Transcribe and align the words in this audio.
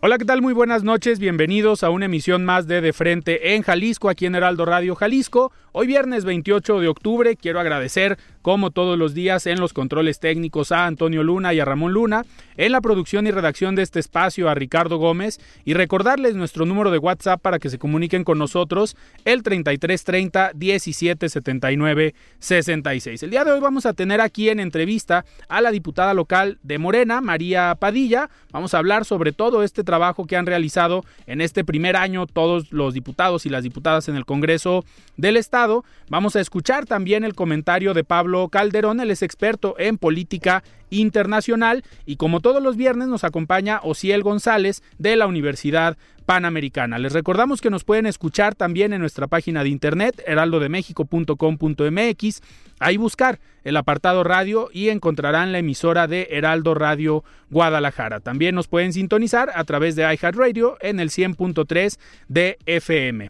Hola, 0.00 0.16
¿qué 0.16 0.24
tal? 0.24 0.42
Muy 0.42 0.54
buenas 0.54 0.84
noches. 0.84 1.18
Bienvenidos 1.18 1.82
a 1.82 1.90
una 1.90 2.04
emisión 2.04 2.44
más 2.44 2.68
de 2.68 2.80
De 2.80 2.92
Frente 2.92 3.56
en 3.56 3.62
Jalisco, 3.62 4.08
aquí 4.08 4.26
en 4.26 4.36
Heraldo 4.36 4.64
Radio 4.64 4.94
Jalisco. 4.94 5.50
Hoy 5.72 5.88
viernes 5.88 6.24
28 6.24 6.78
de 6.78 6.86
octubre 6.86 7.34
quiero 7.34 7.58
agradecer 7.58 8.16
como 8.48 8.70
todos 8.70 8.98
los 8.98 9.12
días 9.12 9.46
en 9.46 9.60
los 9.60 9.74
controles 9.74 10.20
técnicos 10.20 10.72
a 10.72 10.86
Antonio 10.86 11.22
Luna 11.22 11.52
y 11.52 11.60
a 11.60 11.66
Ramón 11.66 11.92
Luna, 11.92 12.24
en 12.56 12.72
la 12.72 12.80
producción 12.80 13.26
y 13.26 13.30
redacción 13.30 13.74
de 13.74 13.82
este 13.82 14.00
espacio 14.00 14.48
a 14.48 14.54
Ricardo 14.54 14.96
Gómez 14.96 15.38
y 15.66 15.74
recordarles 15.74 16.34
nuestro 16.34 16.64
número 16.64 16.90
de 16.90 16.96
WhatsApp 16.96 17.42
para 17.42 17.58
que 17.58 17.68
se 17.68 17.78
comuniquen 17.78 18.24
con 18.24 18.38
nosotros 18.38 18.96
el 19.26 19.42
3330 19.42 20.52
1779 20.54 22.14
66. 22.38 23.22
El 23.22 23.30
día 23.30 23.44
de 23.44 23.52
hoy 23.52 23.60
vamos 23.60 23.84
a 23.84 23.92
tener 23.92 24.22
aquí 24.22 24.48
en 24.48 24.60
entrevista 24.60 25.26
a 25.50 25.60
la 25.60 25.70
diputada 25.70 26.14
local 26.14 26.58
de 26.62 26.78
Morena, 26.78 27.20
María 27.20 27.74
Padilla. 27.74 28.30
Vamos 28.50 28.72
a 28.72 28.78
hablar 28.78 29.04
sobre 29.04 29.32
todo 29.32 29.62
este 29.62 29.84
trabajo 29.84 30.26
que 30.26 30.36
han 30.36 30.46
realizado 30.46 31.04
en 31.26 31.42
este 31.42 31.64
primer 31.64 31.96
año 31.96 32.26
todos 32.26 32.72
los 32.72 32.94
diputados 32.94 33.44
y 33.44 33.50
las 33.50 33.62
diputadas 33.62 34.08
en 34.08 34.16
el 34.16 34.24
Congreso 34.24 34.86
del 35.18 35.36
Estado. 35.36 35.84
Vamos 36.08 36.34
a 36.34 36.40
escuchar 36.40 36.86
también 36.86 37.24
el 37.24 37.34
comentario 37.34 37.92
de 37.92 38.04
Pablo 38.04 38.37
Calderón, 38.46 39.00
él 39.00 39.10
es 39.10 39.22
experto 39.22 39.74
en 39.78 39.98
política 39.98 40.62
internacional 40.90 41.82
y 42.06 42.16
como 42.16 42.40
todos 42.40 42.62
los 42.62 42.76
viernes 42.76 43.08
nos 43.08 43.24
acompaña 43.24 43.80
Ociel 43.82 44.22
González 44.22 44.82
de 44.98 45.16
la 45.16 45.26
Universidad 45.26 45.96
Panamericana. 46.26 46.98
Les 46.98 47.14
recordamos 47.14 47.60
que 47.60 47.70
nos 47.70 47.82
pueden 47.84 48.06
escuchar 48.06 48.54
también 48.54 48.92
en 48.92 49.00
nuestra 49.00 49.26
página 49.26 49.62
de 49.62 49.68
internet 49.70 50.22
heraldodemexico.com.mx, 50.26 52.42
ahí 52.78 52.96
buscar 52.96 53.40
el 53.64 53.76
apartado 53.76 54.22
radio 54.24 54.70
y 54.72 54.88
encontrarán 54.90 55.52
la 55.52 55.58
emisora 55.58 56.06
de 56.06 56.28
Heraldo 56.30 56.74
Radio 56.74 57.24
Guadalajara. 57.50 58.20
También 58.20 58.54
nos 58.54 58.68
pueden 58.68 58.92
sintonizar 58.92 59.50
a 59.54 59.64
través 59.64 59.96
de 59.96 60.02
iHeartRadio 60.02 60.76
en 60.80 61.00
el 61.00 61.08
100.3 61.10 61.98
de 62.28 62.58
FM. 62.66 63.26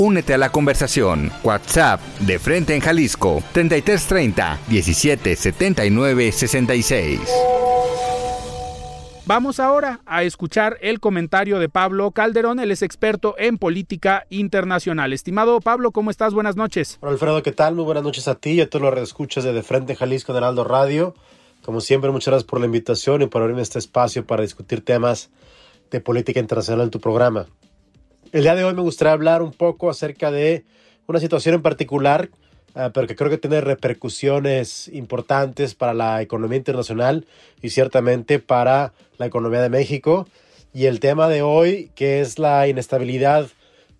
Únete 0.00 0.32
a 0.32 0.38
la 0.38 0.52
conversación. 0.52 1.32
WhatsApp 1.42 2.00
de 2.20 2.38
Frente 2.38 2.72
en 2.72 2.80
Jalisco 2.80 3.42
3330 3.52 4.60
1779 4.68 6.30
66. 6.30 7.20
Vamos 9.26 9.58
ahora 9.58 10.00
a 10.06 10.22
escuchar 10.22 10.78
el 10.82 11.00
comentario 11.00 11.58
de 11.58 11.68
Pablo 11.68 12.12
Calderón, 12.12 12.60
él 12.60 12.70
es 12.70 12.82
experto 12.82 13.34
en 13.38 13.58
política 13.58 14.24
internacional. 14.30 15.12
Estimado 15.12 15.60
Pablo, 15.60 15.90
¿cómo 15.90 16.12
estás? 16.12 16.32
Buenas 16.32 16.54
noches. 16.54 16.98
Hola 17.00 17.12
Alfredo, 17.12 17.42
¿qué 17.42 17.52
tal? 17.52 17.74
Muy 17.74 17.84
buenas 17.84 18.04
noches 18.04 18.28
a 18.28 18.36
ti 18.36 18.52
y 18.52 18.60
a 18.60 18.70
todos 18.70 18.94
los 18.94 19.02
escuchas 19.02 19.42
de 19.42 19.52
De 19.52 19.64
Frente 19.64 19.94
en 19.94 19.98
Jalisco 19.98 20.30
en 20.30 20.38
Heraldo 20.38 20.62
Radio. 20.62 21.14
Como 21.64 21.80
siempre, 21.80 22.12
muchas 22.12 22.28
gracias 22.28 22.48
por 22.48 22.60
la 22.60 22.66
invitación 22.66 23.20
y 23.22 23.26
por 23.26 23.42
abrirme 23.42 23.62
este 23.62 23.80
espacio 23.80 24.24
para 24.24 24.42
discutir 24.42 24.84
temas 24.84 25.30
de 25.90 26.00
política 26.00 26.38
internacional 26.38 26.84
en 26.84 26.90
tu 26.90 27.00
programa. 27.00 27.46
El 28.30 28.42
día 28.42 28.54
de 28.54 28.62
hoy 28.62 28.74
me 28.74 28.82
gustaría 28.82 29.12
hablar 29.12 29.40
un 29.40 29.52
poco 29.52 29.88
acerca 29.88 30.30
de 30.30 30.64
una 31.06 31.18
situación 31.18 31.54
en 31.54 31.62
particular, 31.62 32.28
uh, 32.74 32.90
pero 32.92 33.06
que 33.06 33.16
creo 33.16 33.30
que 33.30 33.38
tiene 33.38 33.62
repercusiones 33.62 34.88
importantes 34.88 35.74
para 35.74 35.94
la 35.94 36.20
economía 36.20 36.58
internacional 36.58 37.26
y 37.62 37.70
ciertamente 37.70 38.38
para 38.38 38.92
la 39.16 39.24
economía 39.24 39.62
de 39.62 39.70
México. 39.70 40.28
Y 40.74 40.84
el 40.84 41.00
tema 41.00 41.30
de 41.30 41.40
hoy, 41.40 41.90
que 41.94 42.20
es 42.20 42.38
la 42.38 42.68
inestabilidad 42.68 43.48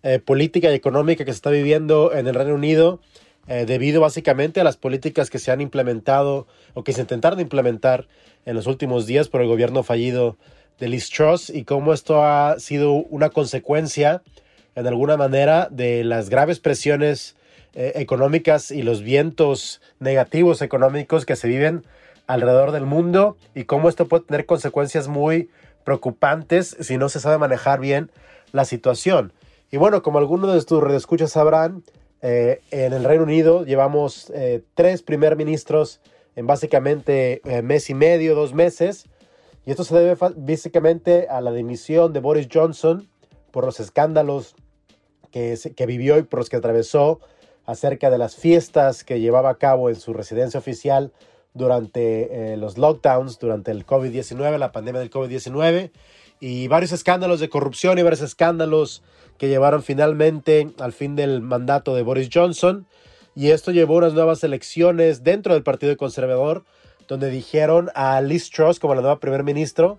eh, 0.02 0.18
política 0.18 0.70
y 0.70 0.74
económica 0.74 1.24
que 1.24 1.32
se 1.32 1.36
está 1.36 1.48
viviendo 1.50 2.12
en 2.12 2.26
el 2.26 2.34
Reino 2.34 2.54
Unido, 2.54 3.00
eh, 3.46 3.64
debido 3.66 4.02
básicamente 4.02 4.60
a 4.60 4.64
las 4.64 4.76
políticas 4.76 5.30
que 5.30 5.38
se 5.38 5.50
han 5.52 5.62
implementado 5.62 6.46
o 6.74 6.84
que 6.84 6.92
se 6.92 7.00
intentaron 7.00 7.40
implementar 7.40 8.06
en 8.44 8.56
los 8.56 8.66
últimos 8.66 9.06
días 9.06 9.28
por 9.28 9.40
el 9.40 9.48
gobierno 9.48 9.82
fallido 9.82 10.36
de 10.78 10.88
Liz 10.88 11.10
y 11.48 11.64
cómo 11.64 11.92
esto 11.92 12.24
ha 12.24 12.58
sido 12.58 12.92
una 12.92 13.30
consecuencia, 13.30 14.22
en 14.74 14.86
alguna 14.86 15.16
manera, 15.16 15.68
de 15.70 16.04
las 16.04 16.30
graves 16.30 16.60
presiones 16.60 17.36
eh, 17.74 17.92
económicas 17.96 18.70
y 18.70 18.82
los 18.82 19.02
vientos 19.02 19.80
negativos 19.98 20.62
económicos 20.62 21.26
que 21.26 21.36
se 21.36 21.48
viven 21.48 21.84
alrededor 22.26 22.72
del 22.72 22.86
mundo 22.86 23.36
y 23.54 23.64
cómo 23.64 23.88
esto 23.88 24.06
puede 24.06 24.24
tener 24.24 24.46
consecuencias 24.46 25.08
muy 25.08 25.50
preocupantes 25.84 26.76
si 26.80 26.96
no 26.96 27.08
se 27.08 27.20
sabe 27.20 27.38
manejar 27.38 27.80
bien 27.80 28.10
la 28.52 28.64
situación. 28.64 29.32
Y 29.70 29.78
bueno, 29.78 30.02
como 30.02 30.18
algunos 30.18 30.54
de 30.54 30.62
tus 30.64 30.82
redescuchas 30.82 31.32
sabrán, 31.32 31.82
eh, 32.22 32.60
en 32.70 32.92
el 32.92 33.04
Reino 33.04 33.24
Unido 33.24 33.64
llevamos 33.64 34.30
eh, 34.34 34.62
tres 34.74 35.02
primer 35.02 35.36
ministros 35.36 36.00
en 36.36 36.46
básicamente 36.46 37.42
mes 37.64 37.90
y 37.90 37.94
medio, 37.94 38.36
dos 38.36 38.54
meses, 38.54 39.06
y 39.68 39.70
esto 39.70 39.84
se 39.84 39.94
debe 39.94 40.16
básicamente 40.36 41.28
a 41.28 41.42
la 41.42 41.52
dimisión 41.52 42.14
de 42.14 42.20
Boris 42.20 42.48
Johnson 42.50 43.06
por 43.50 43.66
los 43.66 43.80
escándalos 43.80 44.54
que, 45.30 45.58
vivió 45.86 46.16
y 46.16 46.22
por 46.22 46.38
los 46.38 46.48
que 46.48 46.56
atravesó 46.56 47.20
acerca 47.66 48.08
de 48.08 48.16
las 48.16 48.34
fiestas 48.34 49.04
que 49.04 49.20
llevaba 49.20 49.50
a 49.50 49.58
cabo 49.58 49.90
en 49.90 49.96
su 49.96 50.14
residencia 50.14 50.56
oficial 50.56 51.12
durante 51.52 52.52
eh, 52.52 52.56
los 52.56 52.78
lockdowns, 52.78 53.38
durante 53.38 53.70
el 53.70 53.84
COVID-19, 53.84 54.56
la 54.56 54.72
pandemia 54.72 55.00
del 55.00 55.10
COVID-19, 55.10 55.90
y 56.40 56.66
varios 56.68 56.92
escándalos 56.92 57.38
de 57.38 57.50
corrupción 57.50 57.98
y 57.98 58.02
varios 58.02 58.22
escándalos 58.22 59.02
que 59.36 59.48
llevaron 59.48 59.82
finalmente 59.82 60.72
al 60.78 60.94
fin 60.94 61.14
del 61.14 61.42
mandato 61.42 61.94
de 61.94 62.00
Boris 62.00 62.30
Johnson. 62.32 62.86
Y 63.34 63.50
esto 63.50 63.70
llevó 63.70 63.96
a 63.96 63.98
unas 63.98 64.14
nuevas 64.14 64.42
elecciones 64.44 65.24
dentro 65.24 65.52
del 65.52 65.62
Partido 65.62 65.94
Conservador, 65.98 66.64
donde 67.08 67.30
dijeron 67.30 67.90
a 67.94 68.20
Liz 68.20 68.50
Truss 68.50 68.78
como 68.78 68.94
la 68.94 69.00
nueva 69.00 69.18
primer 69.18 69.42
ministro. 69.42 69.98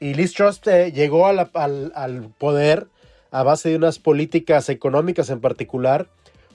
Y 0.00 0.14
Liz 0.14 0.32
Truss 0.32 0.60
eh, 0.66 0.90
llegó 0.92 1.26
al, 1.26 2.30
poder 2.38 2.88
a 3.30 3.42
base 3.42 3.68
de 3.68 3.76
unas 3.76 3.98
políticas 3.98 4.68
económicas 4.70 5.28
en 5.30 5.40
particular 5.40 6.08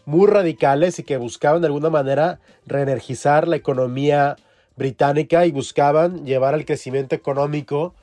muy 0.05 0.27
radicales 0.27 0.99
y 0.99 1.03
que 1.03 1.17
buscaban 1.17 1.61
de 1.61 1.67
alguna 1.67 1.89
manera 1.89 2.39
reenergizar 2.65 3.47
la 3.47 3.55
economía 3.55 4.35
británica 4.75 5.45
y 5.45 5.51
buscaban 5.51 6.25
llevar 6.25 6.55
al 6.55 6.65
crecimiento 6.65 7.15
económico 7.15 7.93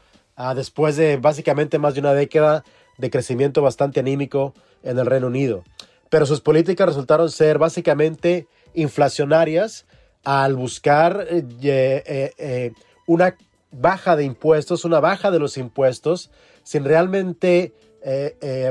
después 0.55 0.97
de 0.97 1.19
básicamente 1.19 1.79
más 1.79 1.95
de 1.95 2.01
una 2.01 2.15
década 2.15 2.65
de 2.97 3.11
crecimiento 3.11 3.61
bastante 3.61 4.01
anímico 4.01 4.55
en 4.83 4.99
el 4.99 5.07
Reino 5.07 5.27
Unido. 5.27 5.65
Pero 6.09 6.25
sus 6.25 6.41
políticas 6.41 6.89
resultaron 6.89 7.29
ser 7.31 7.59
básicamente 7.59 8.47
inflacionarias 8.75 9.85
al 10.25 10.55
buscar 10.57 11.27
eh, 11.31 11.45
eh, 11.63 12.33
eh, 12.39 12.73
una 13.07 13.37
baja 13.71 14.17
de 14.17 14.25
impuestos, 14.25 14.85
una 14.85 15.01
baja 15.01 15.31
de 15.31 15.39
los 15.39 15.57
impuestos, 15.57 16.31
sin 16.63 16.85
realmente 16.85 17.73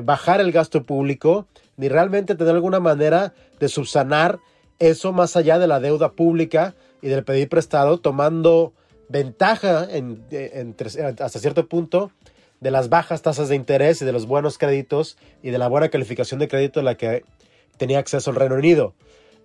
bajar 0.03 0.41
el 0.41 0.51
gasto 0.51 0.83
público, 0.83 1.47
ni 1.77 1.87
realmente 1.87 2.35
tener 2.35 2.55
alguna 2.55 2.79
manera 2.79 3.33
de 3.59 3.69
subsanar 3.69 4.39
eso 4.79 5.11
más 5.11 5.35
allá 5.35 5.59
de 5.59 5.67
la 5.67 5.79
deuda 5.79 6.13
pública 6.13 6.75
y 7.01 7.09
del 7.09 7.23
pedir 7.23 7.47
prestado, 7.47 7.99
tomando 7.99 8.73
ventaja 9.07 9.87
en, 9.89 10.25
hasta 11.19 11.39
cierto 11.39 11.67
punto 11.67 12.11
de 12.59 12.71
las 12.71 12.89
bajas 12.89 13.21
tasas 13.21 13.49
de 13.49 13.55
interés 13.55 14.01
y 14.01 14.05
de 14.05 14.11
los 14.11 14.25
buenos 14.25 14.57
créditos 14.57 15.17
y 15.43 15.51
de 15.51 15.57
la 15.57 15.67
buena 15.67 15.89
calificación 15.89 16.39
de 16.39 16.47
crédito 16.47 16.79
a 16.79 16.83
la 16.83 16.95
que 16.95 17.23
tenía 17.77 17.99
acceso 17.99 18.31
el 18.31 18.35
Reino 18.35 18.55
Unido. 18.55 18.93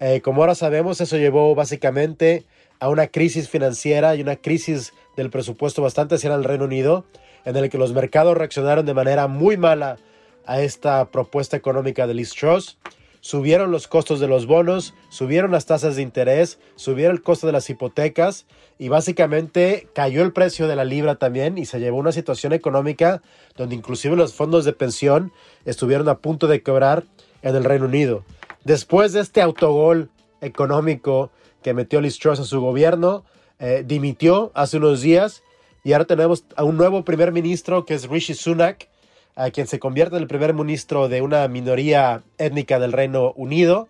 Eh, 0.00 0.20
como 0.20 0.42
ahora 0.42 0.54
sabemos, 0.54 1.00
eso 1.00 1.16
llevó 1.16 1.54
básicamente 1.54 2.44
a 2.80 2.88
una 2.88 3.06
crisis 3.06 3.48
financiera 3.48 4.14
y 4.16 4.20
una 4.20 4.36
crisis 4.36 4.92
del 5.16 5.30
presupuesto 5.30 5.82
bastante 5.82 6.16
hacia 6.16 6.34
el 6.34 6.44
Reino 6.44 6.64
Unido, 6.64 7.04
en 7.44 7.56
el 7.56 7.70
que 7.70 7.78
los 7.78 7.92
mercados 7.92 8.36
reaccionaron 8.36 8.86
de 8.86 8.94
manera 8.94 9.26
muy 9.26 9.56
mala 9.56 9.98
a 10.46 10.60
esta 10.60 11.10
propuesta 11.10 11.56
económica 11.56 12.06
de 12.06 12.14
Liz 12.14 12.34
Truss. 12.34 12.78
Subieron 13.20 13.70
los 13.70 13.88
costos 13.88 14.20
de 14.20 14.28
los 14.28 14.46
bonos, 14.46 14.92
subieron 15.08 15.50
las 15.50 15.64
tasas 15.64 15.96
de 15.96 16.02
interés, 16.02 16.58
subieron 16.74 17.16
el 17.16 17.22
costo 17.22 17.46
de 17.46 17.54
las 17.54 17.70
hipotecas 17.70 18.44
y 18.78 18.88
básicamente 18.88 19.88
cayó 19.94 20.22
el 20.22 20.32
precio 20.34 20.68
de 20.68 20.76
la 20.76 20.84
libra 20.84 21.14
también 21.14 21.56
y 21.56 21.64
se 21.64 21.80
llevó 21.80 21.96
una 21.96 22.12
situación 22.12 22.52
económica 22.52 23.22
donde 23.56 23.76
inclusive 23.76 24.14
los 24.14 24.34
fondos 24.34 24.66
de 24.66 24.74
pensión 24.74 25.32
estuvieron 25.64 26.06
a 26.10 26.18
punto 26.18 26.48
de 26.48 26.62
quebrar 26.62 27.04
en 27.40 27.56
el 27.56 27.64
Reino 27.64 27.86
Unido. 27.86 28.24
Después 28.64 29.12
de 29.12 29.20
este 29.20 29.42
autogol 29.42 30.10
económico 30.40 31.30
que 31.62 31.74
metió 31.74 32.00
Liz 32.00 32.18
Truss 32.18 32.40
a 32.40 32.44
su 32.44 32.60
gobierno, 32.60 33.24
eh, 33.58 33.84
dimitió 33.86 34.52
hace 34.54 34.78
unos 34.78 35.02
días 35.02 35.42
y 35.84 35.92
ahora 35.92 36.06
tenemos 36.06 36.44
a 36.56 36.64
un 36.64 36.76
nuevo 36.76 37.04
primer 37.04 37.30
ministro 37.30 37.84
que 37.84 37.94
es 37.94 38.08
Rishi 38.08 38.34
Sunak, 38.34 38.88
a 39.36 39.50
quien 39.50 39.66
se 39.66 39.78
convierte 39.78 40.16
en 40.16 40.22
el 40.22 40.28
primer 40.28 40.54
ministro 40.54 41.08
de 41.08 41.20
una 41.20 41.46
minoría 41.48 42.22
étnica 42.38 42.78
del 42.78 42.92
Reino 42.92 43.32
Unido, 43.36 43.88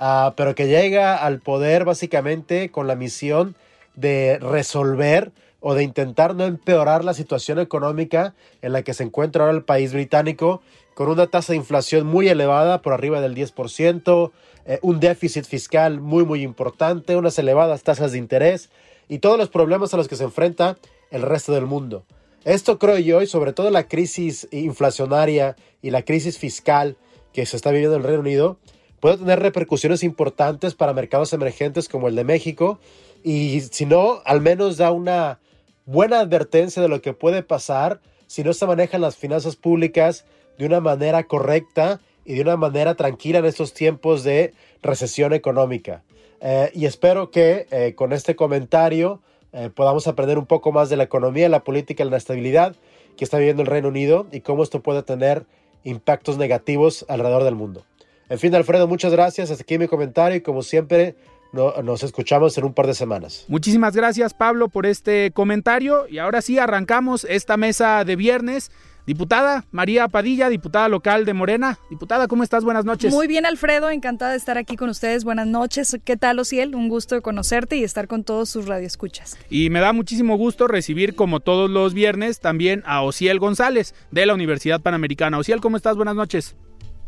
uh, 0.00 0.32
pero 0.36 0.54
que 0.54 0.68
llega 0.68 1.16
al 1.16 1.40
poder 1.40 1.84
básicamente 1.84 2.70
con 2.70 2.86
la 2.86 2.94
misión 2.94 3.56
de 3.94 4.38
resolver 4.40 5.32
o 5.60 5.74
de 5.74 5.82
intentar 5.82 6.34
no 6.34 6.44
empeorar 6.44 7.04
la 7.04 7.14
situación 7.14 7.58
económica 7.58 8.34
en 8.62 8.72
la 8.72 8.82
que 8.82 8.94
se 8.94 9.04
encuentra 9.04 9.44
ahora 9.44 9.56
el 9.56 9.64
país 9.64 9.92
británico, 9.92 10.62
con 10.94 11.08
una 11.08 11.26
tasa 11.26 11.52
de 11.52 11.58
inflación 11.58 12.06
muy 12.06 12.28
elevada, 12.28 12.80
por 12.80 12.92
arriba 12.92 13.20
del 13.20 13.34
10%, 13.34 14.32
eh, 14.66 14.78
un 14.82 15.00
déficit 15.00 15.44
fiscal 15.44 16.00
muy, 16.00 16.24
muy 16.24 16.42
importante, 16.42 17.16
unas 17.16 17.38
elevadas 17.38 17.82
tasas 17.82 18.12
de 18.12 18.18
interés 18.18 18.70
y 19.08 19.18
todos 19.18 19.36
los 19.36 19.50
problemas 19.50 19.92
a 19.92 19.96
los 19.96 20.08
que 20.08 20.16
se 20.16 20.24
enfrenta 20.24 20.78
el 21.10 21.22
resto 21.22 21.52
del 21.52 21.66
mundo. 21.66 22.04
Esto 22.44 22.78
creo 22.78 22.98
yo, 22.98 23.22
y 23.22 23.26
sobre 23.26 23.52
todo 23.52 23.70
la 23.70 23.88
crisis 23.88 24.48
inflacionaria 24.50 25.56
y 25.82 25.90
la 25.90 26.02
crisis 26.02 26.38
fiscal 26.38 26.96
que 27.32 27.46
se 27.46 27.56
está 27.56 27.70
viviendo 27.70 27.96
en 27.96 28.02
el 28.02 28.06
Reino 28.06 28.20
Unido, 28.20 28.58
puede 29.00 29.18
tener 29.18 29.40
repercusiones 29.40 30.02
importantes 30.02 30.74
para 30.74 30.94
mercados 30.94 31.32
emergentes 31.32 31.88
como 31.88 32.08
el 32.08 32.14
de 32.14 32.24
México, 32.24 32.78
y 33.22 33.60
si 33.70 33.86
no, 33.86 34.20
al 34.24 34.40
menos 34.40 34.76
da 34.76 34.92
una 34.92 35.40
buena 35.86 36.20
advertencia 36.20 36.80
de 36.80 36.88
lo 36.88 37.02
que 37.02 37.12
puede 37.12 37.42
pasar 37.42 38.00
si 38.26 38.42
no 38.42 38.52
se 38.52 38.66
manejan 38.66 39.00
las 39.00 39.16
finanzas 39.16 39.56
públicas 39.56 40.24
de 40.58 40.66
una 40.66 40.80
manera 40.80 41.24
correcta 41.24 42.00
y 42.24 42.34
de 42.34 42.40
una 42.40 42.56
manera 42.56 42.94
tranquila 42.94 43.38
en 43.38 43.44
estos 43.44 43.74
tiempos 43.74 44.24
de 44.24 44.54
recesión 44.82 45.32
económica. 45.32 46.02
Eh, 46.40 46.70
y 46.74 46.86
espero 46.86 47.30
que 47.30 47.66
eh, 47.70 47.94
con 47.94 48.12
este 48.12 48.36
comentario 48.36 49.20
eh, 49.52 49.70
podamos 49.74 50.06
aprender 50.06 50.38
un 50.38 50.46
poco 50.46 50.72
más 50.72 50.90
de 50.90 50.96
la 50.96 51.04
economía, 51.04 51.48
la 51.48 51.64
política 51.64 52.04
la 52.04 52.16
estabilidad 52.16 52.76
que 53.16 53.24
está 53.24 53.38
viviendo 53.38 53.62
el 53.62 53.68
Reino 53.68 53.88
Unido 53.88 54.26
y 54.32 54.40
cómo 54.40 54.62
esto 54.62 54.82
puede 54.82 55.02
tener 55.02 55.46
impactos 55.84 56.36
negativos 56.36 57.04
alrededor 57.08 57.44
del 57.44 57.54
mundo. 57.54 57.84
En 58.28 58.38
fin, 58.38 58.54
Alfredo, 58.54 58.88
muchas 58.88 59.12
gracias. 59.12 59.50
Hasta 59.50 59.62
aquí 59.62 59.78
mi 59.78 59.86
comentario 59.86 60.36
y 60.36 60.40
como 60.40 60.62
siempre, 60.62 61.14
nos 61.52 62.02
escuchamos 62.02 62.58
en 62.58 62.64
un 62.64 62.74
par 62.74 62.86
de 62.86 62.94
semanas. 62.94 63.44
Muchísimas 63.48 63.94
gracias, 63.94 64.34
Pablo, 64.34 64.68
por 64.68 64.86
este 64.86 65.30
comentario. 65.30 66.08
Y 66.08 66.18
ahora 66.18 66.42
sí, 66.42 66.58
arrancamos 66.58 67.24
esta 67.24 67.56
mesa 67.56 68.04
de 68.04 68.16
viernes. 68.16 68.72
Diputada 69.06 69.66
María 69.70 70.08
Padilla, 70.08 70.48
diputada 70.48 70.88
local 70.88 71.26
de 71.26 71.34
Morena. 71.34 71.78
Diputada, 71.90 72.26
¿cómo 72.26 72.42
estás? 72.42 72.64
Buenas 72.64 72.86
noches. 72.86 73.12
Muy 73.12 73.26
bien, 73.26 73.44
Alfredo, 73.44 73.90
encantada 73.90 74.30
de 74.30 74.38
estar 74.38 74.56
aquí 74.56 74.76
con 74.76 74.88
ustedes. 74.88 75.24
Buenas 75.24 75.46
noches. 75.46 75.98
¿Qué 76.04 76.16
tal, 76.16 76.38
Ociel? 76.38 76.74
Un 76.74 76.88
gusto 76.88 77.14
de 77.14 77.20
conocerte 77.20 77.76
y 77.76 77.84
estar 77.84 78.08
con 78.08 78.24
todos 78.24 78.48
sus 78.48 78.66
radioescuchas. 78.66 79.36
Y 79.50 79.68
me 79.68 79.80
da 79.80 79.92
muchísimo 79.92 80.36
gusto 80.38 80.68
recibir, 80.68 81.14
como 81.14 81.40
todos 81.40 81.70
los 81.70 81.92
viernes, 81.92 82.40
también 82.40 82.82
a 82.86 83.02
Ociel 83.02 83.38
González 83.38 83.94
de 84.10 84.24
la 84.24 84.32
Universidad 84.32 84.80
Panamericana. 84.80 85.38
Ociel, 85.38 85.60
¿cómo 85.60 85.76
estás? 85.76 85.96
Buenas 85.96 86.14
noches. 86.16 86.56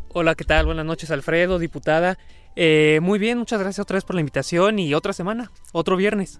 Hola, 0.09 0.35
¿qué 0.35 0.45
tal? 0.45 0.67
Buenas 0.67 0.85
noches, 0.85 1.09
Alfredo, 1.09 1.57
diputada. 1.57 2.19
Eh, 2.55 2.99
muy 3.01 3.17
bien, 3.17 3.39
muchas 3.39 3.59
gracias 3.59 3.83
otra 3.83 3.95
vez 3.95 4.03
por 4.03 4.15
la 4.15 4.21
invitación 4.21 4.77
y 4.77 4.93
otra 4.93 5.13
semana, 5.13 5.51
otro 5.73 5.95
viernes. 5.95 6.39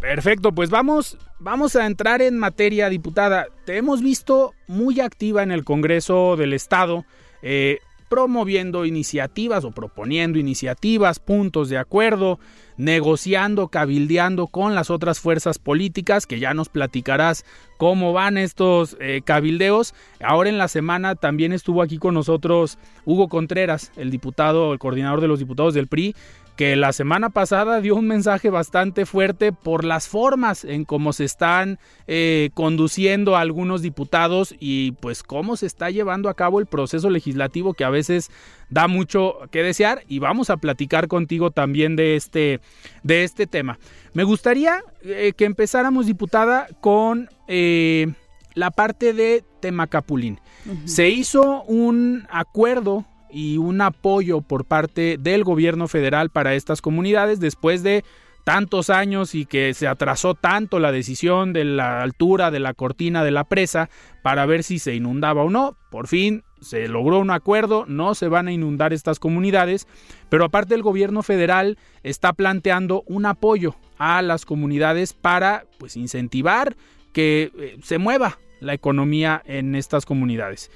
Perfecto, 0.00 0.52
pues 0.52 0.70
vamos, 0.70 1.18
vamos 1.38 1.74
a 1.74 1.86
entrar 1.86 2.22
en 2.22 2.38
materia, 2.38 2.88
diputada. 2.88 3.46
Te 3.64 3.76
hemos 3.78 4.02
visto 4.02 4.54
muy 4.68 5.00
activa 5.00 5.42
en 5.42 5.50
el 5.50 5.64
Congreso 5.64 6.36
del 6.36 6.52
Estado, 6.52 7.04
eh, 7.42 7.78
promoviendo 8.08 8.84
iniciativas 8.84 9.64
o 9.64 9.72
proponiendo 9.72 10.38
iniciativas, 10.38 11.18
puntos 11.18 11.68
de 11.70 11.78
acuerdo, 11.78 12.38
negociando, 12.76 13.68
cabildeando 13.68 14.46
con 14.46 14.74
las 14.74 14.90
otras 14.90 15.18
fuerzas 15.18 15.58
políticas, 15.58 16.26
que 16.26 16.38
ya 16.38 16.54
nos 16.54 16.68
platicarás 16.68 17.44
cómo 17.78 18.12
van 18.12 18.38
estos 18.38 18.96
eh, 19.00 19.22
cabildeos. 19.24 19.94
Ahora 20.22 20.50
en 20.50 20.58
la 20.58 20.68
semana 20.68 21.14
también 21.14 21.52
estuvo 21.52 21.82
aquí 21.82 21.98
con 21.98 22.14
nosotros 22.14 22.78
Hugo 23.04 23.28
Contreras, 23.28 23.92
el 23.96 24.10
diputado, 24.10 24.72
el 24.72 24.78
coordinador 24.78 25.20
de 25.20 25.28
los 25.28 25.38
diputados 25.38 25.74
del 25.74 25.88
PRI, 25.88 26.14
que 26.56 26.74
la 26.74 26.92
semana 26.92 27.30
pasada 27.30 27.80
dio 27.80 27.94
un 27.96 28.06
mensaje 28.06 28.48
bastante 28.48 29.04
fuerte 29.04 29.52
por 29.52 29.84
las 29.84 30.08
formas 30.08 30.64
en 30.64 30.84
cómo 30.84 31.12
se 31.12 31.24
están 31.24 31.78
eh, 32.06 32.50
conduciendo 32.54 33.36
algunos 33.36 33.82
diputados 33.82 34.54
y 34.58 34.92
pues 34.92 35.22
cómo 35.22 35.56
se 35.56 35.66
está 35.66 35.90
llevando 35.90 36.30
a 36.30 36.34
cabo 36.34 36.58
el 36.58 36.66
proceso 36.66 37.10
legislativo 37.10 37.74
que 37.74 37.84
a 37.84 37.90
veces 37.90 38.30
da 38.70 38.88
mucho 38.88 39.40
que 39.50 39.62
desear 39.62 40.02
y 40.08 40.18
vamos 40.18 40.48
a 40.48 40.56
platicar 40.56 41.08
contigo 41.08 41.50
también 41.50 41.94
de 41.94 42.16
este, 42.16 42.60
de 43.02 43.24
este 43.24 43.46
tema. 43.46 43.78
Me 44.14 44.24
gustaría 44.24 44.82
eh, 45.02 45.34
que 45.36 45.44
empezáramos, 45.44 46.06
diputada, 46.06 46.68
con 46.80 47.28
eh, 47.48 48.12
la 48.54 48.70
parte 48.70 49.12
de 49.12 49.44
Temacapulín. 49.60 50.40
Se 50.84 51.10
hizo 51.10 51.62
un 51.64 52.26
acuerdo 52.30 53.04
y 53.36 53.58
un 53.58 53.82
apoyo 53.82 54.40
por 54.40 54.64
parte 54.64 55.18
del 55.20 55.44
gobierno 55.44 55.88
federal 55.88 56.30
para 56.30 56.54
estas 56.54 56.80
comunidades 56.80 57.38
después 57.38 57.82
de 57.82 58.02
tantos 58.44 58.88
años 58.88 59.34
y 59.34 59.44
que 59.44 59.74
se 59.74 59.86
atrasó 59.86 60.32
tanto 60.32 60.78
la 60.78 60.90
decisión 60.90 61.52
de 61.52 61.66
la 61.66 62.00
altura 62.00 62.50
de 62.50 62.60
la 62.60 62.72
cortina 62.72 63.24
de 63.24 63.32
la 63.32 63.44
presa 63.44 63.90
para 64.22 64.46
ver 64.46 64.62
si 64.62 64.78
se 64.78 64.94
inundaba 64.94 65.42
o 65.42 65.50
no. 65.50 65.76
Por 65.90 66.08
fin 66.08 66.44
se 66.62 66.88
logró 66.88 67.18
un 67.18 67.30
acuerdo, 67.30 67.84
no 67.86 68.14
se 68.14 68.28
van 68.28 68.48
a 68.48 68.52
inundar 68.52 68.94
estas 68.94 69.18
comunidades, 69.18 69.86
pero 70.30 70.46
aparte 70.46 70.74
el 70.74 70.82
gobierno 70.82 71.22
federal 71.22 71.76
está 72.04 72.32
planteando 72.32 73.02
un 73.06 73.26
apoyo 73.26 73.74
a 73.98 74.22
las 74.22 74.46
comunidades 74.46 75.12
para 75.12 75.66
pues 75.78 75.98
incentivar 75.98 76.74
que 77.12 77.52
eh, 77.58 77.76
se 77.82 77.98
mueva 77.98 78.38
la 78.60 78.72
economía 78.72 79.42
en 79.44 79.74
estas 79.74 80.06
comunidades 80.06 80.70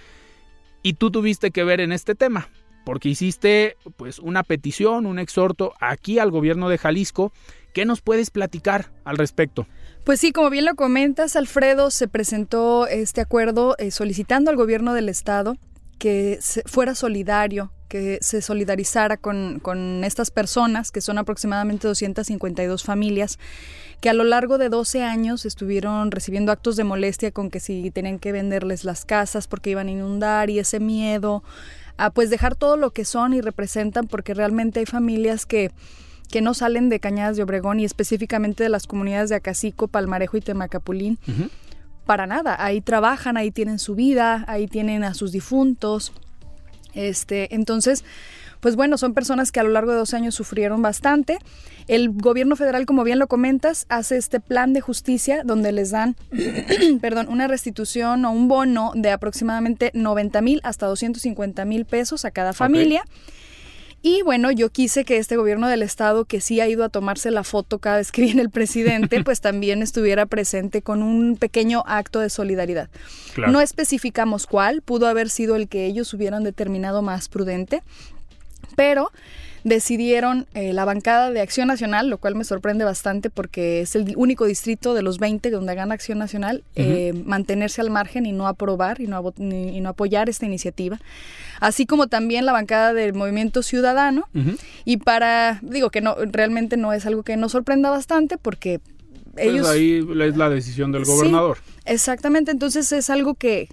y 0.82 0.94
tú 0.94 1.10
tuviste 1.10 1.50
que 1.50 1.64
ver 1.64 1.80
en 1.80 1.92
este 1.92 2.14
tema, 2.14 2.48
porque 2.84 3.08
hiciste 3.08 3.76
pues 3.96 4.18
una 4.18 4.42
petición, 4.42 5.06
un 5.06 5.18
exhorto 5.18 5.74
aquí 5.80 6.18
al 6.18 6.30
gobierno 6.30 6.68
de 6.68 6.78
Jalisco. 6.78 7.32
¿Qué 7.72 7.84
nos 7.84 8.00
puedes 8.00 8.30
platicar 8.30 8.90
al 9.04 9.16
respecto? 9.16 9.66
Pues 10.04 10.18
sí, 10.18 10.32
como 10.32 10.50
bien 10.50 10.64
lo 10.64 10.74
comentas, 10.74 11.36
Alfredo, 11.36 11.90
se 11.90 12.08
presentó 12.08 12.88
este 12.88 13.20
acuerdo 13.20 13.76
eh, 13.78 13.90
solicitando 13.92 14.50
al 14.50 14.56
gobierno 14.56 14.92
del 14.92 15.08
estado 15.08 15.56
que 16.00 16.38
fuera 16.64 16.94
solidario, 16.94 17.70
que 17.86 18.18
se 18.22 18.40
solidarizara 18.40 19.18
con, 19.18 19.60
con, 19.60 20.02
estas 20.02 20.30
personas, 20.30 20.90
que 20.90 21.02
son 21.02 21.18
aproximadamente 21.18 21.86
252 21.86 22.82
familias, 22.82 23.38
que 24.00 24.08
a 24.08 24.14
lo 24.14 24.24
largo 24.24 24.56
de 24.56 24.70
12 24.70 25.02
años 25.02 25.44
estuvieron 25.44 26.10
recibiendo 26.10 26.52
actos 26.52 26.76
de 26.76 26.84
molestia 26.84 27.32
con 27.32 27.50
que 27.50 27.60
si 27.60 27.90
tenían 27.90 28.18
que 28.18 28.32
venderles 28.32 28.84
las 28.84 29.04
casas 29.04 29.46
porque 29.46 29.70
iban 29.70 29.88
a 29.88 29.90
inundar 29.90 30.48
y 30.48 30.58
ese 30.58 30.80
miedo 30.80 31.44
a 31.98 32.08
pues 32.08 32.30
dejar 32.30 32.54
todo 32.54 32.78
lo 32.78 32.92
que 32.92 33.04
son 33.04 33.34
y 33.34 33.42
representan 33.42 34.06
porque 34.06 34.32
realmente 34.32 34.80
hay 34.80 34.86
familias 34.86 35.44
que 35.44 35.70
que 36.30 36.40
no 36.40 36.54
salen 36.54 36.88
de 36.88 37.00
Cañadas 37.00 37.36
de 37.36 37.42
Obregón 37.42 37.80
y 37.80 37.84
específicamente 37.84 38.62
de 38.62 38.70
las 38.70 38.86
comunidades 38.86 39.30
de 39.30 39.34
Acacico, 39.34 39.88
Palmarejo 39.88 40.36
y 40.36 40.40
Temacapulín. 40.40 41.18
Para 42.10 42.26
nada, 42.26 42.56
ahí 42.58 42.80
trabajan, 42.80 43.36
ahí 43.36 43.52
tienen 43.52 43.78
su 43.78 43.94
vida, 43.94 44.44
ahí 44.48 44.66
tienen 44.66 45.04
a 45.04 45.14
sus 45.14 45.30
difuntos. 45.30 46.12
Este, 46.92 47.54
entonces, 47.54 48.02
pues 48.58 48.74
bueno, 48.74 48.98
son 48.98 49.14
personas 49.14 49.52
que 49.52 49.60
a 49.60 49.62
lo 49.62 49.68
largo 49.68 49.92
de 49.92 49.98
dos 49.98 50.12
años 50.12 50.34
sufrieron 50.34 50.82
bastante. 50.82 51.38
El 51.86 52.10
gobierno 52.10 52.56
federal, 52.56 52.84
como 52.84 53.04
bien 53.04 53.20
lo 53.20 53.28
comentas, 53.28 53.86
hace 53.90 54.16
este 54.16 54.40
plan 54.40 54.72
de 54.72 54.80
justicia 54.80 55.42
donde 55.44 55.70
les 55.70 55.92
dan, 55.92 56.16
perdón, 57.00 57.28
una 57.28 57.46
restitución 57.46 58.24
o 58.24 58.32
un 58.32 58.48
bono 58.48 58.90
de 58.96 59.12
aproximadamente 59.12 59.92
90 59.94 60.42
mil 60.42 60.60
hasta 60.64 60.86
250 60.86 61.64
mil 61.64 61.84
pesos 61.84 62.24
a 62.24 62.32
cada 62.32 62.54
familia. 62.54 63.04
Y 64.02 64.22
bueno, 64.22 64.50
yo 64.50 64.70
quise 64.70 65.04
que 65.04 65.18
este 65.18 65.36
gobierno 65.36 65.68
del 65.68 65.82
estado, 65.82 66.24
que 66.24 66.40
sí 66.40 66.60
ha 66.60 66.68
ido 66.68 66.84
a 66.84 66.88
tomarse 66.88 67.30
la 67.30 67.44
foto 67.44 67.78
cada 67.78 67.98
vez 67.98 68.12
que 68.12 68.22
viene 68.22 68.40
el 68.40 68.50
presidente, 68.50 69.22
pues 69.24 69.40
también 69.40 69.82
estuviera 69.82 70.26
presente 70.26 70.80
con 70.80 71.02
un 71.02 71.36
pequeño 71.36 71.82
acto 71.86 72.20
de 72.20 72.30
solidaridad. 72.30 72.88
No 73.36 73.60
especificamos 73.60 74.46
cuál, 74.46 74.80
pudo 74.80 75.06
haber 75.06 75.28
sido 75.28 75.54
el 75.56 75.68
que 75.68 75.86
ellos 75.86 76.12
hubieran 76.14 76.44
determinado 76.44 77.02
más 77.02 77.28
prudente, 77.28 77.82
pero 78.74 79.10
decidieron 79.64 80.46
eh, 80.54 80.72
la 80.72 80.84
bancada 80.84 81.30
de 81.30 81.40
Acción 81.40 81.68
Nacional, 81.68 82.08
lo 82.08 82.18
cual 82.18 82.34
me 82.34 82.44
sorprende 82.44 82.84
bastante 82.84 83.30
porque 83.30 83.80
es 83.82 83.94
el 83.94 84.14
único 84.16 84.46
distrito 84.46 84.94
de 84.94 85.02
los 85.02 85.18
20 85.18 85.50
donde 85.50 85.74
gana 85.74 85.94
Acción 85.94 86.18
Nacional, 86.18 86.64
eh, 86.76 87.12
mantenerse 87.24 87.80
al 87.80 87.90
margen 87.90 88.26
y 88.26 88.32
no 88.32 88.46
aprobar 88.46 89.00
y 89.00 89.06
no, 89.06 89.34
y 89.38 89.80
no, 89.80 89.88
apoyar 89.90 90.28
esta 90.28 90.46
iniciativa. 90.46 90.98
Así 91.60 91.86
como 91.86 92.06
también 92.06 92.46
la 92.46 92.52
bancada 92.52 92.94
del 92.94 93.12
Movimiento 93.14 93.62
Ciudadano. 93.62 94.28
Y 94.84 94.98
para, 94.98 95.58
digo 95.62 95.90
que 95.90 96.00
no, 96.00 96.16
realmente 96.16 96.76
no 96.76 96.92
es 96.92 97.06
algo 97.06 97.22
que 97.22 97.36
nos 97.36 97.52
sorprenda 97.52 97.90
bastante 97.90 98.38
porque 98.38 98.80
pues 99.34 99.46
ellos... 99.46 99.68
ahí 99.68 100.04
es 100.20 100.36
la 100.36 100.48
decisión 100.48 100.92
del 100.92 101.04
gobernador. 101.04 101.58
exactamente, 101.84 102.50
entonces 102.50 102.90
es 102.92 103.10
algo 103.10 103.34
que 103.34 103.68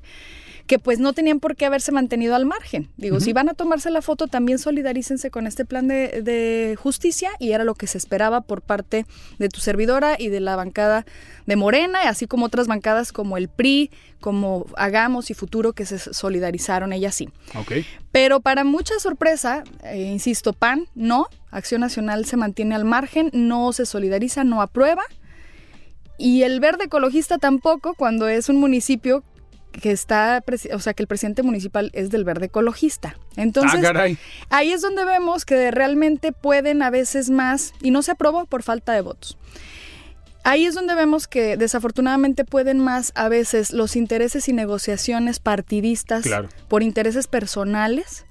que 0.67 0.79
pues 0.79 0.99
no 0.99 1.13
tenían 1.13 1.39
por 1.39 1.55
qué 1.55 1.65
haberse 1.65 1.93
mantenido 1.93 2.35
al 2.35 2.45
margen. 2.45 2.89
Digo, 2.97 3.21
si 3.21 3.31
van 3.31 3.47
a 3.47 3.53
tomarse 3.53 3.89
la 3.89 4.01
foto, 4.01 4.27
también 4.27 4.59
solidarícense 4.59 5.31
con 5.31 5.47
este 5.47 5.63
plan 5.63 5.87
de, 5.87 6.21
de, 6.21 6.75
justicia 6.77 7.31
y 7.39 7.53
era 7.53 7.63
lo 7.63 7.73
que 7.73 7.87
se 7.87 7.97
esperaba 7.97 8.41
por 8.41 8.61
parte 8.61 9.05
de 9.39 9.47
tu 9.47 9.61
servidora 9.61 10.17
y 10.19 10.27
de 10.27 10.41
la 10.41 10.57
bancada 10.57 11.05
de 11.45 11.55
Morena, 11.55 11.99
así 12.09 12.27
como 12.27 12.45
otras 12.45 12.67
bancadas 12.67 13.13
como 13.13 13.37
el 13.37 13.47
PRI, 13.47 13.91
como 14.19 14.65
Hagamos 14.75 15.31
y 15.31 15.33
Futuro 15.33 15.71
que 15.71 15.85
se 15.85 15.99
solidarizaron, 15.99 16.91
ella 16.91 17.13
sí. 17.13 17.29
Okay. 17.55 17.85
Pero 18.11 18.41
para 18.41 18.65
mucha 18.65 18.99
sorpresa, 18.99 19.63
eh, 19.85 20.09
insisto, 20.11 20.51
PAN 20.51 20.87
no, 20.95 21.27
Acción 21.49 21.79
Nacional 21.79 22.25
se 22.25 22.35
mantiene 22.35 22.75
al 22.75 22.83
margen, 22.83 23.29
no 23.31 23.71
se 23.71 23.85
solidariza, 23.85 24.43
no 24.43 24.61
aprueba. 24.61 25.03
Y 26.17 26.41
el 26.43 26.59
verde 26.59 26.85
ecologista 26.85 27.37
tampoco, 27.37 27.93
cuando 27.93 28.27
es 28.27 28.49
un 28.49 28.57
municipio 28.57 29.23
que 29.81 29.91
está, 29.91 30.43
o 30.73 30.79
sea, 30.79 30.93
que 30.93 31.03
el 31.03 31.07
presidente 31.07 31.43
municipal 31.43 31.89
es 31.93 32.09
del 32.09 32.23
verde 32.23 32.47
ecologista. 32.47 33.17
Entonces, 33.35 33.83
ah, 33.85 34.05
ahí 34.49 34.71
es 34.71 34.81
donde 34.81 35.05
vemos 35.05 35.45
que 35.45 35.71
realmente 35.71 36.31
pueden 36.31 36.81
a 36.81 36.89
veces 36.89 37.29
más, 37.29 37.73
y 37.81 37.91
no 37.91 38.01
se 38.01 38.11
aprobó 38.11 38.45
por 38.45 38.63
falta 38.63 38.93
de 38.93 39.01
votos. 39.01 39.37
Ahí 40.43 40.65
es 40.65 40.75
donde 40.75 40.95
vemos 40.95 41.27
que 41.27 41.57
desafortunadamente 41.57 42.45
pueden 42.45 42.79
más 42.79 43.11
a 43.15 43.27
veces 43.27 43.73
los 43.73 43.97
intereses 43.97 44.47
y 44.47 44.53
negociaciones 44.53 45.39
partidistas 45.39 46.25
por 46.69 46.83
intereses 46.83 47.27
personales 47.27 48.25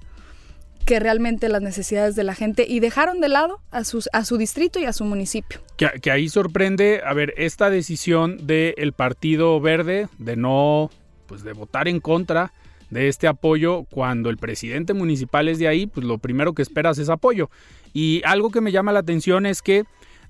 que 0.87 0.99
realmente 0.99 1.49
las 1.49 1.61
necesidades 1.61 2.15
de 2.15 2.23
la 2.23 2.33
gente 2.33 2.65
y 2.67 2.79
dejaron 2.79 3.19
de 3.19 3.27
lado 3.27 3.59
a, 3.71 3.83
sus, 3.83 4.09
a 4.13 4.23
su 4.23 4.37
distrito 4.37 4.79
y 4.79 4.85
a 4.85 4.93
su 4.93 5.03
municipio. 5.03 5.59
Que, 5.75 6.09
ahí 6.09 6.29
sorprende, 6.29 7.01
a 7.05 7.13
ver, 7.13 7.33
esta 7.37 7.69
decisión 7.69 8.47
del 8.47 8.93
Partido 8.93 9.59
Verde 9.59 10.07
de 10.17 10.37
no, 10.37 10.89
pues 11.27 11.43
de 11.43 11.53
votar 11.53 11.87
en 11.87 11.99
contra 11.99 12.53
de 12.89 13.07
este 13.07 13.27
apoyo 13.27 13.83
cuando 13.89 14.29
el 14.29 14.37
presidente 14.37 14.93
municipal 14.93 15.47
es 15.49 15.59
de 15.59 15.67
ahí, 15.67 15.87
pues 15.87 16.05
lo 16.05 16.17
primero 16.17 16.53
que 16.53 16.61
esperas 16.61 16.97
es 16.97 17.09
apoyo. 17.09 17.49
Y 17.93 18.21
algo 18.25 18.49
que 18.49 18.61
me 18.61 18.71
llama 18.71 18.91
la 18.91 18.99
atención 18.99 19.45
es 19.45 19.61
que 19.61 19.83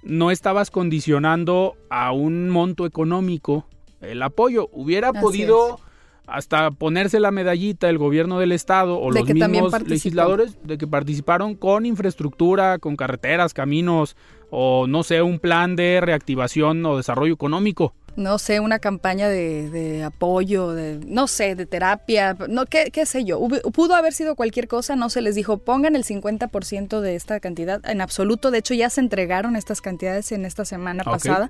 no 0.04 0.32
estabas 0.32 0.72
condicionando 0.72 1.76
a 1.90 2.12
un 2.12 2.50
monto 2.50 2.86
económico 2.86 3.68
el 4.02 4.22
apoyo. 4.24 4.70
Hubiera 4.72 5.14
podido 5.14 5.80
hasta 6.28 6.72
ponerse 6.72 7.20
la 7.20 7.32
medallita 7.32 7.90
el 7.90 7.98
gobierno 7.98 8.38
del 8.40 8.52
estado 8.52 9.00
o 9.00 9.12
los 9.12 9.28
mismos 9.28 9.82
legisladores 9.88 10.58
de 10.64 10.78
que 10.78 10.86
participaron 10.86 11.56
con 11.56 11.86
infraestructura, 11.86 12.80
con 12.80 12.98
carreteras, 12.98 13.54
caminos 13.54 14.18
o 14.50 14.88
no 14.88 15.04
sé, 15.04 15.22
un 15.22 15.40
plan 15.40 15.76
de 15.76 16.00
reactivación 16.02 16.86
o 16.86 16.98
desarrollo 16.98 17.34
económico. 17.34 17.94
No 18.18 18.40
sé, 18.40 18.60
una 18.60 18.80
campaña 18.80 19.30
de, 19.30 20.04
apoyo, 20.04 20.74
de, 20.74 21.00
no 21.06 21.28
sé, 21.28 21.56
de 21.56 21.66
terapia, 21.66 22.36
no, 22.50 22.66
qué, 22.66 22.92
qué 22.92 23.06
sé 23.06 23.24
yo. 23.24 23.40
pudo 23.72 23.96
haber 23.96 24.12
sido 24.12 24.36
cualquier 24.36 24.68
cosa, 24.68 24.98
no 24.98 25.10
se 25.10 25.22
les 25.22 25.36
dijo 25.36 25.60
pongan 25.60 25.96
el 25.96 26.04
50% 26.04 27.00
de 27.00 27.16
esta 27.16 27.40
cantidad. 27.40 27.80
En 27.90 28.02
absoluto, 28.02 28.52
de 28.52 28.58
hecho 28.58 28.74
ya 28.74 28.90
se 28.90 29.00
entregaron 29.02 29.56
estas 29.56 29.82
cantidades 29.82 30.32
en 30.34 30.46
esta 30.46 30.66
semana 30.66 31.04
pasada 31.04 31.50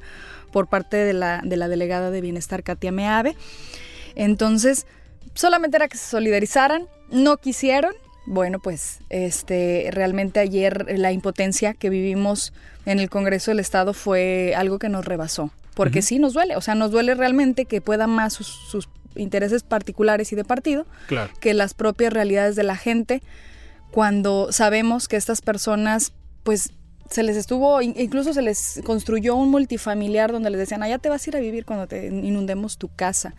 por 0.51 0.67
parte 0.67 0.97
de 0.97 1.13
la, 1.13 1.41
de 1.43 1.57
la 1.57 1.67
delegada 1.67 2.11
de 2.11 2.21
Bienestar, 2.21 2.63
Katia 2.63 2.91
Meave. 2.91 3.35
Entonces, 4.15 4.85
solamente 5.33 5.77
era 5.77 5.87
que 5.87 5.97
se 5.97 6.09
solidarizaran, 6.09 6.87
no 7.09 7.37
quisieron. 7.37 7.93
Bueno, 8.25 8.59
pues 8.59 8.99
este 9.09 9.89
realmente 9.91 10.41
ayer 10.41 10.99
la 10.99 11.13
impotencia 11.13 11.73
que 11.73 11.89
vivimos 11.89 12.51
en 12.85 12.99
el 12.99 13.09
Congreso 13.09 13.51
del 13.51 13.59
Estado 13.61 13.93
fue 13.93 14.53
algo 14.55 14.79
que 14.79 14.89
nos 14.89 15.05
rebasó, 15.05 15.51
porque 15.77 16.01
sí 16.01 16.17
nos 16.17 16.33
duele, 16.33 16.55
o 16.55 16.61
sea, 16.61 16.73
nos 16.73 16.89
duele 16.89 17.13
realmente 17.13 17.65
que 17.65 17.81
puedan 17.81 18.09
más 18.09 18.33
sus, 18.33 18.89
intereses 19.15 19.61
particulares 19.61 20.31
y 20.31 20.35
de 20.35 20.43
partido 20.43 20.85
que 21.39 21.53
las 21.55 21.73
propias 21.73 22.13
realidades 22.13 22.55
de 22.55 22.63
la 22.63 22.75
gente 22.75 23.21
cuando 23.91 24.51
sabemos 24.51 25.07
que 25.07 25.17
estas 25.17 25.41
personas 25.41 26.13
pues 26.43 26.71
se 27.11 27.21
les 27.21 27.37
estuvo, 27.37 27.81
incluso 27.81 28.33
se 28.33 28.41
les 28.41 28.81
construyó 28.85 29.35
un 29.35 29.49
multifamiliar 29.49 30.31
donde 30.31 30.49
les 30.49 30.59
decían, 30.59 30.81
allá 30.81 30.97
te 30.97 31.09
vas 31.09 31.25
a 31.25 31.29
ir 31.29 31.37
a 31.37 31.39
vivir 31.39 31.63
cuando 31.63 31.87
te 31.87 32.07
inundemos 32.07 32.77
tu 32.77 32.89
casa. 32.89 33.35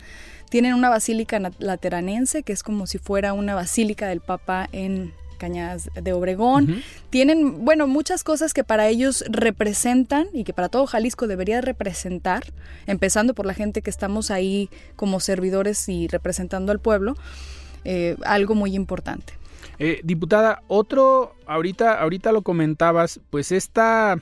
Tienen 0.49 0.73
una 0.73 0.89
basílica 0.89 1.39
lateranense, 1.59 2.43
que 2.43 2.53
es 2.53 2.63
como 2.63 2.87
si 2.87 2.97
fuera 2.99 3.33
una 3.33 3.53
basílica 3.53 4.07
del 4.07 4.21
Papa 4.21 4.67
en 4.71 5.13
Cañadas 5.39 5.89
de 5.99 6.13
Obregón. 6.13 6.83
Tienen, 7.09 7.65
bueno, 7.65 7.87
muchas 7.87 8.23
cosas 8.23 8.53
que 8.53 8.63
para 8.63 8.87
ellos 8.87 9.23
representan 9.27 10.27
y 10.31 10.43
que 10.43 10.53
para 10.53 10.69
todo 10.69 10.85
Jalisco 10.85 11.25
debería 11.25 11.61
representar, 11.61 12.43
empezando 12.85 13.33
por 13.33 13.47
la 13.47 13.55
gente 13.55 13.81
que 13.81 13.89
estamos 13.89 14.29
ahí 14.29 14.69
como 14.95 15.19
servidores 15.19 15.89
y 15.89 16.07
representando 16.07 16.71
al 16.71 16.79
pueblo, 16.79 17.15
eh, 17.85 18.15
algo 18.23 18.53
muy 18.53 18.75
importante. 18.75 19.33
Eh, 19.79 20.01
diputada, 20.03 20.61
otro, 20.67 21.35
ahorita, 21.47 21.99
ahorita 21.99 22.31
lo 22.31 22.41
comentabas, 22.41 23.21
pues 23.29 23.51
esta, 23.51 24.21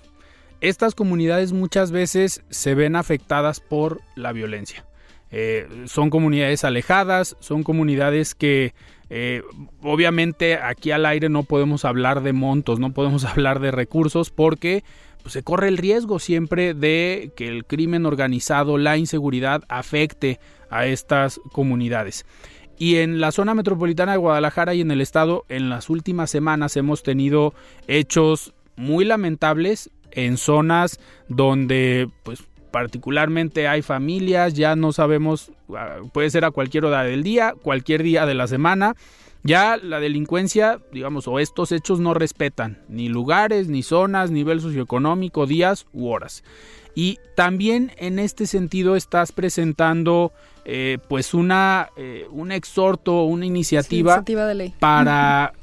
estas 0.62 0.94
comunidades 0.94 1.52
muchas 1.52 1.92
veces 1.92 2.44
se 2.50 2.76
ven 2.76 2.96
afectadas 2.96 3.60
por 3.60 4.02
la 4.16 4.32
violencia. 4.32 4.86
Eh, 5.32 5.68
son 5.86 6.10
comunidades 6.10 6.64
alejadas, 6.64 7.36
son 7.40 7.64
comunidades 7.64 8.34
que 8.34 8.74
eh, 9.10 9.42
obviamente 9.82 10.56
aquí 10.56 10.92
al 10.92 11.06
aire 11.06 11.30
no 11.30 11.44
podemos 11.44 11.86
hablar 11.86 12.22
de 12.22 12.34
montos, 12.34 12.80
no 12.80 12.92
podemos 12.92 13.26
hablar 13.26 13.60
de 13.60 13.72
recursos 13.72 14.30
porque 14.30 14.84
pues, 15.22 15.34
se 15.34 15.44
corre 15.44 15.68
el 15.68 15.78
riesgo 15.78 16.20
siempre 16.20 16.74
de 16.74 17.32
que 17.36 17.48
el 17.48 17.66
crimen 17.66 18.06
organizado, 18.06 18.78
la 18.78 18.98
inseguridad 18.98 19.64
afecte 19.70 20.40
a 20.70 20.86
estas 20.86 21.40
comunidades. 21.52 22.26
Y 22.80 22.98
en 22.98 23.20
la 23.20 23.32
zona 23.32 23.56
metropolitana 23.56 24.12
de 24.12 24.20
Guadalajara 24.20 24.76
y 24.76 24.82
en 24.82 24.92
el 24.92 25.02
estado, 25.02 25.46
en 25.50 25.70
las 25.70 25.90
últimas 25.90 26.30
semanas 26.30 26.78
hemos 26.78 27.02
tenido 27.02 27.56
hechos 27.88 28.54
muy 28.76 29.04
lamentables 29.04 29.90
en 30.12 30.38
zonas 30.38 31.00
donde 31.28 32.10
pues 32.24 32.44
particularmente 32.78 33.68
hay 33.68 33.82
familias, 33.82 34.54
ya 34.54 34.76
no 34.76 34.94
sabemos, 34.94 35.52
ah, 35.76 35.96
puede 36.14 36.30
ser 36.30 36.46
a 36.46 36.52
cualquier 36.52 36.86
hora 36.86 37.02
del 37.02 37.24
día, 37.24 37.56
cualquier 37.60 38.04
día 38.04 38.28
de 38.28 38.36
la 38.36 38.46
semana. 38.46 38.96
Ya 39.42 39.78
la 39.78 40.00
delincuencia, 40.00 40.80
digamos, 40.92 41.28
o 41.28 41.40
estos 41.40 41.72
hechos 41.72 42.00
no 42.00 42.14
respetan 42.14 42.78
ni 42.88 43.10
lugares, 43.10 43.68
ni 43.68 43.82
zonas, 43.82 44.30
nivel 44.30 44.62
socioeconómico, 44.62 45.48
días 45.48 45.88
u 45.92 46.10
horas. 46.10 46.44
Y 46.94 47.18
también 47.36 47.94
en 47.98 48.20
este 48.20 48.46
sentido 48.46 48.96
estás 48.96 49.32
presentando 49.32 50.32
eh, 50.64 51.00
pues 51.08 51.34
una, 51.34 51.90
eh, 51.98 52.28
un 52.30 52.52
exhorto, 52.52 53.24
una 53.24 53.48
iniciativa, 53.48 54.14
iniciativa 54.14 54.46
de 54.46 54.54
ley. 54.54 54.74
para 54.80 55.54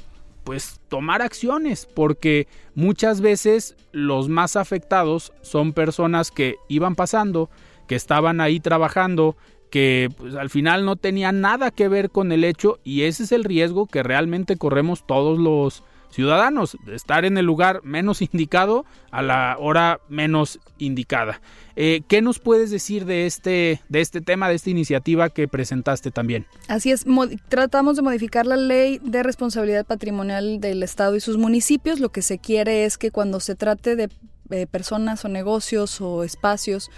pues 0.45 0.79
tomar 0.87 1.21
acciones, 1.21 1.87
porque 1.93 2.47
muchas 2.75 3.19
veces 3.19 3.75
los 3.91 4.29
más 4.29 4.55
afectados 4.55 5.33
son 5.41 5.73
personas 5.73 6.31
que 6.31 6.55
iban 6.69 6.95
pasando, 6.95 7.49
que 7.87 7.95
estaban 7.95 8.39
ahí 8.39 8.59
trabajando, 8.59 9.35
que 9.69 10.09
pues, 10.15 10.35
al 10.35 10.49
final 10.49 10.85
no 10.85 10.95
tenían 10.95 11.41
nada 11.41 11.71
que 11.71 11.89
ver 11.89 12.11
con 12.11 12.31
el 12.31 12.43
hecho 12.43 12.79
y 12.83 13.01
ese 13.01 13.23
es 13.23 13.31
el 13.31 13.43
riesgo 13.43 13.87
que 13.87 14.03
realmente 14.03 14.55
corremos 14.55 15.05
todos 15.05 15.39
los 15.39 15.83
ciudadanos, 16.15 16.77
estar 16.87 17.25
en 17.25 17.37
el 17.37 17.45
lugar 17.45 17.81
menos 17.83 18.21
indicado 18.21 18.85
a 19.11 19.21
la 19.21 19.57
hora 19.59 19.99
menos 20.07 20.59
indicada. 20.77 21.41
Eh, 21.75 22.03
¿Qué 22.07 22.21
nos 22.21 22.39
puedes 22.39 22.71
decir 22.71 23.05
de 23.05 23.25
este, 23.25 23.81
de 23.89 23.99
este 23.99 24.21
tema, 24.21 24.47
de 24.47 24.55
esta 24.55 24.69
iniciativa 24.69 25.29
que 25.29 25.49
presentaste 25.49 26.11
también? 26.11 26.45
Así 26.69 26.89
es, 26.91 27.05
tratamos 27.49 27.97
de 27.97 28.01
modificar 28.01 28.45
la 28.45 28.55
ley 28.55 28.99
de 29.03 29.23
responsabilidad 29.23 29.85
patrimonial 29.85 30.61
del 30.61 30.83
Estado 30.83 31.17
y 31.17 31.19
sus 31.19 31.37
municipios. 31.37 31.99
Lo 31.99 32.09
que 32.09 32.21
se 32.21 32.39
quiere 32.39 32.85
es 32.85 32.97
que 32.97 33.11
cuando 33.11 33.41
se 33.41 33.55
trate 33.55 33.97
de 33.97 34.09
eh, 34.51 34.67
personas 34.67 35.25
o 35.25 35.27
negocios 35.27 35.99
o 35.99 36.23
espacios 36.23 36.89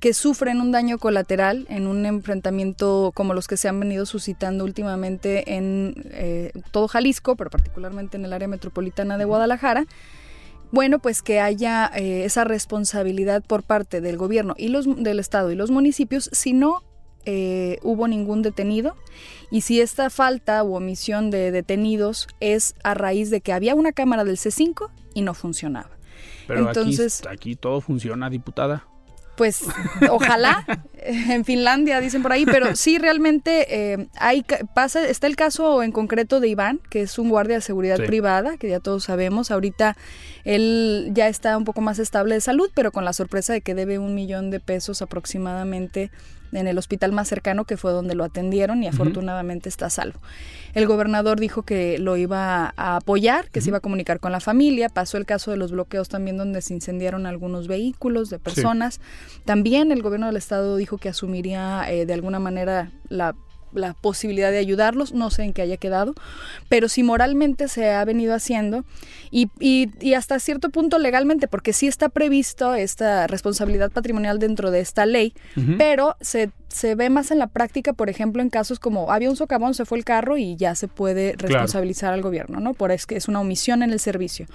que 0.00 0.14
sufren 0.14 0.62
un 0.62 0.72
daño 0.72 0.98
colateral 0.98 1.66
en 1.68 1.86
un 1.86 2.06
enfrentamiento 2.06 3.12
como 3.14 3.34
los 3.34 3.46
que 3.46 3.58
se 3.58 3.68
han 3.68 3.78
venido 3.78 4.06
suscitando 4.06 4.64
últimamente 4.64 5.56
en 5.56 5.94
eh, 6.10 6.52
todo 6.70 6.88
Jalisco, 6.88 7.36
pero 7.36 7.50
particularmente 7.50 8.16
en 8.16 8.24
el 8.24 8.32
área 8.32 8.48
metropolitana 8.48 9.18
de 9.18 9.26
Guadalajara. 9.26 9.86
Bueno, 10.72 11.00
pues 11.00 11.20
que 11.20 11.40
haya 11.40 11.90
eh, 11.94 12.24
esa 12.24 12.44
responsabilidad 12.44 13.44
por 13.44 13.62
parte 13.62 14.00
del 14.00 14.16
gobierno 14.16 14.54
y 14.56 14.68
los 14.68 14.86
del 14.96 15.18
estado 15.18 15.52
y 15.52 15.54
los 15.54 15.70
municipios 15.70 16.30
si 16.32 16.54
no 16.54 16.82
eh, 17.26 17.78
hubo 17.82 18.08
ningún 18.08 18.40
detenido 18.40 18.96
y 19.50 19.60
si 19.60 19.82
esta 19.82 20.08
falta 20.08 20.62
u 20.64 20.76
omisión 20.76 21.30
de 21.30 21.50
detenidos 21.50 22.26
es 22.40 22.74
a 22.84 22.94
raíz 22.94 23.28
de 23.28 23.42
que 23.42 23.52
había 23.52 23.74
una 23.74 23.92
cámara 23.92 24.24
del 24.24 24.38
C5 24.38 24.88
y 25.12 25.20
no 25.20 25.34
funcionaba. 25.34 25.90
Pero 26.46 26.68
Entonces, 26.68 27.20
aquí, 27.20 27.34
aquí 27.34 27.56
todo 27.56 27.80
funciona, 27.80 28.30
diputada 28.30 28.86
pues 29.40 29.64
ojalá 30.10 30.66
en 31.30 31.44
Finlandia, 31.44 32.00
dicen 32.00 32.22
por 32.22 32.32
ahí, 32.32 32.44
pero 32.46 32.74
sí 32.76 32.98
realmente 32.98 33.92
eh, 33.92 34.08
hay 34.16 34.44
pasa 34.74 35.06
está 35.06 35.26
el 35.26 35.36
caso 35.36 35.82
en 35.82 35.92
concreto 35.92 36.40
de 36.40 36.48
Iván, 36.48 36.80
que 36.90 37.02
es 37.02 37.18
un 37.18 37.28
guardia 37.28 37.56
de 37.56 37.62
seguridad 37.62 37.98
privada, 37.98 38.56
que 38.56 38.68
ya 38.68 38.80
todos 38.80 39.04
sabemos. 39.04 39.50
Ahorita 39.50 39.96
él 40.44 41.10
ya 41.12 41.28
está 41.28 41.56
un 41.56 41.64
poco 41.64 41.80
más 41.80 41.98
estable 41.98 42.34
de 42.34 42.40
salud, 42.40 42.70
pero 42.74 42.92
con 42.92 43.04
la 43.04 43.12
sorpresa 43.12 43.52
de 43.52 43.60
que 43.60 43.74
debe 43.74 43.98
un 43.98 44.14
millón 44.14 44.50
de 44.50 44.60
pesos 44.60 45.02
aproximadamente 45.02 46.10
en 46.52 46.66
el 46.66 46.78
hospital 46.78 47.12
más 47.12 47.28
cercano, 47.28 47.64
que 47.64 47.76
fue 47.76 47.92
donde 47.92 48.14
lo 48.14 48.24
atendieron 48.24 48.82
y 48.82 48.88
afortunadamente 48.88 49.68
está 49.68 49.86
a 49.86 49.90
salvo. 49.90 50.20
El 50.74 50.86
gobernador 50.86 51.38
dijo 51.38 51.62
que 51.62 51.98
lo 51.98 52.16
iba 52.16 52.72
a 52.76 52.96
apoyar, 52.96 53.48
que 53.50 53.60
se 53.60 53.68
iba 53.68 53.78
a 53.78 53.80
comunicar 53.80 54.20
con 54.20 54.32
la 54.32 54.40
familia. 54.40 54.88
Pasó 54.88 55.16
el 55.16 55.26
caso 55.26 55.50
de 55.50 55.56
los 55.56 55.72
bloqueos 55.72 56.08
también 56.08 56.36
donde 56.36 56.62
se 56.62 56.74
incendiaron 56.74 57.26
algunos 57.26 57.68
vehículos 57.68 58.30
de 58.30 58.38
personas. 58.38 59.00
También 59.44 59.92
el 59.92 60.02
gobierno 60.02 60.26
del 60.26 60.36
estado 60.36 60.76
dijo 60.76 60.98
que 61.00 61.08
asumiría 61.08 61.84
eh, 61.90 62.06
de 62.06 62.14
alguna 62.14 62.38
manera 62.38 62.92
la 63.08 63.34
la 63.72 63.94
posibilidad 63.94 64.50
de 64.50 64.58
ayudarlos, 64.58 65.12
no 65.12 65.30
sé 65.30 65.44
en 65.44 65.52
qué 65.52 65.62
haya 65.62 65.76
quedado, 65.76 66.14
pero 66.68 66.88
si 66.88 67.02
moralmente 67.02 67.68
se 67.68 67.90
ha 67.90 68.04
venido 68.04 68.34
haciendo 68.34 68.84
y, 69.30 69.48
y, 69.58 69.90
y, 70.00 70.14
hasta 70.14 70.38
cierto 70.38 70.70
punto 70.70 70.98
legalmente, 70.98 71.48
porque 71.48 71.72
sí 71.72 71.86
está 71.86 72.08
previsto 72.08 72.74
esta 72.74 73.26
responsabilidad 73.26 73.90
patrimonial 73.90 74.38
dentro 74.38 74.70
de 74.70 74.80
esta 74.80 75.06
ley, 75.06 75.34
pero 75.78 76.16
se 76.20 76.50
se 76.70 76.94
ve 76.94 77.10
más 77.10 77.30
en 77.30 77.38
la 77.38 77.48
práctica, 77.48 77.92
por 77.92 78.08
ejemplo, 78.08 78.42
en 78.42 78.48
casos 78.48 78.78
como 78.78 79.12
había 79.12 79.28
un 79.28 79.36
socavón, 79.36 79.74
se 79.74 79.84
fue 79.84 79.98
el 79.98 80.04
carro 80.04 80.36
y 80.38 80.56
ya 80.56 80.74
se 80.74 80.88
puede 80.88 81.34
responsabilizar 81.36 82.12
al 82.14 82.22
gobierno, 82.22 82.60
¿no? 82.60 82.74
Por 82.74 82.92
es 82.92 83.06
que 83.06 83.16
es 83.16 83.28
una 83.28 83.40
omisión 83.40 83.82
en 83.82 83.90
el 83.90 84.00
servicio. 84.00 84.46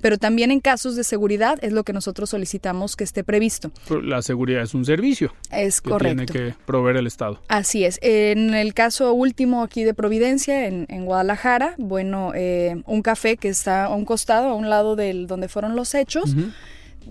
Pero 0.00 0.18
también 0.18 0.50
en 0.50 0.60
casos 0.60 0.96
de 0.96 1.04
seguridad 1.04 1.58
es 1.62 1.72
lo 1.72 1.84
que 1.84 1.92
nosotros 1.92 2.30
solicitamos 2.30 2.96
que 2.96 3.04
esté 3.04 3.24
previsto. 3.24 3.70
La 4.02 4.22
seguridad 4.22 4.62
es 4.62 4.74
un 4.74 4.84
servicio. 4.84 5.32
Es 5.50 5.80
que 5.80 5.90
correcto. 5.90 6.32
Tiene 6.32 6.50
que 6.50 6.56
proveer 6.66 6.96
el 6.96 7.06
Estado. 7.06 7.40
Así 7.48 7.84
es. 7.84 7.98
En 8.02 8.54
el 8.54 8.74
caso 8.74 9.12
último 9.12 9.62
aquí 9.62 9.84
de 9.84 9.94
Providencia, 9.94 10.66
en, 10.66 10.86
Guadalajara, 11.04 11.74
bueno, 11.78 12.32
eh, 12.34 12.82
un 12.86 13.02
café 13.02 13.36
que 13.36 13.48
está 13.48 13.86
a 13.86 13.94
un 13.94 14.04
costado, 14.04 14.48
a 14.48 14.54
un 14.54 14.68
lado 14.68 14.96
del 14.96 15.26
donde 15.26 15.48
fueron 15.48 15.76
los 15.76 15.94
hechos 15.94 16.34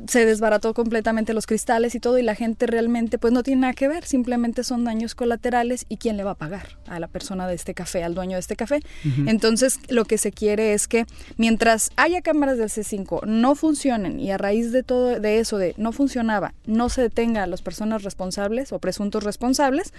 se 0.07 0.25
desbarató 0.25 0.73
completamente 0.73 1.33
los 1.33 1.45
cristales 1.45 1.95
y 1.95 1.99
todo 1.99 2.17
y 2.17 2.23
la 2.23 2.35
gente 2.35 2.65
realmente 2.67 3.17
pues 3.17 3.33
no 3.33 3.43
tiene 3.43 3.61
nada 3.61 3.73
que 3.73 3.87
ver, 3.87 4.05
simplemente 4.05 4.63
son 4.63 4.83
daños 4.83 5.15
colaterales 5.15 5.85
y 5.89 5.97
quién 5.97 6.17
le 6.17 6.23
va 6.23 6.31
a 6.31 6.35
pagar 6.35 6.77
a 6.87 6.99
la 6.99 7.07
persona 7.07 7.47
de 7.47 7.55
este 7.55 7.73
café, 7.73 8.03
al 8.03 8.15
dueño 8.15 8.35
de 8.35 8.39
este 8.39 8.55
café. 8.55 8.79
Entonces 9.25 9.79
lo 9.89 10.05
que 10.05 10.17
se 10.17 10.31
quiere 10.31 10.73
es 10.73 10.87
que 10.87 11.05
mientras 11.37 11.91
haya 11.95 12.21
cámaras 12.21 12.57
del 12.57 12.69
C5 12.69 13.25
no 13.25 13.55
funcionen 13.55 14.19
y 14.19 14.31
a 14.31 14.37
raíz 14.37 14.71
de 14.71 14.83
todo 14.83 15.19
de 15.19 15.39
eso 15.39 15.57
de 15.57 15.73
no 15.77 15.91
funcionaba, 15.91 16.53
no 16.65 16.89
se 16.89 17.01
detenga 17.01 17.43
a 17.43 17.47
las 17.47 17.61
personas 17.61 18.03
responsables 18.03 18.71
o 18.71 18.79
presuntos 18.79 19.23
responsables, 19.23 19.93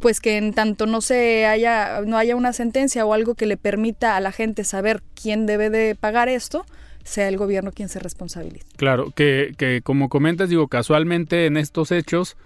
pues 0.00 0.20
que 0.20 0.36
en 0.36 0.52
tanto 0.54 0.86
no 0.86 1.00
se 1.00 1.46
haya 1.46 2.00
no 2.02 2.18
haya 2.18 2.36
una 2.36 2.52
sentencia 2.52 3.06
o 3.06 3.12
algo 3.12 3.34
que 3.34 3.46
le 3.46 3.56
permita 3.56 4.16
a 4.16 4.20
la 4.20 4.32
gente 4.32 4.64
saber 4.64 5.02
quién 5.14 5.46
debe 5.46 5.70
de 5.70 5.94
pagar 5.94 6.28
esto, 6.28 6.66
sea 7.06 7.28
el 7.28 7.36
gobierno 7.36 7.72
quien 7.72 7.88
se 7.88 7.98
responsabilice. 7.98 8.66
Claro, 8.76 9.10
que, 9.12 9.54
que 9.56 9.80
como 9.82 10.08
comentas, 10.08 10.48
digo, 10.48 10.68
casualmente 10.68 11.46
en 11.46 11.56
estos 11.56 11.92
hechos, 11.92 12.36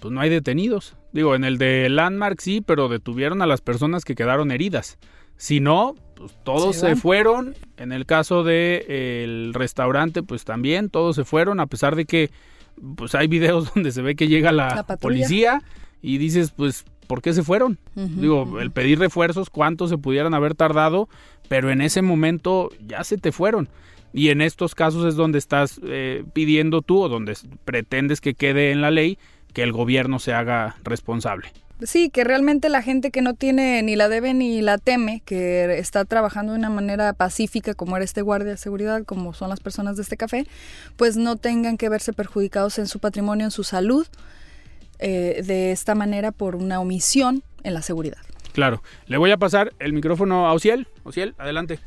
pues 0.00 0.12
no 0.12 0.20
hay 0.20 0.28
detenidos. 0.28 0.96
Digo, 1.12 1.34
en 1.34 1.44
el 1.44 1.58
de 1.58 1.88
Landmark 1.88 2.40
sí, 2.40 2.60
pero 2.60 2.88
detuvieron 2.88 3.42
a 3.42 3.46
las 3.46 3.60
personas 3.60 4.04
que 4.04 4.14
quedaron 4.14 4.50
heridas. 4.50 4.98
Si 5.36 5.60
no, 5.60 5.94
pues 6.16 6.36
todos 6.42 6.76
se, 6.76 6.96
fueron. 6.96 7.54
En 7.76 7.92
el 7.92 8.06
caso 8.06 8.42
de 8.42 9.22
el 9.22 9.54
restaurante, 9.54 10.22
pues 10.22 10.44
también 10.44 10.90
todos 10.90 11.16
se 11.16 11.24
fueron, 11.24 11.60
a 11.60 11.66
pesar 11.66 11.94
de 11.94 12.04
que 12.04 12.30
pues 12.96 13.14
hay 13.14 13.28
videos 13.28 13.72
donde 13.74 13.92
se 13.92 14.02
ve 14.02 14.16
que 14.16 14.28
llega 14.28 14.52
la, 14.52 14.84
policía 15.00 15.62
y 16.02 16.18
dices, 16.18 16.50
pues, 16.50 16.84
¿por 17.06 17.22
qué 17.22 17.32
se 17.32 17.42
fueron? 17.42 17.78
Digo, 17.94 18.60
el 18.60 18.70
pedir 18.70 18.98
refuerzos, 18.98 19.48
cuántos 19.50 19.90
se 19.90 19.98
pudieran 19.98 20.34
haber 20.34 20.54
tardado, 20.54 21.08
pero 21.48 21.70
en 21.70 21.80
ese 21.80 22.02
momento 22.02 22.70
ya 22.86 23.02
se 23.04 23.16
te 23.16 23.32
fueron. 23.32 23.68
Y 24.12 24.30
en 24.30 24.40
estos 24.40 24.74
casos 24.74 25.04
es 25.04 25.16
donde 25.16 25.38
estás 25.38 25.80
eh, 25.84 26.24
pidiendo 26.32 26.82
tú 26.82 27.02
o 27.02 27.08
donde 27.08 27.36
pretendes 27.64 28.20
que 28.20 28.34
quede 28.34 28.70
en 28.70 28.80
la 28.80 28.90
ley 28.90 29.18
que 29.52 29.62
el 29.62 29.72
gobierno 29.72 30.18
se 30.18 30.32
haga 30.32 30.76
responsable. 30.84 31.52
Sí, 31.82 32.10
que 32.10 32.24
realmente 32.24 32.68
la 32.70 32.82
gente 32.82 33.12
que 33.12 33.22
no 33.22 33.34
tiene 33.34 33.80
ni 33.82 33.94
la 33.94 34.08
debe 34.08 34.34
ni 34.34 34.60
la 34.62 34.78
teme, 34.78 35.22
que 35.24 35.78
está 35.78 36.04
trabajando 36.04 36.52
de 36.52 36.58
una 36.58 36.70
manera 36.70 37.12
pacífica, 37.12 37.74
como 37.74 37.96
era 37.96 38.04
este 38.04 38.20
guardia 38.20 38.50
de 38.50 38.56
seguridad, 38.56 39.04
como 39.04 39.32
son 39.32 39.48
las 39.48 39.60
personas 39.60 39.94
de 39.96 40.02
este 40.02 40.16
café, 40.16 40.46
pues 40.96 41.16
no 41.16 41.36
tengan 41.36 41.76
que 41.76 41.88
verse 41.88 42.12
perjudicados 42.12 42.80
en 42.80 42.88
su 42.88 42.98
patrimonio, 42.98 43.44
en 43.44 43.52
su 43.52 43.62
salud, 43.62 44.08
eh, 44.98 45.42
de 45.46 45.70
esta 45.70 45.94
manera 45.94 46.32
por 46.32 46.56
una 46.56 46.80
omisión 46.80 47.44
en 47.62 47.74
la 47.74 47.82
seguridad. 47.82 48.18
Claro. 48.52 48.82
Le 49.06 49.16
voy 49.16 49.30
a 49.30 49.36
pasar 49.36 49.72
el 49.78 49.92
micrófono 49.92 50.48
a 50.48 50.52
Ociel. 50.54 50.88
Ociel, 51.04 51.36
adelante. 51.38 51.78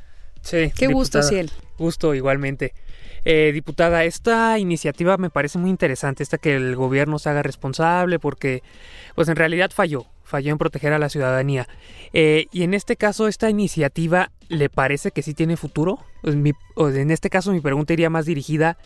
Sí. 0.41 0.71
Qué 0.75 0.88
gusto, 0.88 1.21
Ciel. 1.23 1.51
Gusto, 1.77 2.13
igualmente. 2.13 2.73
Eh, 3.23 3.51
diputada, 3.54 4.04
esta 4.04 4.58
iniciativa 4.58 5.17
me 5.17 5.30
parece 5.30 5.60
muy 5.60 5.69
interesante, 5.69 6.23
esta 6.23 6.38
que 6.38 6.56
el 6.56 6.75
gobierno 6.75 7.19
se 7.19 7.30
haga 7.30 7.43
responsable, 7.43 8.17
porque, 8.17 8.63
pues 9.13 9.27
en 9.27 9.36
realidad 9.36 9.71
falló, 9.73 10.08
falló 10.23 10.51
en 10.51 10.58
proteger 10.58 10.93
a 10.93 10.99
la 10.99 11.10
ciudadanía. 11.10 11.67
Eh, 12.13 12.47
y 12.51 12.63
en 12.63 12.73
este 12.73 12.95
caso, 12.95 13.27
esta 13.27 13.49
iniciativa, 13.49 14.32
¿le 14.49 14.69
parece 14.69 15.12
que 15.12 15.21
sí 15.21 15.34
tiene 15.34 15.56
futuro? 15.56 15.99
Pues 16.21 16.95
en 16.95 17.12
este 17.12 17.30
caso, 17.30 17.51
mi 17.51 17.62
pregunta 17.62 17.93
iría 17.93 18.10
más 18.10 18.25
dirigida 18.25 18.77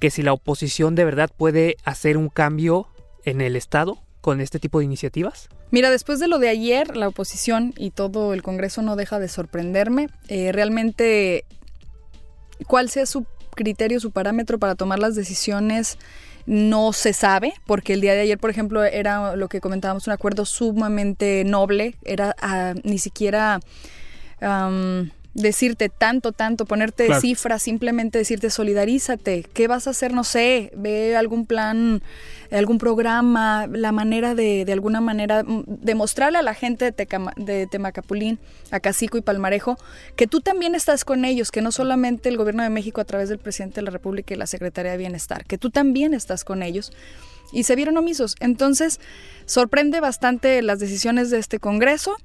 que 0.00 0.10
si 0.10 0.22
la 0.22 0.32
oposición 0.32 0.94
de 0.94 1.04
verdad 1.04 1.30
puede 1.34 1.76
hacer 1.84 2.16
un 2.16 2.28
cambio 2.28 2.88
en 3.24 3.40
el 3.40 3.56
Estado 3.56 3.98
con 4.20 4.40
este 4.40 4.58
tipo 4.58 4.78
de 4.78 4.84
iniciativas? 4.84 5.48
Mira, 5.70 5.90
después 5.90 6.18
de 6.18 6.28
lo 6.28 6.38
de 6.38 6.48
ayer, 6.48 6.96
la 6.96 7.08
oposición 7.08 7.74
y 7.76 7.90
todo 7.90 8.32
el 8.32 8.42
Congreso 8.42 8.80
no 8.82 8.96
deja 8.96 9.18
de 9.18 9.28
sorprenderme. 9.28 10.08
Eh, 10.28 10.50
realmente, 10.52 11.44
cuál 12.66 12.88
sea 12.88 13.04
su 13.04 13.26
criterio, 13.54 14.00
su 14.00 14.10
parámetro 14.10 14.58
para 14.58 14.76
tomar 14.76 14.98
las 14.98 15.14
decisiones, 15.14 15.98
no 16.46 16.94
se 16.94 17.12
sabe, 17.12 17.52
porque 17.66 17.92
el 17.92 18.00
día 18.00 18.14
de 18.14 18.20
ayer, 18.20 18.38
por 18.38 18.48
ejemplo, 18.48 18.82
era 18.82 19.36
lo 19.36 19.48
que 19.48 19.60
comentábamos, 19.60 20.06
un 20.06 20.14
acuerdo 20.14 20.46
sumamente 20.46 21.44
noble, 21.44 21.96
era 22.04 22.34
ah, 22.40 22.72
ni 22.84 22.98
siquiera 22.98 23.60
decirte 25.34 25.88
tanto, 25.88 26.32
tanto, 26.32 26.64
ponerte 26.64 27.08
cifras, 27.20 27.62
simplemente 27.62 28.18
decirte 28.18 28.50
solidarízate, 28.50 29.44
¿qué 29.52 29.68
vas 29.68 29.86
a 29.86 29.90
hacer? 29.90 30.12
No 30.12 30.24
sé, 30.24 30.72
ve 30.74 31.16
algún 31.16 31.46
plan, 31.46 32.02
algún 32.50 32.78
programa, 32.78 33.66
la 33.66 33.92
manera 33.92 34.34
de, 34.34 34.64
de 34.64 34.72
alguna 34.72 35.00
manera, 35.00 35.44
mm, 35.44 35.64
demostrarle 35.66 36.38
a 36.38 36.42
la 36.42 36.54
gente 36.54 36.90
de, 36.90 37.06
de 37.36 37.66
Temacapulín, 37.66 38.38
a 38.70 38.80
Cacico 38.80 39.18
y 39.18 39.20
Palmarejo, 39.20 39.76
que 40.16 40.26
tú 40.26 40.40
también 40.40 40.74
estás 40.74 41.04
con 41.04 41.24
ellos, 41.24 41.50
que 41.50 41.62
no 41.62 41.72
solamente 41.72 42.28
el 42.28 42.36
gobierno 42.36 42.62
de 42.62 42.70
México 42.70 43.00
a 43.00 43.04
través 43.04 43.28
del 43.28 43.38
presidente 43.38 43.76
de 43.76 43.82
la 43.82 43.90
República 43.90 44.34
y 44.34 44.36
la 44.36 44.46
Secretaría 44.46 44.92
de 44.92 44.98
Bienestar, 44.98 45.44
que 45.44 45.58
tú 45.58 45.70
también 45.70 46.14
estás 46.14 46.44
con 46.44 46.62
ellos. 46.62 46.92
Y 47.50 47.62
se 47.62 47.76
vieron 47.76 47.96
omisos. 47.96 48.34
Entonces, 48.40 49.00
sorprende 49.46 50.00
bastante 50.00 50.60
las 50.60 50.80
decisiones 50.80 51.30
de 51.30 51.38
este 51.38 51.58
Congreso 51.58 52.16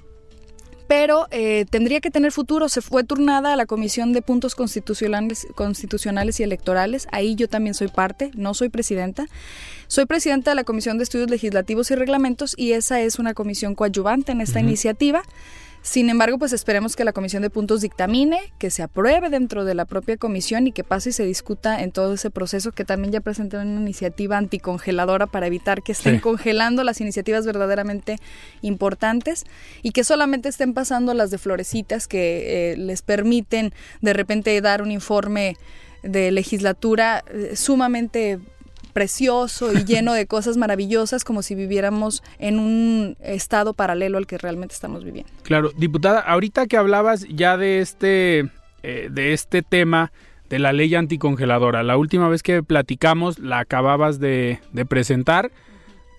pero 0.95 1.27
eh, 1.32 1.65
tendría 1.71 2.01
que 2.01 2.12
tener 2.12 2.32
futuro. 2.32 2.69
Se 2.69 2.79
fue 2.79 3.03
turnada 3.03 3.51
a 3.51 3.56
la 3.56 3.65
Comisión 3.65 4.13
de 4.13 4.21
Puntos 4.21 4.53
Constitucionales, 4.53 5.47
Constitucionales 5.56 6.39
y 6.39 6.43
Electorales. 6.43 7.08
Ahí 7.12 7.34
yo 7.34 7.49
también 7.49 7.73
soy 7.73 7.88
parte, 7.88 8.29
no 8.36 8.53
soy 8.53 8.69
presidenta. 8.69 9.25
Soy 9.88 10.06
presidenta 10.06 10.51
de 10.51 10.56
la 10.56 10.63
Comisión 10.63 10.99
de 10.99 11.06
Estudios 11.06 11.32
Legislativos 11.32 11.89
y 11.89 11.95
Reglamentos 11.95 12.53
y 12.56 12.73
esa 12.73 13.01
es 13.01 13.17
una 13.17 13.34
comisión 13.34 13.73
coadyuvante 13.73 14.34
en 14.34 14.41
esta 14.41 14.60
iniciativa. 14.60 15.23
Sin 15.83 16.09
embargo, 16.09 16.39
pues 16.39 16.53
esperemos 16.53 16.95
que 16.95 17.03
la 17.03 17.11
Comisión 17.11 17.41
de 17.43 17.49
Puntos 17.49 17.81
dictamine, 17.81 18.39
que 18.57 18.69
se 18.69 18.83
apruebe 18.83 19.29
dentro 19.29 19.65
de 19.65 19.75
la 19.75 19.83
propia 19.83 20.15
comisión 20.15 20.65
y 20.65 20.71
que 20.71 20.85
pase 20.85 21.09
y 21.09 21.11
se 21.11 21.25
discuta 21.25 21.81
en 21.83 21.91
todo 21.91 22.13
ese 22.13 22.31
proceso, 22.31 22.71
que 22.71 22.85
también 22.85 23.11
ya 23.11 23.19
presenté 23.19 23.57
una 23.57 23.81
iniciativa 23.81 24.37
anticongeladora 24.37 25.27
para 25.27 25.45
evitar 25.45 25.83
que 25.83 25.91
estén 25.91 26.19
congelando 26.21 26.85
las 26.85 27.01
iniciativas 27.01 27.45
verdaderamente 27.45 28.15
importantes 28.61 29.43
y 29.81 29.91
que 29.91 30.05
solamente 30.05 30.47
estén 30.47 30.73
pasando 30.73 31.13
las 31.13 31.31
de 31.31 31.37
florecitas 31.37 32.07
que 32.07 32.71
eh, 32.71 32.77
les 32.77 33.01
permiten 33.01 33.73
de 34.01 34.13
repente 34.13 34.59
dar 34.61 34.81
un 34.81 34.89
informe 34.89 35.57
de 36.01 36.31
legislatura 36.31 37.23
eh, 37.27 37.55
sumamente 37.55 38.39
precioso 38.93 39.73
y 39.73 39.84
lleno 39.84 40.13
de 40.13 40.27
cosas 40.27 40.58
maravillosas 40.58 41.23
como 41.23 41.41
si 41.41 41.56
viviéramos 41.56 42.23
en 42.39 42.60
un 42.60 43.17
estado 43.19 43.73
paralelo 43.73 44.17
al 44.17 44.27
que 44.27 44.38
realmente 44.38 44.75
estamos 44.75 45.03
viviendo. 45.03 45.32
Claro, 45.43 45.71
diputada, 45.75 46.19
ahorita 46.19 46.67
que 46.67 46.77
hablabas 46.77 47.27
ya 47.27 47.58
de 47.58 47.79
este, 47.79 48.49
eh, 48.84 49.10
de 49.12 49.34
este 49.34 49.62
tema 49.62 50.12
de 50.49 50.60
la 50.60 50.71
ley 50.71 50.93
anticongeladora, 50.93 51.84
la 51.84 51.97
última 51.97 52.29
vez 52.29 52.43
que 52.43 52.62
platicamos 52.62 53.39
la 53.39 53.60
acababas 53.60 54.19
de, 54.19 54.60
de 54.71 54.86
presentar. 54.86 55.51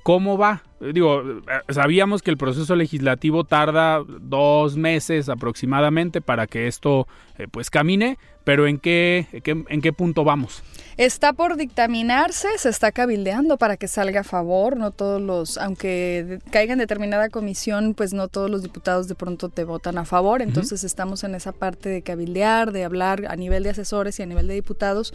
¿Cómo 0.04 0.36
va? 0.36 0.62
Digo, 0.92 1.22
sabíamos 1.70 2.20
que 2.20 2.30
el 2.30 2.36
proceso 2.36 2.76
legislativo 2.76 3.44
tarda 3.44 4.04
dos 4.06 4.76
meses 4.76 5.30
aproximadamente 5.30 6.20
para 6.20 6.46
que 6.46 6.66
esto 6.66 7.08
eh, 7.38 7.48
pues 7.50 7.70
camine, 7.70 8.18
pero 8.44 8.66
¿en 8.66 8.78
qué, 8.78 9.26
en 9.42 9.80
qué 9.80 9.92
punto 9.94 10.22
vamos? 10.22 10.62
Está 10.98 11.32
por 11.32 11.56
dictaminarse, 11.56 12.48
se 12.58 12.68
está 12.68 12.92
cabildeando 12.92 13.56
para 13.56 13.78
que 13.78 13.88
salga 13.88 14.20
a 14.20 14.24
favor, 14.24 14.76
no 14.76 14.90
todos 14.90 15.22
los, 15.22 15.56
aunque 15.56 16.38
caiga 16.50 16.74
en 16.74 16.80
determinada 16.80 17.30
comisión, 17.30 17.94
pues 17.94 18.12
no 18.12 18.28
todos 18.28 18.50
los 18.50 18.62
diputados 18.62 19.08
de 19.08 19.14
pronto 19.14 19.48
te 19.48 19.64
votan 19.64 19.96
a 19.96 20.04
favor, 20.04 20.42
entonces 20.42 20.84
estamos 20.84 21.24
en 21.24 21.34
esa 21.34 21.52
parte 21.52 21.88
de 21.88 22.02
cabildear, 22.02 22.72
de 22.72 22.84
hablar 22.84 23.24
a 23.26 23.36
nivel 23.36 23.62
de 23.62 23.70
asesores 23.70 24.20
y 24.20 24.22
a 24.22 24.26
nivel 24.26 24.48
de 24.48 24.54
diputados 24.54 25.14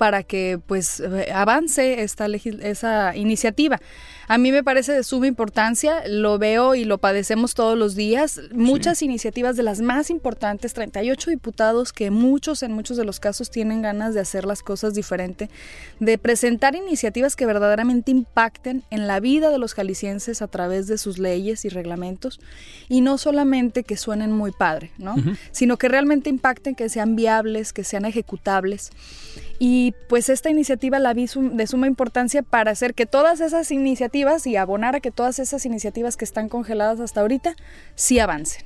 para 0.00 0.22
que 0.22 0.58
pues 0.66 1.00
eh, 1.00 1.30
avance 1.30 2.02
esta 2.02 2.24
esa 2.24 3.14
iniciativa. 3.14 3.78
A 4.30 4.38
mí 4.38 4.52
me 4.52 4.62
parece 4.62 4.92
de 4.92 5.02
suma 5.02 5.26
importancia, 5.26 6.06
lo 6.06 6.38
veo 6.38 6.76
y 6.76 6.84
lo 6.84 6.98
padecemos 6.98 7.54
todos 7.54 7.76
los 7.76 7.96
días. 7.96 8.40
Muchas 8.52 9.02
iniciativas 9.02 9.56
de 9.56 9.64
las 9.64 9.80
más 9.80 10.08
importantes, 10.08 10.72
38 10.72 11.30
diputados 11.30 11.92
que 11.92 12.12
muchos 12.12 12.62
en 12.62 12.70
muchos 12.70 12.96
de 12.96 13.04
los 13.04 13.18
casos 13.18 13.50
tienen 13.50 13.82
ganas 13.82 14.14
de 14.14 14.20
hacer 14.20 14.44
las 14.44 14.62
cosas 14.62 14.94
diferente, 14.94 15.50
de 15.98 16.16
presentar 16.16 16.76
iniciativas 16.76 17.34
que 17.34 17.44
verdaderamente 17.44 18.12
impacten 18.12 18.84
en 18.90 19.08
la 19.08 19.18
vida 19.18 19.50
de 19.50 19.58
los 19.58 19.74
jaliscienses 19.74 20.42
a 20.42 20.46
través 20.46 20.86
de 20.86 20.96
sus 20.96 21.18
leyes 21.18 21.64
y 21.64 21.68
reglamentos 21.68 22.38
y 22.88 23.00
no 23.00 23.18
solamente 23.18 23.82
que 23.82 23.96
suenen 23.96 24.30
muy 24.30 24.52
padre, 24.52 24.92
¿no? 24.96 25.16
Sino 25.50 25.76
que 25.76 25.88
realmente 25.88 26.30
impacten, 26.30 26.76
que 26.76 26.88
sean 26.88 27.16
viables, 27.16 27.72
que 27.72 27.82
sean 27.82 28.04
ejecutables. 28.04 28.92
Y 29.58 29.92
pues 30.08 30.28
esta 30.28 30.50
iniciativa 30.50 31.00
la 31.00 31.14
vi 31.14 31.26
de 31.26 31.66
suma 31.66 31.88
importancia 31.88 32.42
para 32.42 32.70
hacer 32.70 32.94
que 32.94 33.06
todas 33.06 33.40
esas 33.40 33.70
iniciativas 33.72 34.19
y 34.46 34.56
abonar 34.56 34.96
a 34.96 35.00
que 35.00 35.10
todas 35.10 35.38
esas 35.38 35.64
iniciativas 35.66 36.16
que 36.16 36.24
están 36.24 36.48
congeladas 36.48 37.00
hasta 37.00 37.20
ahorita 37.20 37.54
sí 37.94 38.18
avancen. 38.18 38.64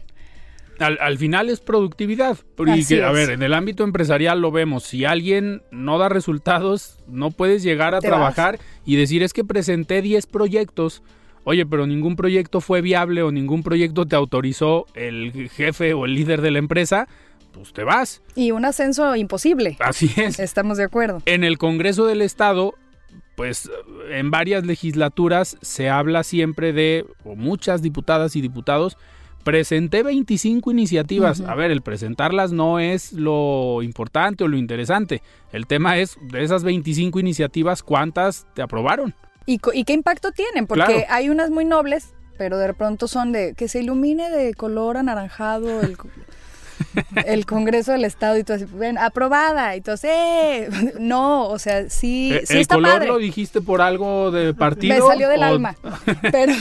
Al, 0.81 1.19
final 1.19 1.51
es 1.51 1.61
productividad. 1.61 2.37
Porque, 2.57 3.03
a 3.05 3.13
ver, 3.13 3.31
en 3.31 3.43
el 3.43 3.55
ámbito 3.55 3.85
empresarial 3.85 4.41
lo 4.41 4.51
vemos. 4.51 4.83
Si 4.83 5.05
alguien 5.05 5.63
no 5.71 5.99
da 5.99 6.09
resultados, 6.09 6.99
no 7.07 7.31
puedes 7.31 7.63
llegar 7.63 7.95
a 7.95 8.01
trabajar 8.01 8.59
y 8.85 8.97
decir 8.97 9.23
es 9.23 9.33
que 9.33 9.45
presenté 9.45 10.03
10 10.03 10.27
proyectos. 10.27 11.03
Oye, 11.45 11.65
pero 11.65 11.87
ningún 11.87 12.17
proyecto 12.17 12.61
fue 12.61 12.81
viable 12.81 13.23
o 13.23 13.31
ningún 13.31 13.63
proyecto 13.63 14.07
te 14.07 14.17
autorizó 14.17 14.87
el 14.95 15.49
jefe 15.51 15.95
o 15.95 16.07
el 16.07 16.15
líder 16.15 16.41
de 16.41 16.51
la 16.51 16.59
empresa 16.59 17.07
pues 17.55 17.73
te 17.73 17.85
vas. 17.85 18.21
Y 18.35 18.51
un 18.51 18.65
ascenso 18.65 19.15
imposible. 19.17 19.77
Así 19.81 20.11
es. 20.17 20.41
Estamos 20.41 20.77
de 20.77 20.85
acuerdo. 20.85 21.23
En 21.25 21.45
el 21.45 21.57
Congreso 21.57 22.07
del 22.07 22.21
Estado, 22.21 22.75
pues 23.35 23.71
en 24.11 24.31
varias 24.31 24.65
legislaturas 24.65 25.57
se 25.61 25.91
habla 25.91 26.23
siempre 26.23 26.73
de, 26.73 27.07
o 27.25 27.35
muchas 27.37 27.83
diputadas 27.83 28.37
y 28.37 28.41
diputados, 28.41 28.97
presenté 29.45 30.03
25 30.03 30.71
iniciativas. 30.71 31.41
A 31.43 31.55
ver, 31.55 31.71
el 31.71 31.83
presentarlas 31.83 32.53
no 32.53 32.79
es 32.81 33.13
lo 33.13 33.83
importante 33.83 34.45
o 34.45 34.49
lo 34.49 34.57
interesante. 34.57 35.23
El 35.53 35.67
tema 35.67 35.99
es, 35.99 36.17
de 36.33 36.43
esas 36.43 36.65
25 36.65 37.21
iniciativas, 37.21 37.83
¿cuántas 37.83 38.47
te 38.55 38.63
aprobaron? 38.63 39.15
¿Y, 39.47 39.59
qué 39.59 39.93
impacto 39.93 40.33
tienen? 40.33 40.67
Porque 40.67 41.07
hay 41.09 41.29
unas 41.29 41.51
muy 41.51 41.67
nobles, 41.67 42.15
pero 42.39 42.57
de 42.57 42.73
pronto 42.73 43.07
son 43.07 43.33
de 43.33 43.55
que 43.55 43.69
se 43.69 43.83
ilumine 43.83 44.31
de 44.31 44.55
color 44.55 44.97
anaranjado 44.97 45.83
el, 45.83 45.99
el 47.27 47.47
Congreso 47.47 47.93
del 47.93 48.05
Estado 48.05 48.39
y 48.39 48.45
todo 48.45 48.57
así, 48.57 48.67
ven, 48.73 48.99
aprobada, 48.99 49.77
y 49.77 49.81
todo, 49.81 49.97
¡eh! 50.05 50.69
No, 50.99 51.49
o 51.49 51.59
sea, 51.59 51.89
sí, 51.91 52.33
eh, 52.33 52.43
sí 52.45 52.59
¿El 52.59 52.67
color 52.67 53.07
lo 53.07 53.19
dijiste 53.19 53.61
por 53.61 53.81
algo 53.81 54.31
de 54.31 54.55
partido? 54.55 54.95
Me 54.95 55.01
salió 55.01 55.29
del 55.29 55.43
alma, 55.43 55.77
pero, 56.33 56.53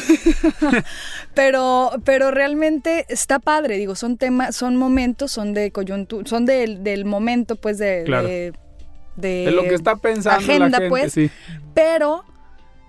pero, 1.33 1.91
pero 2.03 2.31
realmente 2.31 3.05
está 3.09 3.39
padre, 3.39 3.77
digo, 3.77 3.95
son 3.95 4.17
temas, 4.17 4.55
son 4.55 4.75
momentos, 4.75 5.31
son 5.31 5.53
de 5.53 5.71
coyuntura, 5.71 6.27
son 6.27 6.45
del, 6.45 6.83
del 6.83 7.05
momento, 7.05 7.55
pues, 7.55 7.77
de, 7.77 8.53
de, 9.15 9.51
lo 9.51 9.63
que 9.63 9.75
está 9.75 9.95
pensando 9.95 10.39
agenda, 10.39 10.69
la 10.69 10.77
gente, 10.77 10.89
pues, 10.89 11.13
sí. 11.13 11.29
pero 11.73 12.23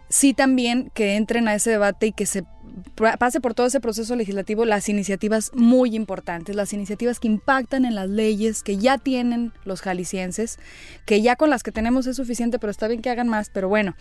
sí 0.09 0.33
también 0.35 0.91
que 0.95 1.17
entren 1.17 1.49
a 1.49 1.55
ese 1.55 1.71
debate 1.71 2.07
y 2.07 2.13
que 2.13 2.27
se 2.27 2.45
pase 3.19 3.41
por 3.41 3.55
todo 3.55 3.67
ese 3.67 3.81
proceso 3.81 4.17
legislativo 4.17 4.65
las 4.65 4.89
iniciativas 4.89 5.53
muy 5.55 5.95
importantes, 5.95 6.57
las 6.57 6.73
iniciativas 6.73 7.21
que 7.21 7.29
impactan 7.29 7.85
en 7.85 7.95
las 7.95 8.09
leyes 8.09 8.63
que 8.63 8.77
ya 8.77 8.99
tienen 8.99 9.53
los 9.65 9.81
jaliscienses, 9.81 10.59
que 11.05 11.23
ya 11.23 11.37
con 11.37 11.51
las 11.51 11.63
que 11.63 11.73
tenemos 11.73 12.07
es 12.07 12.17
suficiente, 12.17 12.59
pero 12.59 12.71
está 12.71 12.89
bien 12.89 13.03
que 13.03 13.11
hagan 13.11 13.29
más, 13.29 13.51
pero 13.51 13.69
bueno, 13.69 13.95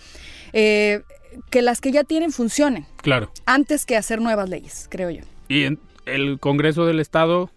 eh, 0.53 1.01
que 1.49 1.61
las 1.61 1.81
que 1.81 1.91
ya 1.91 2.03
tienen 2.03 2.31
funcionen. 2.31 2.85
Claro. 2.97 3.31
Antes 3.45 3.85
que 3.85 3.95
hacer 3.95 4.21
nuevas 4.21 4.49
leyes, 4.49 4.87
creo 4.89 5.09
yo. 5.09 5.23
¿Y 5.47 5.63
en 5.63 5.79
el 6.05 6.39
Congreso 6.39 6.85
del 6.85 6.99
Estado 6.99 7.49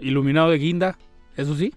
iluminado 0.00 0.50
de 0.50 0.58
guinda? 0.58 0.98
¿Eso 1.36 1.56
sí? 1.56 1.72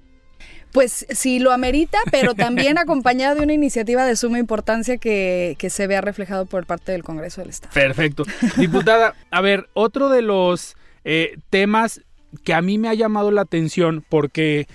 Pues 0.71 1.05
sí 1.09 1.39
lo 1.39 1.51
amerita, 1.51 1.97
pero 2.11 2.33
también 2.33 2.77
acompañado 2.79 3.35
de 3.35 3.41
una 3.41 3.53
iniciativa 3.53 4.05
de 4.05 4.15
suma 4.15 4.39
importancia 4.39 4.97
que, 4.97 5.57
se 5.69 5.87
vea 5.87 6.01
reflejado 6.01 6.45
por 6.45 6.65
parte 6.65 6.91
del 6.91 7.03
Congreso 7.03 7.41
del 7.41 7.49
Estado. 7.49 7.73
Perfecto. 7.73 8.23
Diputada, 8.57 9.15
a 9.29 9.41
ver, 9.41 9.69
otro 9.73 10.09
de 10.09 10.21
los 10.21 10.75
eh, 11.03 11.37
temas 11.49 12.01
que 12.43 12.53
a 12.53 12.61
mí 12.61 12.77
me 12.77 12.87
ha 12.87 12.93
llamado 12.93 13.31
la 13.31 13.41
atención 13.41 14.05
porque 14.07 14.67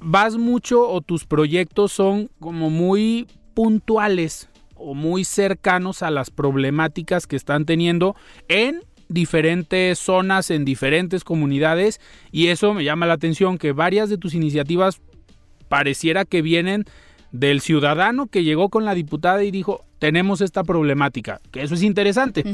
vas 0.00 0.36
mucho 0.36 0.88
o 0.88 1.00
tus 1.00 1.26
proyectos 1.26 1.92
son 1.92 2.30
como 2.40 2.70
muy 2.70 3.26
puntuales 3.54 4.48
o 4.74 4.94
muy 4.94 5.24
cercanos 5.24 6.02
a 6.02 6.10
las 6.10 6.30
problemáticas 6.30 7.26
que 7.26 7.36
están 7.36 7.66
teniendo 7.66 8.16
en 8.48 8.80
diferentes 9.08 9.98
zonas, 9.98 10.50
en 10.50 10.64
diferentes 10.64 11.24
comunidades 11.24 12.00
y 12.32 12.46
eso 12.46 12.72
me 12.72 12.84
llama 12.84 13.06
la 13.06 13.14
atención 13.14 13.58
que 13.58 13.72
varias 13.72 14.08
de 14.08 14.16
tus 14.16 14.34
iniciativas 14.34 15.00
pareciera 15.70 16.24
que 16.24 16.42
vienen 16.42 16.84
del 17.30 17.60
ciudadano 17.60 18.26
que 18.26 18.42
llegó 18.42 18.68
con 18.70 18.84
la 18.84 18.94
diputada 18.94 19.44
y 19.44 19.52
dijo, 19.52 19.84
tenemos 20.00 20.40
esta 20.40 20.64
problemática, 20.64 21.40
que 21.52 21.62
eso 21.62 21.74
es 21.74 21.84
interesante. 21.84 22.44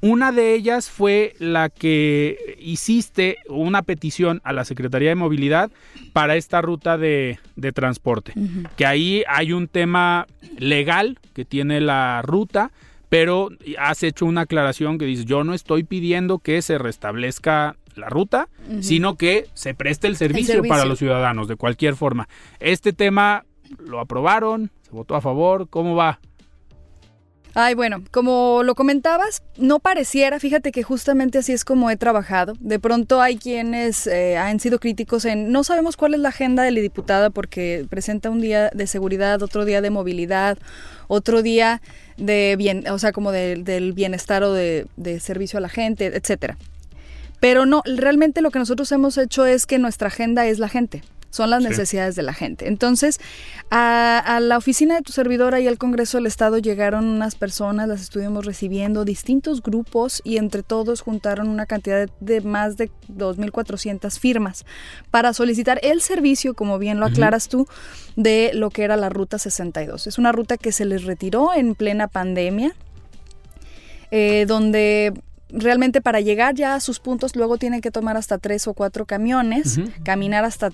Una 0.00 0.30
de 0.30 0.54
ellas 0.54 0.88
fue 0.88 1.34
la 1.40 1.68
que 1.68 2.56
hiciste 2.60 3.38
una 3.48 3.82
petición 3.82 4.40
a 4.44 4.52
la 4.52 4.64
Secretaría 4.64 5.08
de 5.08 5.16
Movilidad 5.16 5.70
para 6.12 6.36
esta 6.36 6.62
ruta 6.62 6.96
de, 6.96 7.40
transporte, 7.74 8.34
que 8.76 8.86
ahí 8.86 9.24
hay 9.26 9.52
un 9.52 9.66
tema 9.66 10.28
legal 10.58 11.18
que 11.34 11.44
tiene 11.44 11.80
la 11.80 12.22
ruta, 12.22 12.70
pero 13.08 13.48
has 13.78 14.04
hecho 14.04 14.26
una 14.26 14.42
aclaración 14.42 14.96
que 14.96 15.06
dice, 15.06 15.24
yo 15.24 15.42
no 15.42 15.54
estoy 15.54 15.82
pidiendo 15.82 16.38
que 16.38 16.62
se 16.62 16.78
restablezca 16.78 17.74
la 18.00 18.08
ruta, 18.08 18.48
sino 18.80 19.16
que 19.16 19.46
se 19.54 19.74
preste 19.74 20.08
el 20.08 20.16
servicio, 20.16 20.62
para 20.64 20.84
los 20.84 20.98
ciudadanos 20.98 21.48
de 21.48 21.56
cualquier 21.56 21.94
forma. 21.94 22.28
Este 22.58 22.92
tema 22.92 23.44
lo 23.78 24.00
aprobaron, 24.00 24.70
se 24.82 24.90
votó 24.90 25.14
a 25.14 25.20
favor, 25.20 25.68
¿cómo 25.68 25.94
va? 25.94 26.18
Ay, 27.54 27.74
bueno, 27.74 28.04
como 28.12 28.62
lo 28.62 28.76
comentabas, 28.76 29.42
no 29.56 29.80
pareciera, 29.80 30.38
fíjate 30.38 30.70
que 30.70 30.84
justamente 30.84 31.38
así 31.38 31.52
es 31.52 31.64
como 31.64 31.90
he 31.90 31.96
trabajado. 31.96 32.52
De 32.60 32.78
pronto 32.78 33.20
hay 33.20 33.38
quienes 33.38 34.06
eh, 34.06 34.36
han 34.36 34.60
sido 34.60 34.78
críticos 34.78 35.24
en, 35.24 35.50
no 35.50 35.64
sabemos 35.64 35.96
cuál 35.96 36.14
es 36.14 36.20
la 36.20 36.28
agenda 36.28 36.62
de 36.62 36.70
la 36.70 36.80
diputada 36.80 37.30
porque 37.30 37.86
presenta 37.90 38.30
un 38.30 38.40
día 38.40 38.70
de 38.72 38.86
seguridad, 38.86 39.42
otro 39.42 39.64
día 39.64 39.80
de 39.80 39.90
movilidad, 39.90 40.58
otro 41.08 41.42
día 41.42 41.82
de 42.16 42.54
bien, 42.56 42.86
o 42.88 42.98
sea, 43.00 43.10
como 43.10 43.32
del 43.32 43.92
bienestar 43.94 44.44
o 44.44 44.52
de, 44.52 44.86
de 44.96 45.18
servicio 45.18 45.58
a 45.58 45.60
la 45.60 45.68
gente, 45.68 46.06
etcétera. 46.06 46.56
Pero 47.40 47.66
no, 47.66 47.82
realmente 47.84 48.42
lo 48.42 48.50
que 48.50 48.58
nosotros 48.58 48.92
hemos 48.92 49.18
hecho 49.18 49.46
es 49.46 49.66
que 49.66 49.78
nuestra 49.78 50.08
agenda 50.08 50.46
es 50.46 50.58
la 50.58 50.68
gente 50.68 51.02
son 51.30 51.50
las 51.50 51.62
necesidades 51.62 52.16
de 52.16 52.22
la 52.22 52.34
gente. 52.34 52.66
Entonces, 52.66 53.20
a, 53.70 54.40
la 54.42 54.58
oficina 54.58 54.96
de 54.96 55.02
tu 55.02 55.12
servidora 55.12 55.60
y 55.60 55.68
al 55.68 55.78
Congreso 55.78 56.18
del 56.18 56.26
Estado 56.26 56.58
llegaron 56.58 57.06
unas 57.06 57.36
personas, 57.36 57.88
las 57.88 58.02
estuvimos 58.02 58.44
recibiendo, 58.44 59.04
distintos 59.04 59.62
grupos 59.62 60.20
y 60.24 60.36
entre 60.38 60.62
todos 60.62 61.00
juntaron 61.00 61.48
una 61.48 61.66
cantidad 61.66 62.08
de, 62.18 62.40
más 62.40 62.76
de 62.76 62.90
2.400 63.08 64.18
firmas 64.18 64.64
para 65.10 65.32
solicitar 65.32 65.78
el 65.82 66.00
servicio, 66.00 66.54
como 66.54 66.78
bien 66.78 66.98
lo 66.98 67.06
aclaras 67.06 67.48
tú, 67.48 67.66
de 68.16 68.50
lo 68.52 68.70
que 68.70 68.82
era 68.82 68.96
la 68.96 69.08
Ruta 69.08 69.38
62. 69.38 70.08
Es 70.08 70.18
una 70.18 70.32
ruta 70.32 70.56
que 70.56 70.72
se 70.72 70.84
les 70.84 71.04
retiró 71.04 71.54
en 71.54 71.74
plena 71.74 72.08
pandemia. 72.08 72.74
Eh, 74.12 74.44
donde 74.48 75.12
realmente 75.52 76.00
para 76.00 76.20
llegar 76.20 76.54
ya 76.54 76.74
a 76.74 76.80
sus 76.80 77.00
puntos 77.00 77.36
luego 77.36 77.56
tienen 77.58 77.80
que 77.80 77.90
tomar 77.90 78.16
hasta 78.16 78.38
tres 78.38 78.66
o 78.66 78.74
cuatro 78.74 79.06
camiones, 79.06 79.80
caminar 80.04 80.44
hasta 80.44 80.70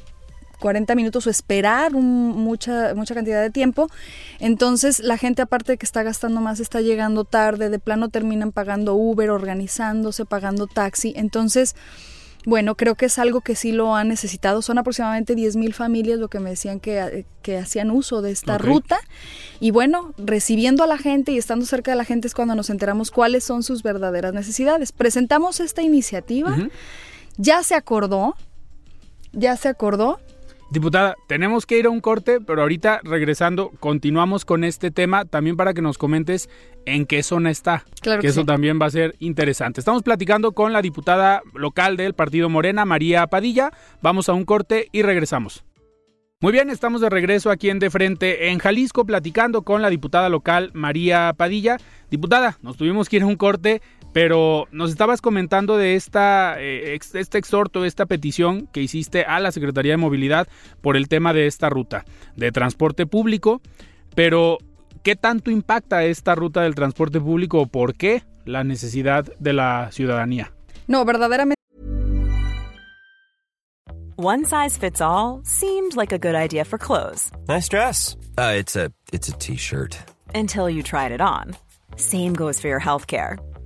40 0.58 0.94
minutos 0.94 1.26
o 1.26 1.30
esperar 1.30 1.92
mucha, 1.92 2.94
mucha 2.94 3.14
cantidad 3.14 3.42
de 3.42 3.50
tiempo. 3.50 3.88
Entonces 4.38 5.00
la 5.00 5.18
gente 5.18 5.42
aparte 5.42 5.72
de 5.72 5.78
que 5.78 5.86
está 5.86 6.02
gastando 6.02 6.40
más, 6.40 6.60
está 6.60 6.80
llegando 6.80 7.24
tarde, 7.24 7.68
de 7.68 7.78
plano 7.78 8.08
terminan 8.08 8.52
pagando 8.52 8.94
Uber, 8.94 9.30
organizándose, 9.30 10.24
pagando 10.24 10.66
taxi. 10.66 11.12
Entonces 11.16 11.74
Bueno, 12.46 12.76
creo 12.76 12.94
que 12.94 13.06
es 13.06 13.18
algo 13.18 13.40
que 13.40 13.56
sí 13.56 13.72
lo 13.72 13.96
han 13.96 14.06
necesitado. 14.06 14.62
Son 14.62 14.78
aproximadamente 14.78 15.34
10.000 15.34 15.72
familias 15.72 16.20
lo 16.20 16.28
que 16.28 16.38
me 16.38 16.50
decían 16.50 16.78
que, 16.78 17.26
que 17.42 17.58
hacían 17.58 17.90
uso 17.90 18.22
de 18.22 18.30
esta 18.30 18.56
ruta. 18.56 19.00
Y 19.58 19.72
bueno, 19.72 20.14
recibiendo 20.16 20.84
a 20.84 20.86
la 20.86 20.96
gente 20.96 21.32
y 21.32 21.38
estando 21.38 21.66
cerca 21.66 21.90
de 21.90 21.96
la 21.96 22.04
gente 22.04 22.28
es 22.28 22.34
cuando 22.34 22.54
nos 22.54 22.70
enteramos 22.70 23.10
cuáles 23.10 23.42
son 23.42 23.64
sus 23.64 23.82
verdaderas 23.82 24.32
necesidades. 24.32 24.92
Presentamos 24.92 25.58
esta 25.58 25.82
iniciativa, 25.82 26.56
ya 27.36 27.64
se 27.64 27.74
acordó, 27.74 28.36
ya 29.32 29.56
se 29.56 29.68
acordó 29.68 30.20
Diputada, 30.68 31.14
tenemos 31.28 31.64
que 31.64 31.78
ir 31.78 31.86
a 31.86 31.90
un 31.90 32.00
corte, 32.00 32.40
pero 32.40 32.62
ahorita 32.62 33.00
regresando, 33.04 33.70
continuamos 33.78 34.44
con 34.44 34.64
este 34.64 34.90
tema 34.90 35.24
también 35.24 35.56
para 35.56 35.74
que 35.74 35.80
nos 35.80 35.96
comentes 35.96 36.50
en 36.86 37.06
qué 37.06 37.22
zona 37.22 37.50
está. 37.50 37.84
Claro 38.00 38.20
que, 38.20 38.26
eso 38.26 38.44
también 38.44 38.78
va 38.82 38.86
a 38.86 38.90
ser 38.90 39.14
interesante. 39.20 39.80
Estamos 39.80 40.02
platicando 40.02 40.52
con 40.52 40.72
la 40.72 40.82
diputada 40.82 41.42
local 41.54 41.96
del 41.96 42.14
Partido 42.14 42.48
Morena, 42.48 42.84
María 42.84 43.28
Padilla. 43.28 43.70
Vamos 44.02 44.28
a 44.28 44.32
un 44.32 44.44
corte 44.44 44.88
y 44.90 45.02
regresamos. 45.02 45.64
Muy 46.40 46.52
bien, 46.52 46.68
estamos 46.68 47.00
de 47.00 47.10
regreso 47.10 47.50
aquí 47.50 47.70
en 47.70 47.78
De 47.78 47.88
Frente 47.88 48.50
en 48.50 48.58
Jalisco 48.58 49.06
platicando 49.06 49.62
con 49.62 49.82
la 49.82 49.88
diputada 49.88 50.28
local 50.28 50.70
María 50.74 51.32
Padilla. 51.34 51.78
Diputada, 52.10 52.58
nos 52.60 52.76
tuvimos 52.76 53.08
que 53.08 53.16
ir 53.16 53.22
a 53.22 53.26
un 53.26 53.36
corte, 53.36 53.80
pero 54.16 54.66
nos 54.72 54.88
estabas 54.88 55.20
comentando 55.20 55.76
de 55.76 55.94
esta, 55.94 56.58
eh, 56.58 56.98
este 57.12 57.36
exhorto, 57.36 57.84
esta 57.84 58.06
petición 58.06 58.66
que 58.68 58.80
hiciste 58.80 59.24
a 59.24 59.40
la 59.40 59.52
Secretaría 59.52 59.92
de 59.92 59.98
Movilidad 59.98 60.48
por 60.80 60.96
el 60.96 61.06
tema 61.06 61.34
de 61.34 61.46
esta 61.46 61.68
ruta 61.68 62.06
de 62.34 62.50
transporte 62.50 63.04
público. 63.04 63.60
Pero, 64.14 64.56
¿qué 65.02 65.16
tanto 65.16 65.50
impacta 65.50 66.02
esta 66.04 66.34
ruta 66.34 66.62
del 66.62 66.74
transporte 66.74 67.20
público 67.20 67.60
o 67.60 67.66
por 67.66 67.94
qué 67.94 68.22
la 68.46 68.64
necesidad 68.64 69.26
de 69.38 69.52
la 69.52 69.90
ciudadanía? 69.92 70.50
No, 70.86 71.04
verdaderamente. 71.04 71.56
One 74.16 74.46
size 74.46 74.78
fits 74.78 75.02
all 75.02 75.42
seemed 75.44 75.94
like 75.94 76.14
a 76.14 76.18
good 76.18 76.34
idea 76.34 76.64
for 76.64 76.78
clothes. 76.78 77.30
Nice 77.48 77.68
dress. 77.68 78.16
Uh, 78.38 78.54
it's 78.56 78.76
a 78.76 78.90
t-shirt. 79.38 79.98
Until 80.34 80.70
you 80.70 80.82
tried 80.82 81.12
it 81.12 81.20
on. 81.20 81.54
Same 81.96 82.32
goes 82.32 82.58
for 82.58 82.68
your 82.68 82.80
healthcare. 82.80 83.36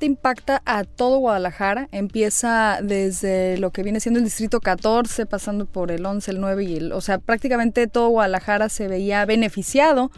impacta 0.00 0.62
a 0.64 0.84
todo 0.84 1.18
Guadalajara, 1.18 1.88
empieza 1.92 2.78
desde 2.82 3.58
lo 3.58 3.70
que 3.70 3.82
viene 3.82 4.00
siendo 4.00 4.18
el 4.18 4.24
distrito 4.24 4.60
14, 4.60 5.26
pasando 5.26 5.66
por 5.66 5.90
el 5.90 6.04
11, 6.04 6.30
el 6.30 6.40
9 6.40 6.64
y 6.64 6.76
el, 6.76 6.92
o 6.92 7.00
sea, 7.00 7.18
prácticamente 7.18 7.86
todo 7.86 8.08
Guadalajara 8.08 8.68
se 8.68 8.88
veía 8.88 9.24
beneficiado 9.24 10.10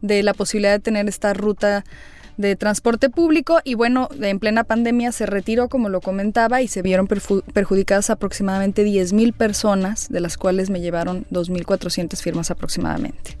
de 0.00 0.22
la 0.22 0.34
posibilidad 0.34 0.72
de 0.72 0.80
tener 0.80 1.08
esta 1.08 1.32
ruta 1.32 1.84
de 2.36 2.56
transporte 2.56 3.10
público 3.10 3.60
y 3.64 3.74
bueno, 3.74 4.08
en 4.20 4.38
plena 4.38 4.64
pandemia 4.64 5.12
se 5.12 5.26
retiró, 5.26 5.68
como 5.68 5.88
lo 5.88 6.00
comentaba, 6.00 6.62
y 6.62 6.68
se 6.68 6.82
vieron 6.82 7.06
perjudicadas 7.06 8.10
aproximadamente 8.10 8.84
10 8.84 9.12
mil 9.12 9.32
personas, 9.32 10.08
de 10.08 10.20
las 10.20 10.36
cuales 10.36 10.70
me 10.70 10.80
llevaron 10.80 11.26
2.400 11.30 12.20
firmas 12.20 12.50
aproximadamente. 12.50 13.38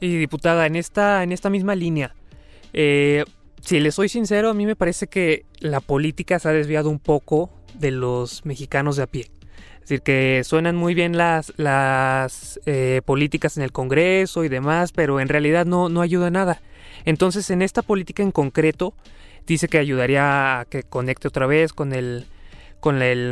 Y 0.00 0.16
diputada, 0.16 0.66
en 0.66 0.76
esta, 0.76 1.22
en 1.24 1.32
esta 1.32 1.50
misma 1.50 1.74
línea, 1.74 2.14
eh, 2.72 3.24
si 3.68 3.80
le 3.80 3.92
soy 3.92 4.08
sincero, 4.08 4.48
a 4.48 4.54
mí 4.54 4.64
me 4.64 4.76
parece 4.76 5.08
que 5.08 5.44
la 5.60 5.80
política 5.80 6.38
se 6.38 6.48
ha 6.48 6.52
desviado 6.52 6.88
un 6.88 6.98
poco 6.98 7.50
de 7.74 7.90
los 7.90 8.46
mexicanos 8.46 8.96
de 8.96 9.02
a 9.02 9.06
pie. 9.06 9.30
Es 9.74 9.80
decir, 9.80 10.00
que 10.00 10.40
suenan 10.42 10.74
muy 10.74 10.94
bien 10.94 11.18
las, 11.18 11.52
las 11.58 12.58
eh, 12.64 13.02
políticas 13.04 13.58
en 13.58 13.62
el 13.62 13.70
Congreso 13.70 14.42
y 14.42 14.48
demás, 14.48 14.92
pero 14.92 15.20
en 15.20 15.28
realidad 15.28 15.66
no, 15.66 16.00
ayuda 16.00 16.28
a 16.28 16.30
nada. 16.30 16.62
Entonces, 17.04 17.50
en 17.50 17.60
esta 17.60 17.82
política 17.82 18.22
en 18.22 18.32
concreto, 18.32 18.94
dice 19.46 19.68
que 19.68 19.76
ayudaría 19.76 20.60
a 20.60 20.64
que 20.64 20.82
conecte 20.82 21.28
otra 21.28 21.46
vez 21.46 21.74
con 21.74 21.92
el 21.92 22.24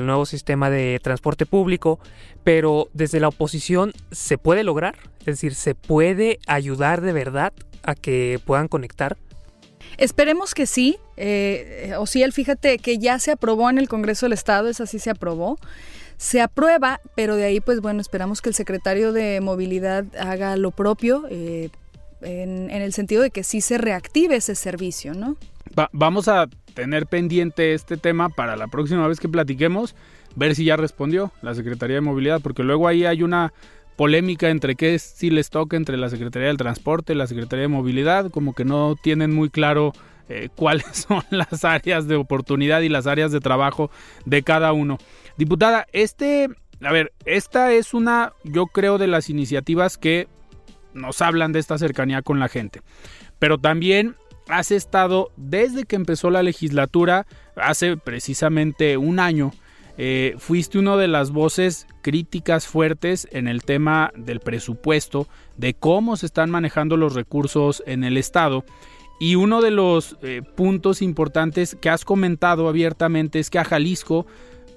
nuevo 0.05 0.27
sistema 0.27 0.69
de 0.69 1.01
transporte 1.03 1.47
público, 1.47 1.99
pero 2.45 2.91
desde 2.93 3.21
la 3.21 3.29
oposición 3.29 3.95
se 4.11 4.37
puede 4.37 4.65
lograr, 4.65 4.99
es 5.21 5.25
decir, 5.25 5.55
se 5.55 5.75
puede 5.75 6.41
ayudar 6.47 7.01
de 7.01 7.15
verdad 7.15 7.55
a 7.83 7.95
que 7.95 8.39
puedan 8.45 8.69
conectar. 8.69 9.17
Esperemos 9.99 10.55
que 10.55 10.67
sí. 10.67 10.99
Eh, 11.17 11.95
o 11.99 12.07
sí, 12.07 12.23
el 12.23 12.33
fíjate 12.33 12.79
que 12.79 12.99
ya 12.99 13.19
se 13.19 13.33
aprobó 13.33 13.71
en 13.71 13.79
el 13.79 13.89
Congreso 13.89 14.27
del 14.27 14.33
Estado, 14.33 14.69
es 14.69 14.81
así 14.81 14.99
se 14.99 15.11
aprobó. 15.11 15.59
Se 16.17 16.41
aprueba, 16.41 17.01
pero 17.15 17.37
de 17.37 17.45
ahí, 17.45 17.61
pues 17.61 17.81
bueno, 17.81 18.01
esperamos 18.01 18.41
que 18.41 18.49
el 18.49 18.55
secretario 18.55 19.13
de 19.13 19.41
Movilidad 19.41 20.05
haga 20.19 20.57
lo 20.57 20.71
propio, 20.71 21.25
eh, 21.31 21.69
en, 22.23 22.71
el 22.71 22.93
sentido 22.95 23.23
de 23.23 23.31
que 23.31 23.45
sí 23.45 23.61
se 23.61 23.77
reactive 23.77 24.37
ese 24.37 24.55
servicio, 24.55 25.15
¿no? 25.15 25.37
vamos 25.93 26.29
a 26.29 26.47
tener 26.73 27.07
pendiente 27.07 27.75
este 27.75 27.97
tema 27.97 28.29
para 28.31 28.57
la 28.57 28.69
próxima 28.69 29.07
vez 29.09 29.21
que 29.21 29.29
platiquemos, 29.29 29.95
ver 30.35 30.55
si 30.55 30.65
ya 30.65 30.77
respondió 30.77 31.33
la 31.43 31.55
Secretaría 31.55 31.97
de 31.97 32.01
Movilidad, 32.01 32.41
porque 32.41 32.63
luego 32.63 32.89
ahí 32.89 33.05
hay 33.05 33.23
una 33.23 33.53
polémica 33.97 34.51
entre 34.51 34.77
qué 34.77 34.99
si 34.99 35.31
les 35.31 35.51
toca 35.51 35.77
entre 35.77 35.97
la 35.97 36.11
Secretaría 36.11 36.49
del 36.49 36.57
Transporte 36.57 37.13
y 37.13 37.17
la 37.17 37.27
Secretaría 37.27 37.63
de 37.63 37.69
Movilidad, 37.69 38.31
como 38.31 38.55
que 38.55 38.65
no 38.65 38.95
tienen 39.01 39.35
muy 39.35 39.51
claro 39.51 39.93
eh, 40.29 40.49
cuáles 40.55 41.07
son 41.09 41.23
las 41.31 41.65
áreas 41.65 42.07
de 42.07 42.17
oportunidad 42.17 42.83
y 42.83 42.89
las 42.89 43.07
áreas 43.07 43.33
de 43.33 43.41
trabajo 43.41 43.91
de 44.25 44.43
cada 44.43 44.73
uno. 44.73 44.99
Diputada, 45.37 45.87
este, 45.93 46.49
a 46.83 46.93
ver, 46.93 47.13
esta 47.25 47.73
es 47.73 47.95
una, 47.95 48.33
yo 48.45 48.67
creo, 48.67 48.99
de 48.99 49.07
las 49.07 49.31
iniciativas 49.31 49.99
que 49.99 50.29
nos 50.95 51.21
hablan 51.21 51.53
de 51.53 51.59
esta 51.59 51.79
cercanía 51.79 52.23
con 52.23 52.39
la 52.39 52.49
gente, 52.49 52.81
pero 53.39 53.59
también 53.59 54.17
has 54.49 54.71
estado 54.71 55.31
desde 55.37 55.85
que 55.85 55.97
empezó 55.97 56.31
la 56.31 56.43
legislatura, 56.43 57.27
hace 57.57 57.97
precisamente 57.97 58.97
un 58.97 59.19
año, 59.19 59.53
eh, 59.99 60.35
fuiste 60.39 60.79
una 60.79 60.97
de 60.97 61.09
las 61.09 61.31
voces 61.31 61.87
críticas 62.03 62.67
fuertes 62.67 63.27
en 63.33 63.49
el 63.49 63.63
tema 63.63 64.13
del 64.15 64.41
presupuesto, 64.41 65.27
de 65.57 65.75
cómo 65.75 66.17
se 66.17 66.27
están 66.27 66.51
manejando 66.51 66.97
los 66.97 67.15
recursos 67.15 67.83
en 67.87 68.05
el 68.05 68.17
Estado. 68.17 68.65
Y 69.19 69.37
uno 69.37 69.63
de 69.63 69.71
los 69.71 70.19
eh, 70.23 70.43
puntos 70.55 71.01
importantes 71.01 71.77
que 71.81 71.89
has 71.89 72.05
comentado 72.05 72.69
abiertamente 72.69 73.39
es 73.39 73.49
que 73.49 73.59
a 73.59 73.65
Jalisco, 73.65 74.27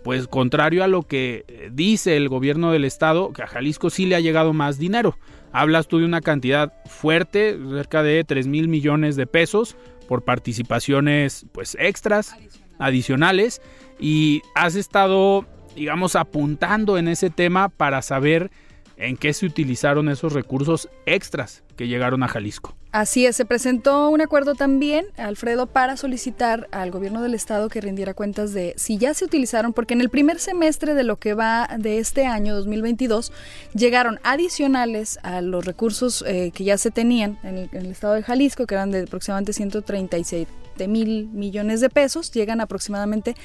pues 0.03 0.27
contrario 0.27 0.83
a 0.83 0.87
lo 0.87 1.03
que 1.03 1.43
eh, 1.49 1.69
dice 1.73 2.15
el 2.15 2.29
gobierno 2.29 2.71
del 2.71 2.85
Estado, 2.85 3.33
que 3.33 3.43
a 3.43 3.47
Jalisco 3.47 3.89
sí 3.89 4.05
le 4.05 4.15
ha 4.15 4.21
llegado 4.21 4.53
más 4.53 4.79
dinero. 4.79 5.17
Hablas 5.51 5.87
tú 5.89 5.99
de 5.99 6.05
una 6.05 6.21
cantidad 6.21 6.73
fuerte, 6.85 7.57
cerca 7.71 8.03
de 8.03 8.23
3 8.23 8.47
mil 8.47 8.69
millones 8.69 9.17
de 9.17 9.27
pesos 9.27 9.75
por 10.07 10.23
participaciones 10.23 11.45
pues 11.51 11.75
extras, 11.77 12.35
adicionales 12.77 13.61
y 13.99 14.41
has 14.55 14.75
estado, 14.75 15.45
digamos, 15.75 16.15
apuntando 16.15 16.97
en 16.97 17.07
ese 17.07 17.29
tema 17.29 17.69
para 17.69 18.01
saber 18.01 18.51
en 18.99 19.15
qué 19.17 19.33
se 19.33 19.45
utilizaron 19.45 20.09
esos 20.09 20.33
recursos 20.33 20.89
extras 21.05 21.63
que 21.77 21.87
llegaron 21.87 22.21
a 22.21 22.27
Jalisco. 22.27 22.75
Así 22.91 23.25
es, 23.25 23.35
se 23.35 23.45
presentó 23.45 24.09
un 24.09 24.19
acuerdo 24.19 24.55
también, 24.55 25.05
Alfredo, 25.17 25.67
para 25.67 25.95
solicitar 25.95 26.67
al 26.71 26.91
gobierno 26.91 27.21
del 27.21 27.33
estado 27.33 27.69
que 27.69 27.81
rindiera 27.81 28.13
cuentas 28.13 28.51
de 28.51 28.73
si 28.77 28.97
ya 28.97 29.13
se 29.13 29.25
utilizaron, 29.25 29.73
porque 29.73 29.93
en 29.93 30.01
el 30.01 30.09
primer 30.09 30.39
semestre 30.39 30.95
de 30.95 31.03
lo 31.03 31.17
que 31.17 31.33
va 31.33 31.69
de 31.77 31.99
este 31.99 32.25
año 32.25 32.55
2022 32.55 33.31
llegaron 33.73 34.19
adicionales 34.23 35.19
a 35.23 35.41
los 35.41 35.65
recursos 35.65 36.23
eh, 36.27 36.51
que 36.53 36.65
ya 36.65 36.77
se 36.77 36.91
tenían 36.91 37.39
en 37.43 37.57
el, 37.57 37.69
en 37.71 37.85
el, 37.85 37.91
estado 37.91 38.15
de 38.15 38.23
Jalisco, 38.23 38.65
que 38.65 38.75
eran 38.75 38.91
de 38.91 39.03
aproximadamente 39.03 39.53
137 39.53 40.87
mil 40.87 41.27
millones 41.27 41.79
de 41.79 41.89
pesos, 41.89 42.31
llegan 42.31 42.59
aproximadamente 42.59 43.35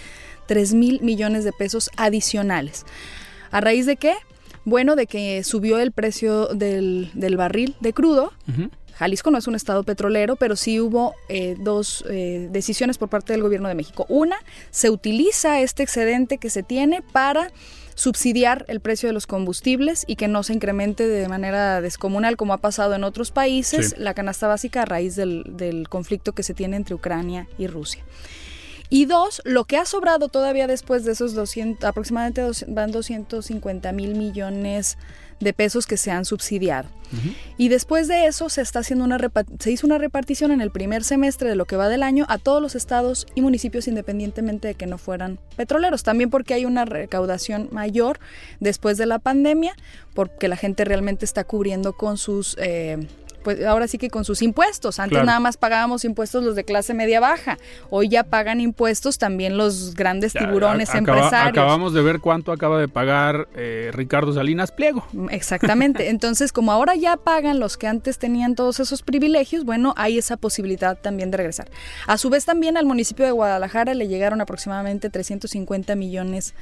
3 0.47 0.75
mil 0.75 1.01
millones 1.03 1.45
de 1.45 1.53
pesos 1.53 1.91
adicionales. 1.97 2.85
¿A 3.51 3.61
raíz 3.61 3.87
de 3.87 3.97
qué? 3.97 4.15
Bueno, 4.65 4.97
de 4.97 5.07
que 5.07 5.45
subió 5.45 5.79
el 5.79 5.93
precio 5.93 6.47
del, 6.47 7.11
barril 7.37 7.77
de 7.81 7.93
crudo, 7.93 8.33
Jalisco 8.95 9.31
no 9.31 9.39
es 9.39 9.47
un 9.47 9.55
estado 9.55 9.83
petrolero, 9.83 10.37
pero 10.37 10.57
sí 10.57 10.81
hubo 10.81 11.15
eh, 11.29 11.57
dos 11.59 12.05
eh, 12.09 12.49
decisiones 12.51 12.97
por 12.97 13.09
parte 13.09 13.33
del 13.33 13.43
gobierno 13.43 13.69
de 13.69 13.75
México. 13.75 14.07
Una, 14.09 14.37
se 14.71 14.91
utiliza 14.91 15.61
este 15.61 15.83
excedente 15.83 16.39
que 16.39 16.49
se 16.49 16.63
tiene 16.63 17.03
para 17.03 17.51
subsidiar 17.97 18.65
el 18.69 18.81
precio 18.81 19.09
de 19.09 19.13
los 19.13 19.27
combustibles 19.27 20.05
y 20.07 20.17
que 20.17 20.29
no 20.29 20.43
se 20.43 20.53
incremente 20.53 21.07
de 21.07 21.29
manera 21.29 21.81
descomunal 21.81 22.37
como 22.37 22.53
ha 22.53 22.59
pasado 22.59 22.95
en 22.95 23.05
otros 23.05 23.31
países 23.31 23.95
la 23.99 24.15
canasta 24.15 24.49
básica 24.49 24.83
a 24.83 24.85
raíz 24.85 25.15
del, 25.15 25.45
del 25.49 25.89
conflicto 25.89 26.33
que 26.33 26.43
se 26.43 26.55
tiene 26.55 26.77
entre 26.77 26.95
Ucrania 26.95 27.47
y 27.57 27.69
Rusia. 27.69 28.03
Y 28.95 29.07
dos, 29.07 29.43
lo 29.45 29.65
que 29.65 29.77
ha 29.77 29.87
sobrado 29.87 30.29
todavía 30.29 30.69
después 30.69 31.05
de 31.05 31.11
esos 31.11 31.35
200, 31.35 31.85
aproximadamente 31.85 32.43
dos, 32.43 32.65
van 32.69 32.93
250 32.93 33.91
mil 33.91 34.15
millones 34.15 34.99
de 35.41 35.53
pesos 35.53 35.89
que 35.89 35.97
se 35.97 36.13
han 36.13 36.25
subsidiado. 36.25 36.89
Y 37.59 37.71
después 37.71 38.07
de 38.07 38.27
eso 38.27 38.49
se 38.49 38.61
está 38.61 38.81
haciendo 38.81 39.05
una 39.05 39.19
se 39.59 39.73
hizo 39.73 39.87
una 39.89 39.99
repartición 39.99 40.53
en 40.53 40.61
el 40.61 40.71
primer 40.71 41.03
semestre 41.03 41.49
de 41.49 41.57
lo 41.57 41.65
que 41.65 41.75
va 41.75 41.89
del 41.89 42.05
año 42.05 42.25
a 42.29 42.39
todos 42.39 42.63
los 42.63 42.77
estados 42.77 43.27
y 43.35 43.41
municipios 43.41 43.89
independientemente 43.89 44.69
de 44.69 44.75
que 44.75 44.87
no 44.87 44.97
fueran 44.97 45.41
petroleros. 45.57 46.05
También 46.05 46.31
porque 46.31 46.55
hay 46.55 46.65
una 46.65 46.85
recaudación 46.85 47.71
mayor 47.73 48.21
después 48.61 48.97
de 48.97 49.07
la 49.07 49.19
pandemia, 49.19 49.75
porque 50.15 50.47
la 50.47 50.57
gente 50.57 50.85
realmente 50.85 51.25
está 51.25 51.43
cubriendo 51.43 51.95
con 51.95 52.17
sus 52.17 52.57
eh, 52.61 53.09
pues 53.45 53.65
ahora 53.65 53.87
sí 53.87 53.99
que 53.99 54.11
con 54.11 54.25
sus 54.25 54.43
impuestos. 54.43 54.99
Antes 54.99 55.23
nada 55.23 55.39
más 55.39 55.57
pagábamos 55.57 56.05
impuestos 56.05 56.43
los 56.43 56.57
de 56.57 56.65
clase 56.65 56.95
media 56.95 57.21
baja. 57.21 57.59
Hoy 57.91 58.09
ya 58.09 58.25
pagan 58.25 58.61
impuestos 58.61 59.19
también 59.19 59.57
los 59.57 59.95
grandes 59.95 60.33
tiburones 60.33 60.93
empresarios. 60.95 61.51
Acabamos 61.51 61.93
de 61.93 62.03
ver 62.03 62.21
cuánto 62.21 62.51
acaba 62.51 62.81
de 62.81 62.89
pagar 62.89 63.49
eh, 63.55 63.91
Ricardo 63.93 64.33
Salinas 64.33 64.73
Pliego. 64.73 65.07
Mm, 65.13 65.29
exactamente. 65.31 66.09
Entonces, 66.15 66.53
como 66.53 66.73
ahora 66.73 66.97
ya 66.97 67.17
pagan 67.17 67.61
los 67.61 67.77
que 67.77 67.87
antes 67.87 68.19
tenían 68.19 68.55
todos 68.55 68.81
esos 68.81 69.03
privilegios, 69.03 69.65
bueno, 69.65 69.95
hay 69.97 70.19
esa 70.19 70.37
posibilidad 70.37 70.99
también 70.99 71.31
de 71.31 71.37
regresar. 71.37 71.71
A 72.07 72.19
su 72.19 72.31
vez 72.31 72.45
también 72.45 72.77
al 72.77 72.87
municipio 72.87 73.25
de 73.25 73.31
Guadalajara 73.31 73.95
le 73.95 74.09
llegaron 74.09 74.41
aproximadamente 74.41 75.11
350 75.11 75.95
millones 75.95 76.55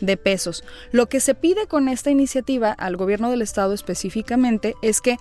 de 0.00 0.16
pesos. 0.16 0.64
Lo 0.90 1.06
que 1.06 1.20
se 1.20 1.34
pide 1.34 1.66
con 1.66 1.88
esta 1.88 2.10
iniciativa 2.10 2.72
al 2.72 2.96
gobierno 2.96 3.30
del 3.30 3.42
estado 3.42 3.74
específicamente 3.74 4.74
es 4.82 5.00
que 5.00 5.16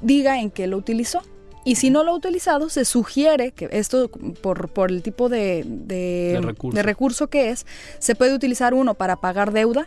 diga 0.00 0.40
en 0.40 0.50
qué 0.50 0.66
lo 0.66 0.76
utilizó. 0.76 1.22
Y 1.64 1.76
si 1.76 1.90
no 1.90 2.04
lo 2.04 2.12
ha 2.12 2.14
utilizado, 2.14 2.70
se 2.70 2.84
sugiere 2.84 3.52
que 3.52 3.68
esto, 3.70 4.10
por, 4.40 4.70
por 4.70 4.90
el 4.90 5.02
tipo 5.02 5.28
de, 5.28 5.62
de, 5.66 6.82
recurso 6.82 7.28
que 7.28 7.50
es, 7.50 7.66
se 7.98 8.14
puede 8.14 8.34
utilizar 8.34 8.72
uno 8.72 8.94
para 8.94 9.16
pagar 9.16 9.52
deuda, 9.52 9.84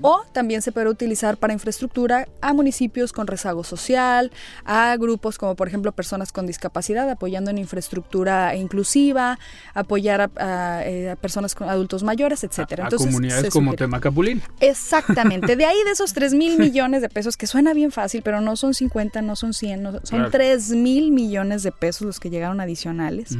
o 0.00 0.22
también 0.32 0.62
se 0.62 0.72
puede 0.72 0.88
utilizar 0.88 1.36
para 1.36 1.52
infraestructura 1.52 2.28
a 2.40 2.52
municipios 2.52 3.12
con 3.12 3.26
rezago 3.26 3.64
social, 3.64 4.30
a 4.64 4.96
grupos 4.96 5.38
como 5.38 5.56
por 5.56 5.68
ejemplo 5.68 5.92
personas 5.92 6.32
con 6.32 6.46
discapacidad, 6.46 7.08
apoyando 7.10 7.50
en 7.50 7.58
infraestructura 7.58 8.54
inclusiva, 8.56 9.38
apoyar 9.74 10.30
a, 10.36 10.82
eh, 10.84 11.16
personas 11.20 11.54
con 11.54 11.68
adultos 11.68 12.02
mayores, 12.02 12.44
etcétera. 12.44 12.86
A, 12.86 12.90
comunidades 12.90 13.52
como 13.52 13.74
Temacapulín. 13.74 14.42
Exactamente. 14.60 15.56
De 15.56 15.64
ahí 15.64 15.76
de 15.84 15.90
esos 15.92 16.12
3 16.12 16.34
mil 16.34 16.58
millones 16.58 17.02
de 17.02 17.08
pesos, 17.08 17.36
que 17.36 17.46
suena 17.46 17.74
bien 17.74 17.92
fácil, 17.92 18.22
pero 18.22 18.40
no 18.40 18.56
son 18.56 18.74
50, 18.74 19.22
no 19.22 19.36
son 19.36 19.54
100, 19.54 20.00
son 20.04 20.30
3 20.30 20.70
mil 20.70 21.10
millones 21.12 21.62
de 21.62 21.72
pesos 21.72 22.06
los 22.06 22.20
que 22.20 22.30
llegaron 22.30 22.60
adicionales. 22.60 23.36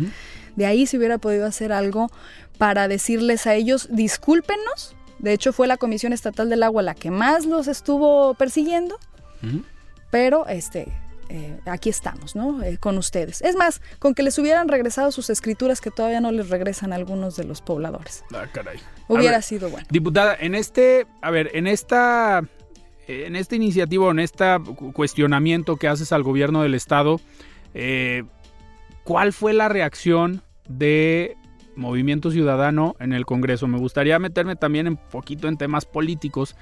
De 0.56 0.66
ahí 0.66 0.86
se 0.86 0.96
hubiera 0.96 1.18
podido 1.18 1.46
hacer 1.46 1.72
algo 1.72 2.10
para 2.58 2.88
decirles 2.88 3.46
a 3.46 3.54
ellos, 3.54 3.88
discúlpenos, 3.92 4.96
de 5.18 5.32
hecho, 5.32 5.52
fue 5.52 5.66
la 5.66 5.76
Comisión 5.76 6.12
Estatal 6.12 6.48
del 6.48 6.62
Agua 6.62 6.82
la 6.82 6.94
que 6.94 7.10
más 7.10 7.46
los 7.46 7.68
estuvo 7.68 8.34
persiguiendo, 8.34 8.98
pero 10.10 10.46
este, 10.46 10.88
eh, 11.28 11.58
aquí 11.66 11.90
estamos, 11.90 12.34
¿no? 12.34 12.62
Eh, 12.62 12.78
con 12.78 12.96
ustedes. 12.96 13.42
Es 13.42 13.56
más, 13.56 13.82
con 13.98 14.14
que 14.14 14.22
les 14.22 14.38
hubieran 14.38 14.68
regresado 14.68 15.12
sus 15.12 15.28
escrituras 15.28 15.80
que 15.80 15.90
todavía 15.90 16.20
no 16.20 16.32
les 16.32 16.48
regresan 16.48 16.92
a 16.92 16.96
algunos 16.96 17.36
de 17.36 17.44
los 17.44 17.60
pobladores. 17.60 18.24
Ah, 18.34 18.46
caray. 18.52 18.78
Hubiera 19.08 19.42
sido 19.42 19.68
bueno. 19.70 19.86
Diputada, 19.90 20.36
en 20.38 20.54
este, 20.54 21.06
a 21.20 21.30
ver, 21.30 21.50
en 21.54 21.66
esta, 21.66 22.42
en 23.06 23.36
esta 23.36 23.56
iniciativa, 23.56 24.10
en 24.10 24.20
este 24.20 24.46
cuestionamiento 24.92 25.76
que 25.76 25.88
haces 25.88 26.12
al 26.12 26.22
gobierno 26.22 26.62
del 26.62 26.74
estado, 26.74 27.20
eh, 27.74 28.24
¿cuál 29.04 29.32
fue 29.32 29.52
la 29.52 29.68
reacción 29.68 30.42
de 30.68 31.36
Movimiento 31.78 32.30
Ciudadano 32.30 32.96
en 33.00 33.12
el 33.12 33.24
Congreso. 33.24 33.66
Me 33.66 33.78
gustaría 33.78 34.18
meterme 34.18 34.56
también 34.56 34.88
un 34.88 34.96
poquito 34.96 35.48
en 35.48 35.56
temas 35.56 35.86
políticos 35.86 36.56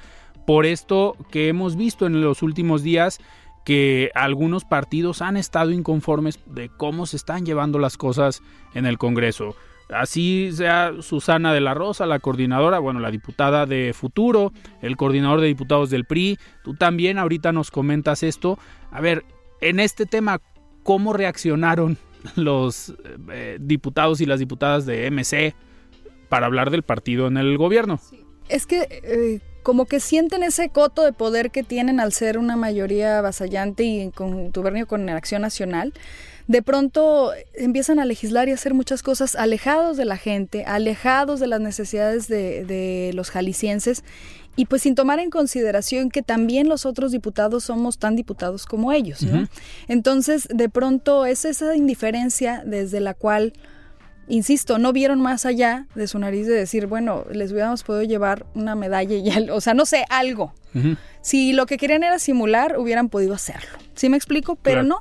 por 0.46 0.66
esto 0.66 1.16
que 1.30 1.48
hemos 1.48 1.76
visto 1.76 2.06
en 2.06 2.20
los 2.20 2.42
últimos 2.42 2.82
días 2.82 3.18
que 3.64 4.10
algunos 4.14 4.64
partidos 4.64 5.22
han 5.22 5.36
estado 5.36 5.72
inconformes 5.72 6.38
de 6.46 6.68
cómo 6.68 7.04
se 7.06 7.16
están 7.16 7.44
llevando 7.44 7.80
las 7.80 7.96
cosas 7.96 8.42
en 8.74 8.86
el 8.86 8.96
Congreso. 8.96 9.56
Así 9.88 10.50
sea 10.52 10.92
Susana 11.00 11.52
de 11.52 11.60
la 11.60 11.74
Rosa, 11.74 12.06
la 12.06 12.18
coordinadora, 12.18 12.78
bueno, 12.78 13.00
la 13.00 13.10
diputada 13.10 13.66
de 13.66 13.92
Futuro, 13.92 14.52
el 14.82 14.96
coordinador 14.96 15.40
de 15.40 15.48
diputados 15.48 15.90
del 15.90 16.04
PRI, 16.04 16.38
tú 16.62 16.74
también 16.74 17.18
ahorita 17.18 17.52
nos 17.52 17.70
comentas 17.70 18.22
esto. 18.22 18.58
A 18.90 19.00
ver, 19.00 19.24
en 19.60 19.80
este 19.80 20.06
tema, 20.06 20.40
¿cómo 20.82 21.12
reaccionaron 21.12 21.98
los 22.36 22.94
eh, 23.30 23.58
diputados 23.60 24.20
y 24.20 24.26
las 24.26 24.38
diputadas 24.38 24.86
de 24.86 25.10
MC 25.10 25.54
para 26.28 26.46
hablar 26.46 26.70
del 26.70 26.82
partido 26.82 27.26
en 27.28 27.36
el 27.36 27.56
gobierno. 27.56 28.00
Es 28.48 28.66
que 28.66 28.88
eh, 28.90 29.40
como 29.62 29.86
que 29.86 30.00
sienten 30.00 30.42
ese 30.42 30.68
coto 30.68 31.04
de 31.04 31.12
poder 31.12 31.50
que 31.50 31.62
tienen 31.62 32.00
al 32.00 32.12
ser 32.12 32.38
una 32.38 32.56
mayoría 32.56 33.18
avasallante 33.18 33.84
y 33.84 34.00
en 34.00 34.10
contubernio 34.10 34.86
con 34.86 35.06
la 35.06 35.16
acción 35.16 35.42
nacional 35.42 35.92
de 36.46 36.62
pronto 36.62 37.32
empiezan 37.54 37.98
a 37.98 38.04
legislar 38.04 38.48
y 38.48 38.52
hacer 38.52 38.72
muchas 38.74 39.02
cosas 39.02 39.34
alejados 39.34 39.96
de 39.96 40.04
la 40.04 40.16
gente, 40.16 40.64
alejados 40.64 41.40
de 41.40 41.48
las 41.48 41.60
necesidades 41.60 42.28
de, 42.28 42.64
de, 42.64 43.10
los 43.14 43.30
jaliscienses 43.30 44.04
y 44.56 44.64
pues 44.64 44.82
sin 44.82 44.94
tomar 44.94 45.18
en 45.18 45.30
consideración 45.30 46.10
que 46.10 46.22
también 46.22 46.68
los 46.68 46.86
otros 46.86 47.12
diputados 47.12 47.64
somos 47.64 47.98
tan 47.98 48.16
diputados 48.16 48.64
como 48.64 48.90
ellos, 48.90 49.22
¿no? 49.22 49.46
Entonces, 49.86 50.48
de 50.52 50.68
pronto 50.70 51.26
es 51.26 51.44
esa 51.44 51.76
indiferencia 51.76 52.62
desde 52.64 53.00
la 53.00 53.12
cual, 53.12 53.52
insisto, 54.28 54.78
no 54.78 54.94
vieron 54.94 55.20
más 55.20 55.44
allá 55.44 55.86
de 55.94 56.06
su 56.08 56.18
nariz 56.18 56.46
de 56.46 56.54
decir, 56.54 56.86
bueno, 56.86 57.26
les 57.30 57.52
hubiéramos 57.52 57.82
podido 57.82 58.02
llevar 58.02 58.46
una 58.54 58.74
medalla 58.74 59.14
y 59.14 59.30
algo, 59.30 59.54
o 59.54 59.60
sea, 59.60 59.74
no 59.74 59.84
sé, 59.84 60.04
algo. 60.08 60.54
Si 61.22 61.54
lo 61.54 61.64
que 61.64 61.78
querían 61.78 62.02
era 62.02 62.18
simular, 62.18 62.78
hubieran 62.78 63.08
podido 63.08 63.32
hacerlo. 63.32 63.78
¿Sí 63.94 64.10
me 64.10 64.16
explico? 64.18 64.56
Pero 64.56 64.82
no, 64.82 64.98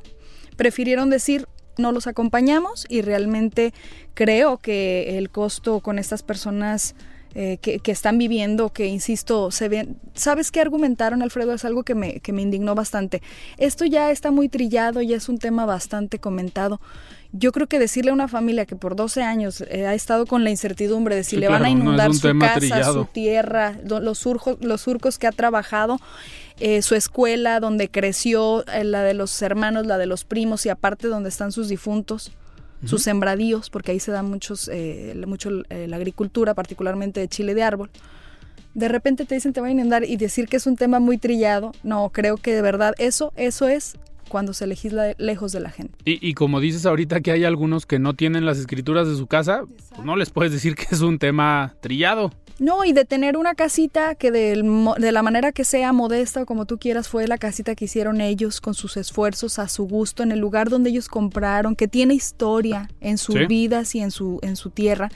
prefirieron 0.56 1.10
decir, 1.10 1.48
no 1.78 1.91
los 1.91 2.08
acompañamos 2.08 2.86
y 2.88 3.02
realmente 3.02 3.74
creo 4.13 4.58
que 4.58 5.18
el 5.18 5.30
costo 5.30 5.82
con 5.82 6.00
estas 6.00 6.24
personas 6.24 6.96
eh, 7.38 7.58
que, 7.58 7.91
están 7.91 8.17
viviendo, 8.17 8.71
que 8.71 8.88
insisto, 8.88 9.52
se 9.52 9.67
ven. 9.67 9.98
¿Sabes 10.13 10.52
qué 10.52 10.62
argumentaron, 10.62 11.21
Alfredo? 11.21 11.54
Es 11.54 11.65
algo 11.65 11.84
que 11.84 11.93
me, 11.93 12.21
que 12.21 12.32
me 12.32 12.41
indignó 12.41 12.76
bastante. 12.76 13.21
Esto 13.58 13.84
ya 13.84 14.10
está 14.10 14.32
muy 14.32 14.48
trillado, 14.48 15.02
ya 15.02 15.17
es 15.17 15.28
un 15.28 15.38
tema 15.38 15.65
bastante 15.65 16.17
comentado. 16.17 16.80
Yo 17.34 17.52
creo 17.52 17.67
que 17.67 17.78
decirle 17.78 18.12
a 18.12 18.13
una 18.13 18.30
familia 18.30 18.65
que 18.65 18.78
por 18.78 18.95
12 18.95 19.21
años 19.21 19.60
eh, 19.69 19.86
ha 19.86 19.93
estado 19.93 20.26
con 20.26 20.45
la 20.45 20.50
incertidumbre 20.50 21.13
de 21.17 21.26
si 21.26 21.36
le 21.36 21.50
van 21.50 21.65
a 21.65 21.69
inundar 21.69 22.13
su 22.13 22.39
casa, 22.39 22.93
su 22.93 23.04
tierra, 23.04 23.78
los, 23.84 24.17
surcos, 24.17 24.58
los 24.62 24.80
surcos 24.80 25.17
que 25.19 25.28
ha 25.28 25.34
trabajado, 25.34 26.00
eh, 26.62 26.82
su 26.82 26.95
escuela, 26.95 27.60
donde 27.60 27.89
creció, 27.89 28.63
la 28.82 29.04
de 29.04 29.13
los 29.13 29.41
hermanos, 29.41 29.86
la 29.86 29.98
de 29.98 30.06
los 30.06 30.24
primos 30.24 30.65
y 30.65 30.69
aparte 30.69 31.10
donde 31.10 31.28
están 31.28 31.52
sus 31.52 31.67
difuntos 31.67 32.32
sus 32.86 33.04
sembradíos, 33.04 33.69
porque 33.69 33.91
ahí 33.91 34.00
se 34.00 34.12
da 34.12 34.24
muchos, 34.24 34.69
eh, 34.71 35.13
mucho 35.28 35.50
eh, 35.69 35.88
la 35.88 35.98
agricultura, 35.98 36.54
particularmente 36.54 37.19
de 37.19 37.28
chile 37.28 37.54
de 37.54 37.63
árbol. 37.63 37.89
De 38.74 38.88
repente 38.88 39.26
te 39.26 39.36
dicen 39.36 39.54
te 39.54 39.62
van 39.62 39.69
a 39.69 39.74
inundar 39.74 40.04
y 40.04 40.17
decir 40.17 40.48
que 40.48 40.58
es 40.58 40.67
un 40.67 40.76
tema 40.76 41.00
muy 41.00 41.17
trillado, 41.17 41.71
no, 41.84 42.10
creo 42.10 42.38
que 42.38 42.54
de 42.54 42.62
verdad 42.62 42.93
eso, 42.98 43.32
eso 43.36 43.67
es 43.67 43.98
cuando 44.28 44.54
se 44.54 44.67
legisla 44.67 45.13
lejos 45.17 45.52
de 45.52 45.60
la 45.60 45.69
gente. 45.69 45.98
Y, 46.04 46.34
como 46.34 46.60
dices 46.60 46.86
ahorita 46.86 47.21
que 47.21 47.32
hay 47.32 47.43
algunos 47.43 47.86
que 47.86 48.00
no 48.00 48.15
tienen 48.15 48.45
las 48.45 48.58
escrituras 48.58 49.08
de 49.08 49.15
su 49.15 49.28
casa, 49.28 49.63
pues 49.65 50.06
no 50.06 50.15
les 50.15 50.30
puedes 50.30 50.52
decir 50.52 50.76
que 50.76 50.88
es 50.91 51.02
un 51.02 51.19
tema 51.19 51.76
trillado. 51.80 52.32
No, 52.58 52.86
y 52.86 52.94
de 52.94 53.04
tener 53.04 53.36
una 53.36 53.54
casita 53.54 54.15
que 54.15 54.32
de 54.32 55.12
la 55.12 55.24
manera 55.24 55.52
que 55.52 55.65
sea 55.65 55.91
modesta 55.91 56.44
o 56.44 56.46
como 56.46 56.65
tú 56.65 56.78
quieras 56.78 57.10
fue 57.10 57.28
la 57.28 57.38
casita 57.38 57.76
que 57.76 57.86
hicieron 57.86 58.22
ellos 58.22 58.62
con 58.62 58.74
sus 58.74 58.96
esfuerzos 58.96 59.60
a 59.60 59.68
su 59.68 59.86
gusto 59.86 60.24
en 60.24 60.32
el 60.32 60.39
lugar 60.39 60.70
donde 60.70 60.89
ellos 60.89 61.10
compraron, 61.10 61.76
que 61.76 61.89
tiene 61.89 62.13
historia 62.13 62.89
en 63.02 63.18
sus 63.18 63.36
vidas 63.48 63.94
y 63.96 64.00
en 64.00 64.12
su 64.12 64.39
en 64.41 64.56
su 64.56 64.70
tierra 64.70 65.10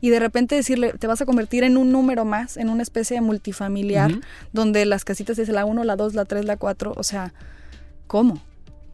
y 0.00 0.08
de 0.08 0.20
repente 0.20 0.54
decirle 0.54 0.94
te 0.98 1.06
vas 1.06 1.20
a 1.20 1.26
convertir 1.26 1.64
en 1.64 1.76
un 1.76 1.92
número 1.92 2.24
más, 2.24 2.56
en 2.56 2.70
una 2.70 2.82
especie 2.82 3.16
de 3.16 3.20
multifamiliar 3.20 4.12
donde 4.54 4.86
las 4.86 5.04
casitas 5.04 5.38
es 5.38 5.50
la 5.50 5.66
1, 5.66 5.84
la 5.84 5.96
2, 5.96 6.14
la 6.14 6.24
3, 6.24 6.46
la 6.46 6.56
4, 6.56 6.94
o 6.96 7.02
sea, 7.02 7.34
¿cómo? 8.06 8.40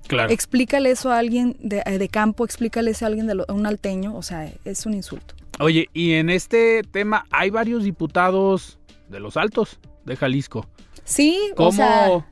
Claro. 0.09 0.33
Explícale 0.33 0.91
eso 0.91 1.13
a 1.13 1.19
alguien 1.19 1.57
de, 1.61 1.83
de 1.85 2.09
campo, 2.09 2.45
explícale 2.45 2.91
eso 2.91 3.05
a 3.05 3.09
alguien 3.09 3.29
de 3.29 3.45
un 3.49 3.67
alteño, 3.67 4.17
o 4.17 4.23
sea, 4.23 4.53
es 4.65 4.87
un 4.87 4.95
insulto. 4.95 5.37
Oye, 5.63 5.89
y 5.93 6.15
en 6.15 6.29
este 6.29 6.83
tema 6.83 7.25
hay 7.31 7.51
varios 7.51 7.85
diputados 7.85 8.81
de 9.09 9.21
los 9.21 9.37
altos 9.37 9.79
de 10.05 10.17
Jalisco. 10.17 10.67
Sí, 11.05 11.39
¿Cómo, 11.57 12.25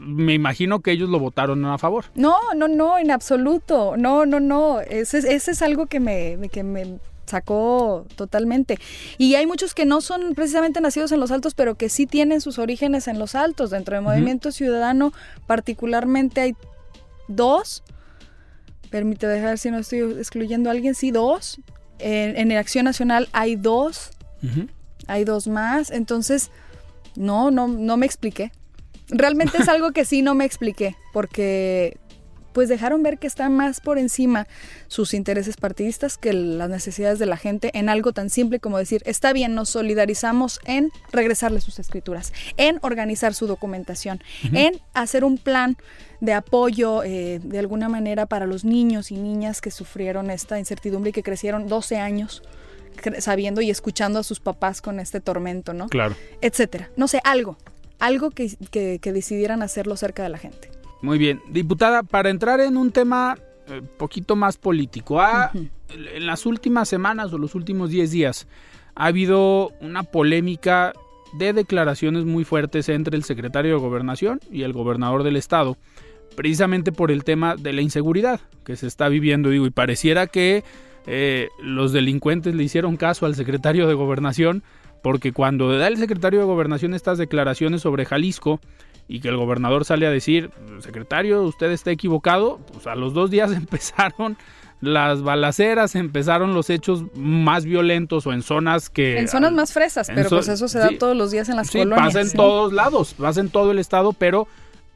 me 0.00 0.34
imagino 0.34 0.80
que 0.80 0.90
ellos 0.90 1.08
lo 1.08 1.18
votaron 1.18 1.64
a 1.64 1.78
favor. 1.78 2.06
No, 2.14 2.36
no, 2.54 2.68
no, 2.68 2.98
en 2.98 3.10
absoluto. 3.10 3.96
No, 3.96 4.26
no, 4.26 4.40
no. 4.40 4.80
Ese, 4.80 5.18
ese 5.18 5.52
es 5.52 5.62
algo 5.62 5.86
que 5.86 6.00
me, 6.00 6.38
que 6.50 6.62
me 6.62 6.98
sacó 7.24 8.04
totalmente. 8.16 8.78
Y 9.16 9.36
hay 9.36 9.46
muchos 9.46 9.74
que 9.74 9.86
no 9.86 10.00
son 10.00 10.34
precisamente 10.34 10.80
nacidos 10.80 11.12
en 11.12 11.20
los 11.20 11.30
altos, 11.30 11.54
pero 11.54 11.76
que 11.76 11.88
sí 11.88 12.06
tienen 12.06 12.40
sus 12.40 12.58
orígenes 12.58 13.08
en 13.08 13.18
los 13.18 13.34
altos. 13.34 13.70
Dentro 13.70 13.94
del 13.94 14.04
Movimiento 14.04 14.52
Ciudadano, 14.52 15.12
particularmente 15.46 16.40
hay 16.40 16.56
dos. 17.28 17.82
Permite 18.90 19.26
dejar 19.26 19.56
si 19.56 19.70
no 19.70 19.78
estoy 19.78 20.00
excluyendo 20.18 20.68
a 20.68 20.72
alguien, 20.72 20.94
sí, 20.94 21.12
dos. 21.12 21.60
En, 22.00 22.36
en 22.36 22.58
Acción 22.58 22.84
Nacional 22.84 23.28
hay 23.32 23.56
dos. 23.56 24.10
Hay 25.06 25.24
dos 25.24 25.46
más. 25.46 25.90
Entonces, 25.90 26.50
no, 27.16 27.50
no, 27.50 27.68
no 27.68 27.96
me 27.96 28.06
expliqué. 28.06 28.52
Realmente 29.08 29.58
es 29.58 29.68
algo 29.68 29.92
que 29.92 30.04
sí 30.04 30.22
no 30.22 30.34
me 30.34 30.44
expliqué, 30.44 30.96
porque 31.12 31.96
pues 32.52 32.68
dejaron 32.68 33.02
ver 33.02 33.18
que 33.18 33.26
están 33.26 33.54
más 33.54 33.80
por 33.80 33.98
encima 33.98 34.46
sus 34.88 35.14
intereses 35.14 35.56
partidistas 35.56 36.18
que 36.18 36.32
las 36.32 36.68
necesidades 36.68 37.18
de 37.18 37.26
la 37.26 37.36
gente 37.36 37.70
en 37.74 37.88
algo 37.88 38.12
tan 38.12 38.30
simple 38.30 38.58
como 38.58 38.78
decir, 38.78 39.02
está 39.04 39.32
bien, 39.32 39.54
nos 39.54 39.70
solidarizamos 39.70 40.60
en 40.64 40.90
regresarle 41.12 41.60
sus 41.60 41.78
escrituras, 41.78 42.32
en 42.56 42.78
organizar 42.82 43.34
su 43.34 43.46
documentación, 43.46 44.20
en 44.52 44.80
hacer 44.94 45.24
un 45.24 45.38
plan 45.38 45.76
de 46.20 46.32
apoyo 46.34 47.02
eh, 47.02 47.40
de 47.42 47.58
alguna 47.58 47.88
manera 47.88 48.26
para 48.26 48.46
los 48.46 48.64
niños 48.64 49.10
y 49.10 49.16
niñas 49.16 49.60
que 49.60 49.70
sufrieron 49.70 50.30
esta 50.30 50.58
incertidumbre 50.58 51.10
y 51.10 51.12
que 51.12 51.22
crecieron 51.22 51.66
12 51.66 51.98
años 51.98 52.42
sabiendo 53.18 53.60
y 53.60 53.70
escuchando 53.70 54.18
a 54.18 54.22
sus 54.22 54.40
papás 54.40 54.82
con 54.82 55.00
este 55.00 55.20
tormento, 55.20 55.72
¿no? 55.72 55.88
Claro. 55.88 56.14
Etcétera. 56.42 56.90
No 56.96 57.08
sé, 57.08 57.20
algo, 57.24 57.56
algo 57.98 58.30
que, 58.30 58.50
que 58.70 59.12
decidieran 59.12 59.62
hacerlo 59.62 59.96
cerca 59.96 60.22
de 60.22 60.28
la 60.28 60.38
gente. 60.38 60.70
Muy 61.02 61.16
bien. 61.16 61.40
Diputada, 61.48 62.02
para 62.02 62.30
entrar 62.30 62.60
en 62.60 62.76
un 62.76 62.92
tema 62.92 63.36
un 63.68 63.74
eh, 63.74 63.82
poquito 63.82 64.36
más 64.36 64.56
político, 64.56 65.20
en 65.52 66.26
las 66.26 66.46
últimas 66.46 66.88
semanas 66.88 67.32
o 67.32 67.38
los 67.38 67.54
últimos 67.54 67.90
10 67.90 68.10
días 68.10 68.46
ha 68.94 69.06
habido 69.06 69.70
una 69.80 70.02
polémica 70.02 70.92
de 71.32 71.52
declaraciones 71.52 72.24
muy 72.24 72.44
fuertes 72.44 72.88
entre 72.88 73.16
el 73.16 73.24
secretario 73.24 73.74
de 73.74 73.80
Gobernación 73.80 74.40
y 74.50 74.62
el 74.62 74.72
gobernador 74.72 75.22
del 75.22 75.36
estado, 75.36 75.76
precisamente 76.36 76.92
por 76.92 77.10
el 77.10 77.24
tema 77.24 77.56
de 77.56 77.72
la 77.72 77.82
inseguridad 77.82 78.40
que 78.64 78.76
se 78.76 78.86
está 78.86 79.08
viviendo, 79.08 79.50
digo, 79.50 79.66
y 79.66 79.70
pareciera 79.70 80.26
que 80.26 80.64
eh, 81.06 81.48
los 81.62 81.92
delincuentes 81.92 82.54
le 82.54 82.62
hicieron 82.62 82.96
caso 82.96 83.26
al 83.26 83.34
secretario 83.34 83.86
de 83.88 83.94
Gobernación, 83.94 84.62
porque 85.02 85.32
cuando 85.32 85.76
da 85.76 85.88
el 85.88 85.96
secretario 85.96 86.40
de 86.40 86.46
Gobernación 86.46 86.94
estas 86.94 87.18
declaraciones 87.18 87.82
sobre 87.82 88.04
Jalisco, 88.04 88.60
y 89.10 89.18
que 89.18 89.28
el 89.28 89.36
gobernador 89.36 89.84
sale 89.84 90.06
a 90.06 90.10
decir, 90.10 90.50
secretario, 90.78 91.42
usted 91.42 91.72
está 91.72 91.90
equivocado, 91.90 92.60
pues 92.72 92.86
a 92.86 92.94
los 92.94 93.12
dos 93.12 93.28
días 93.28 93.50
empezaron 93.56 94.36
las 94.80 95.22
balaceras, 95.22 95.96
empezaron 95.96 96.54
los 96.54 96.70
hechos 96.70 97.04
más 97.14 97.64
violentos 97.64 98.26
o 98.28 98.32
en 98.32 98.42
zonas 98.42 98.88
que... 98.88 99.18
En 99.18 99.26
zonas 99.26 99.52
más 99.52 99.72
fresas, 99.72 100.10
pero 100.14 100.30
pues 100.30 100.48
eso 100.48 100.68
se 100.68 100.78
da 100.78 100.90
todos 100.96 101.16
los 101.16 101.32
días 101.32 101.48
en 101.48 101.56
las 101.56 101.66
sí, 101.68 101.84
pasa 101.84 102.20
en 102.20 102.32
todos 102.32 102.72
lados, 102.72 103.14
pasa 103.14 103.40
en 103.40 103.50
todo 103.50 103.72
el 103.72 103.80
estado, 103.80 104.12
pero 104.12 104.46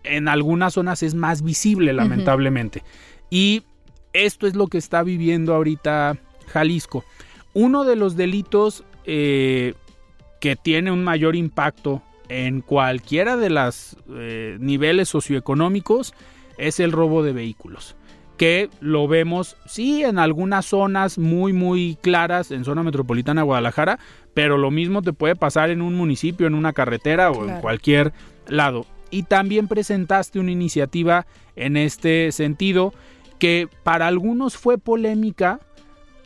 en 0.05 0.29
algunas 0.29 0.75
zonas 0.75 1.03
es 1.03 1.15
más 1.15 1.43
visible, 1.43 1.93
lamentablemente. 1.93 2.83
Y 3.31 3.63
esto 4.13 4.47
es 4.47 4.55
lo 4.55 4.69
que 4.69 4.79
está 4.79 5.03
viviendo 5.03 5.55
ahorita 5.55 6.19
Jalisco. 6.47 7.05
Uno 7.53 7.85
de 7.85 7.97
los 7.97 8.17
delitos 8.17 8.85
eh, 9.05 9.75
que 10.41 10.57
tiene 10.57 10.93
un 10.93 11.05
mayor 11.05 11.37
impacto 11.37 12.03
en 12.29 12.61
cualquiera 12.61 13.37
de 13.37 13.51
los 13.51 13.97
eh, 14.11 14.57
niveles 14.61 15.09
socioeconómicos 15.09 16.15
es 16.59 16.81
el 16.81 16.93
robo 16.93 17.23
de 17.23 17.33
vehículos 17.33 17.97
que 18.37 18.69
lo 18.81 19.07
vemos, 19.07 19.57
sí, 19.67 20.03
en 20.03 20.19
algunas 20.19 20.67
zonas 20.67 21.19
muy, 21.19 21.53
muy 21.53 21.97
claras, 22.01 22.51
en 22.51 22.65
zona 22.65 22.83
metropolitana 22.83 23.43
de 23.43 23.47
Guadalajara, 23.47 23.99
pero 24.35 24.59
lo 24.59 24.71
mismo 24.71 25.03
te 25.03 25.13
puede 25.13 25.37
pasar 25.37 25.71
en 25.71 25.81
un 25.81 25.95
municipio, 25.95 26.47
en 26.47 26.55
una 26.55 26.73
carretera 26.73 27.31
o 27.31 27.49
en 27.49 27.61
cualquier 27.61 28.13
lado. 28.49 28.87
Y 29.15 29.23
también 29.23 29.69
presentaste 29.69 30.41
una 30.41 30.51
iniciativa 30.51 31.25
en 31.55 31.77
este 31.77 32.33
sentido 32.33 32.93
que 33.39 33.69
para 33.85 34.09
algunos 34.09 34.57
fue 34.57 34.77
polémica, 34.77 35.61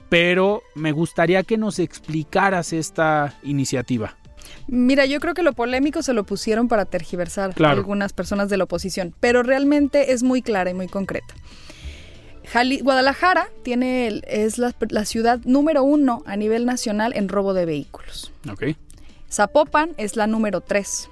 pero 0.09 0.63
me 0.75 0.93
gustaría 0.93 1.43
que 1.43 1.59
nos 1.59 1.81
explicaras 1.81 2.73
esta 2.73 3.39
iniciativa. 3.43 4.17
Mira, 4.69 5.05
yo 5.05 5.21
creo 5.21 5.35
que 5.35 5.43
lo 5.43 5.53
polémico 5.53 6.03
se 6.03 6.15
lo 6.15 6.25
pusieron 6.25 6.67
para 6.67 6.87
tergiversar 6.87 7.53
algunas 7.63 8.15
personas 8.15 8.49
de 8.49 8.57
la 8.57 8.65
oposición, 8.65 9.15
pero 9.21 9.43
realmente 9.43 10.13
es 10.13 10.23
muy 10.23 10.41
clara 10.41 10.71
y 10.71 10.75
muy 10.75 10.89
concreta. 10.89 11.35
Guadalajara 12.83 13.51
tiene 13.65 14.23
es 14.27 14.57
la, 14.57 14.73
ciudad 15.05 15.41
número 15.45 15.83
uno 15.83 16.23
a 16.25 16.37
nivel 16.37 16.65
nacional 16.65 17.13
en 17.15 17.29
robo 17.29 17.53
de 17.53 17.67
vehículos. 17.67 18.33
Ok. 18.51 18.63
Zapopan 19.31 19.91
es 19.99 20.17
la 20.17 20.27
número 20.27 20.63
tres. 20.63 21.11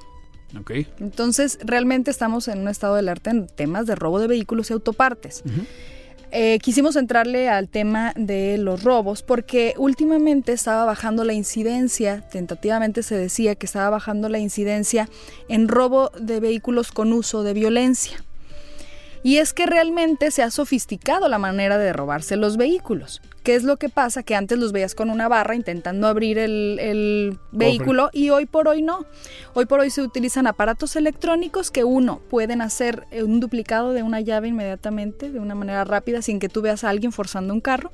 Ok. 0.59 0.72
Entonces, 1.01 1.59
realmente 1.64 2.11
estamos 2.11 2.49
en 2.49 2.61
un 2.61 2.68
estado 2.68 2.94
del 2.94 3.09
arte 3.09 3.30
en 3.30 3.47
temas 3.47 3.86
de 3.86 3.94
robo 3.94 4.20
de 4.20 4.26
vehículos 4.26 4.70
y 4.70 4.74
autopartes. 4.74 5.42
Eh, 6.32 6.59
quisimos 6.61 6.97
entrarle 6.97 7.49
al 7.49 7.68
tema 7.68 8.12
de 8.16 8.59
los 8.59 8.82
robos 8.82 9.22
porque 9.22 9.74
últimamente 9.78 10.53
estaba 10.53 10.84
bajando 10.84 11.24
la 11.24 11.32
incidencia, 11.32 12.28
tentativamente 12.28 13.03
se 13.05 13.16
decía 13.16 13.55
que 13.55 13.66
estaba 13.66 13.90
bajando 13.90 14.28
la 14.28 14.38
incidencia 14.38 15.09
en 15.49 15.68
robo 15.68 16.11
de 16.20 16.40
vehículos 16.40 16.90
con 16.90 17.12
uso 17.12 17.44
de 17.44 17.55
violencia. 17.55 18.26
Y 19.27 19.39
es 19.39 19.53
que 19.53 19.66
realmente 19.66 20.31
se 20.31 20.45
ha 20.45 20.53
sofisticado 20.53 21.29
la 21.29 21.39
manera 21.39 21.79
de 21.79 21.93
robarse 21.93 22.37
los 22.37 22.57
vehículos. 22.57 23.20
¿Qué 23.43 23.57
es 23.57 23.64
lo 23.64 23.77
que 23.77 23.89
pasa? 23.89 24.22
Que 24.22 24.37
antes 24.37 24.57
los 24.57 24.70
veías 24.70 24.95
con 24.95 25.11
una 25.11 25.27
barra 25.27 25.57
intentando 25.57 26.07
abrir 26.07 26.39
el, 26.39 27.37
vehículo 27.51 28.09
y 28.12 28.31
hoy 28.31 28.47
por 28.47 28.68
hoy 28.68 28.83
no. 28.83 29.05
Hoy 29.53 29.66
por 29.66 29.81
hoy 29.81 29.91
se 29.91 30.01
utilizan 30.01 30.47
aparatos 30.47 30.95
electrónicos 30.95 31.72
que 31.72 31.83
uno 31.83 32.20
pueden 32.31 32.62
hacer 32.62 33.09
un 33.20 33.41
duplicado 33.41 33.93
de 33.95 34.05
una 34.05 34.20
llave 34.20 34.47
inmediatamente, 34.47 35.33
de 35.33 35.41
una 35.41 35.57
manera 35.57 35.83
rápida, 35.83 36.22
sin 36.22 36.39
que 36.39 36.49
tú 36.49 36.62
veas 36.62 36.85
a 36.85 36.91
alguien 36.91 37.11
forzando 37.11 37.53
un 37.53 37.61
carro 37.61 37.91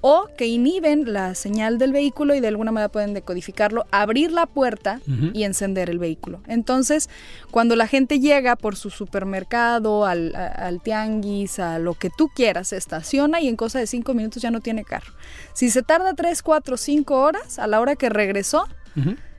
o 0.00 0.28
que 0.36 0.46
inhiben 0.46 1.12
la 1.12 1.34
señal 1.34 1.78
del 1.78 1.92
vehículo 1.92 2.34
y 2.34 2.40
de 2.40 2.48
alguna 2.48 2.72
manera 2.72 2.90
pueden 2.90 3.14
decodificarlo, 3.14 3.86
abrir 3.90 4.32
la 4.32 4.46
puerta 4.46 5.00
y 5.32 5.44
encender 5.44 5.90
el 5.90 5.98
vehículo. 5.98 6.40
Entonces, 6.46 7.08
cuando 7.50 7.74
la 7.76 7.86
gente 7.86 8.20
llega 8.20 8.56
por 8.56 8.76
su 8.76 8.90
supermercado, 8.90 10.06
al, 10.06 10.80
tianguis, 10.82 11.58
a 11.58 11.78
lo 11.78 11.94
que 11.94 12.10
tú 12.16 12.28
quieras, 12.28 12.68
se 12.68 12.76
estaciona 12.76 13.40
y 13.40 13.48
en 13.48 13.56
cosa 13.56 13.78
de 13.78 13.86
cinco 13.86 14.14
minutos 14.14 14.42
ya 14.42 14.50
no 14.50 14.60
tiene 14.60 14.84
carro. 14.84 15.12
Si 15.52 15.70
se 15.70 15.82
tarda 15.82 16.14
tres, 16.14 16.42
cuatro, 16.42 16.76
cinco 16.76 17.20
horas, 17.20 17.58
a 17.58 17.66
la 17.66 17.80
hora 17.80 17.96
que 17.96 18.08
regresó, 18.08 18.66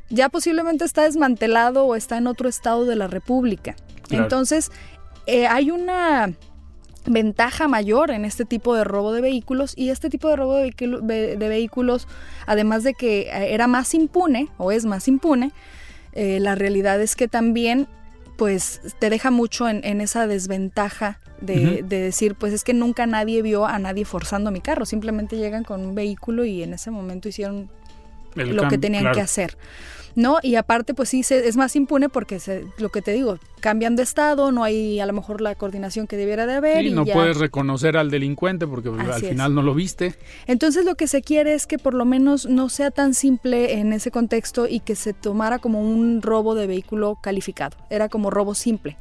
ya 0.10 0.30
posiblemente 0.30 0.86
está 0.86 1.04
desmantelado 1.04 1.86
o 1.86 1.96
está 1.96 2.18
en 2.18 2.28
otro 2.28 2.50
estado 2.50 2.86
de 2.86 2.96
la 2.96 3.08
República. 3.08 3.76
Entonces, 4.10 4.72
eh, 5.26 5.46
hay 5.48 5.72
una 5.72 6.34
ventaja 7.10 7.68
mayor 7.68 8.12
en 8.12 8.24
este 8.24 8.46
tipo 8.46 8.76
de 8.76 8.84
robo 8.84 9.12
de 9.12 9.22
vehículos 9.22 9.74
y 9.76 9.90
este 9.90 10.10
tipo 10.10 10.30
de 10.30 10.36
robo 10.36 10.56
de, 10.56 11.36
vehículos, 11.38 12.08
además 12.46 12.84
de 12.84 12.94
que 12.94 13.22
eh, 13.22 13.54
era 13.54 13.68
más 13.68 13.94
impune 13.94 14.48
o 14.58 14.72
es 14.72 14.86
más 14.86 15.08
impune, 15.08 15.52
eh, 16.14 16.40
la 16.40 16.56
realidad 16.56 17.02
es 17.02 17.16
que 17.16 17.28
también 17.28 17.88
pues 18.38 18.80
te 19.00 19.10
deja 19.10 19.32
mucho 19.32 19.68
en, 19.68 20.00
esa 20.00 20.26
desventaja 20.26 21.20
de, 21.42 21.84
decir, 21.84 22.36
pues 22.36 22.54
es 22.54 22.64
que 22.64 22.74
nunca 22.74 23.06
nadie 23.06 23.42
vio 23.42 23.66
a 23.66 23.80
nadie 23.80 24.06
forzando 24.06 24.50
mi 24.50 24.62
carro, 24.62 24.86
simplemente 24.86 25.36
llegan 25.36 25.66
con 25.66 25.86
un 25.86 25.94
vehículo 25.94 26.46
y 26.46 26.64
en 26.64 26.74
ese 26.74 26.90
momento 26.90 27.28
hicieron 27.28 27.70
lo 28.36 28.70
que 28.70 28.78
tenían 28.78 29.12
que 29.12 29.20
hacer. 29.20 29.58
¿No? 30.20 30.38
Y 30.44 30.56
aparte, 30.56 30.94
pues 30.94 31.10
sí, 31.10 31.22
es 31.30 31.56
más 31.56 31.76
impune 31.76 32.10
porque 32.10 32.40
lo 32.78 32.90
que 32.90 33.02
te 33.02 33.14
digo, 33.14 33.40
cambian 33.62 33.96
de 33.96 34.04
estado, 34.04 34.52
no 34.52 34.64
hay 34.64 35.00
a 35.00 35.06
lo 35.06 35.14
mejor 35.14 35.40
la 35.40 35.56
coordinación 35.56 36.08
que 36.08 36.18
debiera 36.18 36.46
de 36.46 36.56
haber. 36.56 36.86
y 36.86 36.92
no 36.92 37.06
puedes 37.06 37.38
reconocer 37.38 37.96
al 37.96 38.12
delincuente 38.12 38.68
porque 38.68 38.90
al 38.90 39.22
final 39.22 39.56
no 39.56 39.62
lo 39.62 39.74
viste. 39.74 40.16
Entonces 40.46 40.86
lo 40.86 40.96
que 40.96 41.08
se 41.08 41.22
quiere 41.22 41.54
es 41.54 41.68
que 41.68 41.78
por 41.78 41.94
lo 41.94 42.04
menos 42.04 42.46
no 42.48 42.68
sea 42.68 42.92
tan 42.92 43.14
simple 43.14 43.80
en 43.80 43.94
ese 43.94 44.12
contexto 44.12 44.68
y 44.68 44.82
que 44.82 44.96
se 44.96 45.14
tomara 45.14 45.60
como 45.60 45.82
un 45.82 46.22
robo 46.22 46.54
de 46.54 46.68
vehículo 46.68 47.18
calificado. 47.22 47.78
Era 47.90 48.10
como 48.10 48.30
robo 48.30 48.56
simple. 48.56 48.98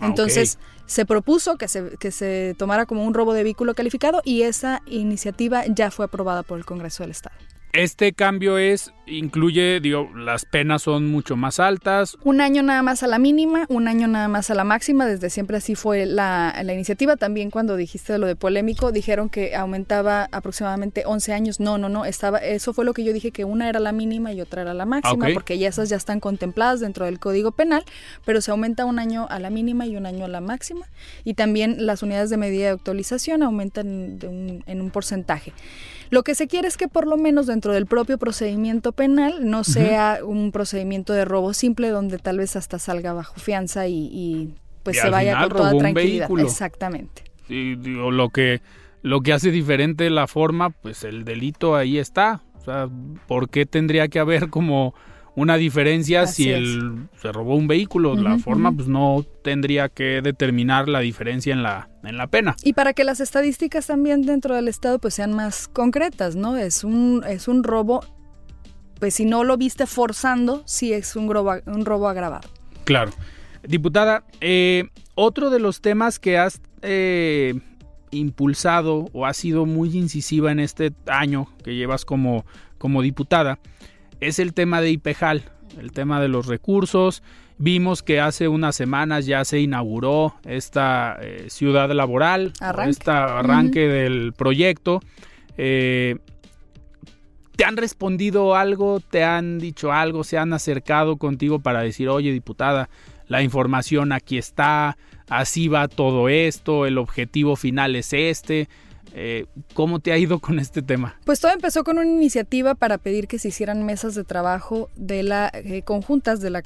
Ah, 0.00 0.06
Entonces 0.06 0.58
se 0.86 1.04
propuso 1.04 1.56
que 1.56 1.68
se, 1.68 1.96
que 1.98 2.10
se 2.10 2.54
tomara 2.58 2.86
como 2.86 3.04
un 3.04 3.12
robo 3.12 3.34
de 3.34 3.42
vehículo 3.42 3.74
calificado 3.74 4.22
y 4.24 4.42
esa 4.42 4.80
iniciativa 4.86 5.64
ya 5.66 5.90
fue 5.90 6.06
aprobada 6.06 6.42
por 6.42 6.58
el 6.58 6.64
Congreso 6.64 7.02
del 7.02 7.10
Estado. 7.10 7.36
Este 7.74 8.12
cambio 8.12 8.56
es, 8.56 8.92
incluye, 9.04 9.80
digo, 9.80 10.08
las 10.14 10.44
penas 10.44 10.82
son 10.82 11.10
mucho 11.10 11.34
más 11.34 11.58
altas. 11.58 12.16
Un 12.22 12.40
año 12.40 12.62
nada 12.62 12.82
más 12.82 13.02
a 13.02 13.08
la 13.08 13.18
mínima, 13.18 13.66
un 13.68 13.88
año 13.88 14.06
nada 14.06 14.28
más 14.28 14.48
a 14.48 14.54
la 14.54 14.62
máxima, 14.62 15.06
desde 15.06 15.28
siempre 15.28 15.56
así 15.56 15.74
fue 15.74 16.06
la, 16.06 16.54
la 16.62 16.72
iniciativa. 16.72 17.16
También 17.16 17.50
cuando 17.50 17.74
dijiste 17.76 18.16
lo 18.18 18.28
de 18.28 18.36
polémico, 18.36 18.92
dijeron 18.92 19.28
que 19.28 19.56
aumentaba 19.56 20.28
aproximadamente 20.30 21.02
11 21.04 21.32
años. 21.32 21.58
No, 21.58 21.76
no, 21.76 21.88
no, 21.88 22.04
estaba, 22.04 22.38
eso 22.38 22.72
fue 22.72 22.84
lo 22.84 22.94
que 22.94 23.02
yo 23.02 23.12
dije, 23.12 23.32
que 23.32 23.44
una 23.44 23.68
era 23.68 23.80
la 23.80 23.90
mínima 23.90 24.32
y 24.32 24.40
otra 24.40 24.62
era 24.62 24.72
la 24.72 24.86
máxima, 24.86 25.26
Ok. 25.26 25.34
porque 25.34 25.58
ya 25.58 25.68
esas 25.68 25.88
ya 25.88 25.96
están 25.96 26.20
contempladas 26.20 26.78
dentro 26.78 27.06
del 27.06 27.18
Código 27.18 27.50
Penal, 27.50 27.84
pero 28.24 28.40
se 28.40 28.52
aumenta 28.52 28.84
un 28.84 29.00
año 29.00 29.26
a 29.30 29.40
la 29.40 29.50
mínima 29.50 29.84
y 29.84 29.96
un 29.96 30.06
año 30.06 30.26
a 30.26 30.28
la 30.28 30.40
máxima. 30.40 30.86
Y 31.24 31.34
también 31.34 31.86
las 31.86 32.04
unidades 32.04 32.30
de 32.30 32.36
medida 32.36 32.66
de 32.66 32.70
actualización 32.70 33.42
aumentan 33.42 34.20
de 34.20 34.28
un- 34.28 34.62
en 34.68 34.80
un 34.80 34.90
porcentaje. 34.92 35.52
Lo 36.14 36.22
que 36.22 36.36
se 36.36 36.46
quiere 36.46 36.68
es 36.68 36.76
que 36.76 36.86
por 36.86 37.08
lo 37.08 37.16
menos 37.16 37.48
dentro 37.48 37.72
del 37.72 37.86
propio 37.86 38.18
procedimiento 38.18 38.92
penal 38.92 39.50
no 39.50 39.64
sea 39.64 40.20
un 40.24 40.52
procedimiento 40.52 41.12
de 41.12 41.24
robo 41.24 41.52
simple 41.54 41.88
donde 41.88 42.18
tal 42.18 42.38
vez 42.38 42.54
hasta 42.54 42.78
salga 42.78 43.12
bajo 43.12 43.34
fianza 43.40 43.88
y, 43.88 44.10
y, 44.12 44.54
pues 44.84 44.96
Y 44.96 45.00
se 45.00 45.10
vaya 45.10 45.36
con 45.40 45.48
toda 45.48 45.76
tranquilidad. 45.76 46.28
vehículo. 46.28 46.44
Exactamente. 46.44 47.24
Y 47.48 47.74
digo, 47.74 48.12
lo 48.12 48.28
que, 48.28 48.62
lo 49.02 49.22
que 49.22 49.32
hace 49.32 49.50
diferente 49.50 50.08
la 50.08 50.28
forma, 50.28 50.70
pues 50.70 51.02
el 51.02 51.24
delito 51.24 51.74
ahí 51.74 51.98
está. 51.98 52.42
O 52.60 52.64
sea, 52.64 52.88
¿por 53.26 53.48
qué 53.48 53.66
tendría 53.66 54.06
que 54.06 54.20
haber 54.20 54.50
como 54.50 54.94
una 55.36 55.56
diferencia 55.56 56.22
Así 56.22 56.44
si 56.44 56.50
es. 56.50 56.58
el, 56.58 57.08
se 57.20 57.32
robó 57.32 57.56
un 57.56 57.66
vehículo? 57.66 58.14
la 58.14 58.34
Ujú, 58.34 58.42
forma, 58.42 58.72
pues 58.72 58.86
no 58.88 59.24
tendría 59.42 59.88
que 59.88 60.20
determinar 60.22 60.88
la 60.88 61.00
diferencia 61.00 61.52
en 61.52 61.62
la, 61.62 61.88
en 62.04 62.16
la 62.16 62.26
pena. 62.28 62.54
Y 62.62 62.72
para 62.74 62.92
que 62.92 63.02
las 63.04 63.20
estadísticas 63.20 63.86
también 63.86 64.22
dentro 64.22 64.54
del 64.54 64.68
Estado 64.68 64.98
pues 64.98 65.14
sean 65.14 65.32
más 65.32 65.66
concretas, 65.68 66.36
¿no? 66.36 66.56
Es 66.56 66.84
un, 66.84 67.24
es 67.28 67.48
un 67.48 67.64
robo, 67.64 68.04
pues 69.00 69.14
si 69.14 69.24
no 69.24 69.42
lo 69.44 69.56
viste 69.56 69.86
forzando, 69.86 70.62
sí 70.66 70.92
es 70.92 71.16
un 71.16 71.28
robo, 71.30 71.54
un 71.66 71.84
robo 71.84 72.08
agravado. 72.08 72.48
Claro. 72.84 73.10
Diputada, 73.66 74.24
eh, 74.40 74.84
otro 75.14 75.50
de 75.50 75.58
los 75.58 75.80
temas 75.80 76.18
que 76.18 76.38
has 76.38 76.60
eh, 76.82 77.54
impulsado 78.10 79.08
o 79.12 79.26
has 79.26 79.36
sido 79.36 79.66
muy 79.66 79.96
incisiva 79.96 80.52
en 80.52 80.60
este 80.60 80.92
año 81.06 81.48
que 81.64 81.74
llevas 81.74 82.04
como, 82.04 82.44
como 82.78 83.02
diputada 83.02 83.58
es 84.20 84.38
el 84.38 84.54
tema 84.54 84.80
de 84.80 84.90
IPEJAL, 84.90 85.42
el 85.78 85.92
tema 85.92 86.20
de 86.20 86.28
los 86.28 86.46
recursos. 86.46 87.22
Vimos 87.56 88.02
que 88.02 88.20
hace 88.20 88.48
unas 88.48 88.74
semanas 88.74 89.26
ya 89.26 89.44
se 89.44 89.60
inauguró 89.60 90.34
esta 90.44 91.16
eh, 91.20 91.46
ciudad 91.48 91.90
laboral, 91.90 92.52
Arranque. 92.60 92.90
este 92.90 93.10
arranque 93.10 93.88
del 93.88 94.32
proyecto. 94.32 95.00
Eh, 95.56 96.16
¿Te 97.56 97.64
han 97.64 97.76
respondido 97.76 98.56
algo? 98.56 98.98
¿Te 98.98 99.22
han 99.22 99.60
dicho 99.60 99.92
algo? 99.92 100.24
¿Se 100.24 100.38
han 100.38 100.52
acercado 100.52 101.16
contigo 101.16 101.60
para 101.60 101.82
decir, 101.82 102.08
oye, 102.08 102.32
diputada, 102.32 102.88
la 103.28 103.42
información 103.42 104.10
aquí 104.10 104.38
está, 104.38 104.96
así 105.28 105.68
va 105.68 105.86
todo 105.86 106.28
esto, 106.28 106.86
el 106.86 106.98
objetivo 106.98 107.54
final 107.54 107.94
es 107.94 108.12
este? 108.12 108.68
Eh, 109.16 109.46
¿Cómo 109.74 110.00
te 110.00 110.10
ha 110.10 110.18
ido 110.18 110.40
con 110.40 110.58
este 110.58 110.82
tema? 110.82 111.16
Pues 111.24 111.38
todo 111.38 111.52
empezó 111.52 111.84
con 111.84 111.98
una 111.98 112.08
iniciativa 112.08 112.74
para 112.74 112.98
pedir 112.98 113.28
que 113.28 113.38
se 113.38 113.48
hicieran 113.48 113.86
mesas 113.86 114.16
de 114.16 114.24
trabajo 114.24 114.90
de 114.96 115.22
la 115.22 115.50
eh, 115.54 115.82
conjuntas 115.82 116.40
de 116.40 116.50
la, 116.50 116.62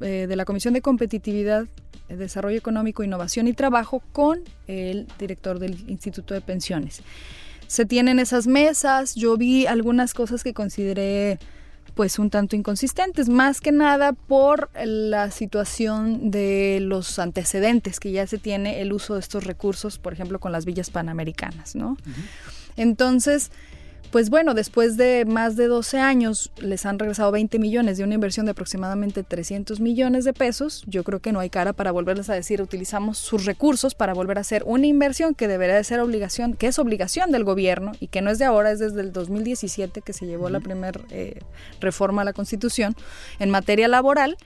eh, 0.00 0.26
de 0.28 0.36
la 0.36 0.44
Comisión 0.44 0.72
de 0.74 0.82
Competitividad, 0.82 1.66
eh, 2.08 2.16
Desarrollo 2.16 2.56
Económico, 2.56 3.02
Innovación 3.02 3.48
y 3.48 3.54
Trabajo 3.54 4.02
con 4.12 4.40
el 4.68 5.08
director 5.18 5.58
del 5.58 5.84
Instituto 5.90 6.32
de 6.32 6.40
Pensiones. 6.40 7.02
Se 7.66 7.84
tienen 7.86 8.20
esas 8.20 8.46
mesas, 8.46 9.16
yo 9.16 9.36
vi 9.36 9.66
algunas 9.66 10.14
cosas 10.14 10.44
que 10.44 10.54
consideré 10.54 11.40
pues 11.94 12.18
un 12.18 12.30
tanto 12.30 12.56
inconsistentes, 12.56 13.28
más 13.28 13.60
que 13.60 13.72
nada 13.72 14.12
por 14.12 14.70
la 14.74 15.30
situación 15.30 16.30
de 16.30 16.78
los 16.80 17.18
antecedentes 17.18 18.00
que 18.00 18.12
ya 18.12 18.26
se 18.26 18.38
tiene 18.38 18.80
el 18.80 18.92
uso 18.92 19.14
de 19.14 19.20
estos 19.20 19.44
recursos, 19.44 19.98
por 19.98 20.12
ejemplo, 20.12 20.38
con 20.40 20.52
las 20.52 20.64
villas 20.64 20.90
panamericanas, 20.90 21.74
¿no? 21.74 21.96
Entonces, 22.76 23.50
pues 24.10 24.28
bueno, 24.28 24.54
después 24.54 24.96
de 24.96 25.24
más 25.24 25.54
de 25.54 25.68
12 25.68 25.98
años 25.98 26.50
les 26.60 26.84
han 26.84 26.98
regresado 26.98 27.30
20 27.30 27.60
millones 27.60 27.96
de 27.96 28.02
una 28.02 28.14
inversión 28.14 28.44
de 28.46 28.52
aproximadamente 28.52 29.22
300 29.22 29.78
millones 29.78 30.24
de 30.24 30.32
pesos. 30.32 30.82
Yo 30.86 31.04
creo 31.04 31.20
que 31.20 31.30
no 31.30 31.38
hay 31.38 31.48
cara 31.48 31.72
para 31.72 31.92
volverles 31.92 32.28
a 32.28 32.34
decir, 32.34 32.60
utilizamos 32.60 33.18
sus 33.18 33.44
recursos 33.44 33.94
para 33.94 34.12
volver 34.12 34.38
a 34.38 34.40
hacer 34.40 34.64
una 34.66 34.86
inversión 34.86 35.34
que 35.34 35.46
debería 35.46 35.76
de 35.76 35.84
ser 35.84 36.00
obligación, 36.00 36.54
que 36.54 36.66
es 36.66 36.78
obligación 36.80 37.30
del 37.30 37.44
gobierno 37.44 37.92
y 38.00 38.08
que 38.08 38.20
no 38.20 38.30
es 38.30 38.40
de 38.40 38.46
ahora, 38.46 38.72
es 38.72 38.80
desde 38.80 39.00
el 39.00 39.12
2017 39.12 40.02
que 40.02 40.12
se 40.12 40.26
llevó 40.26 40.50
la 40.50 40.58
primera 40.58 41.00
reforma 41.80 42.22
a 42.22 42.24
la 42.24 42.32
Constitución 42.32 42.96
en 43.38 43.50
materia 43.50 43.86
laboral. 43.86 44.36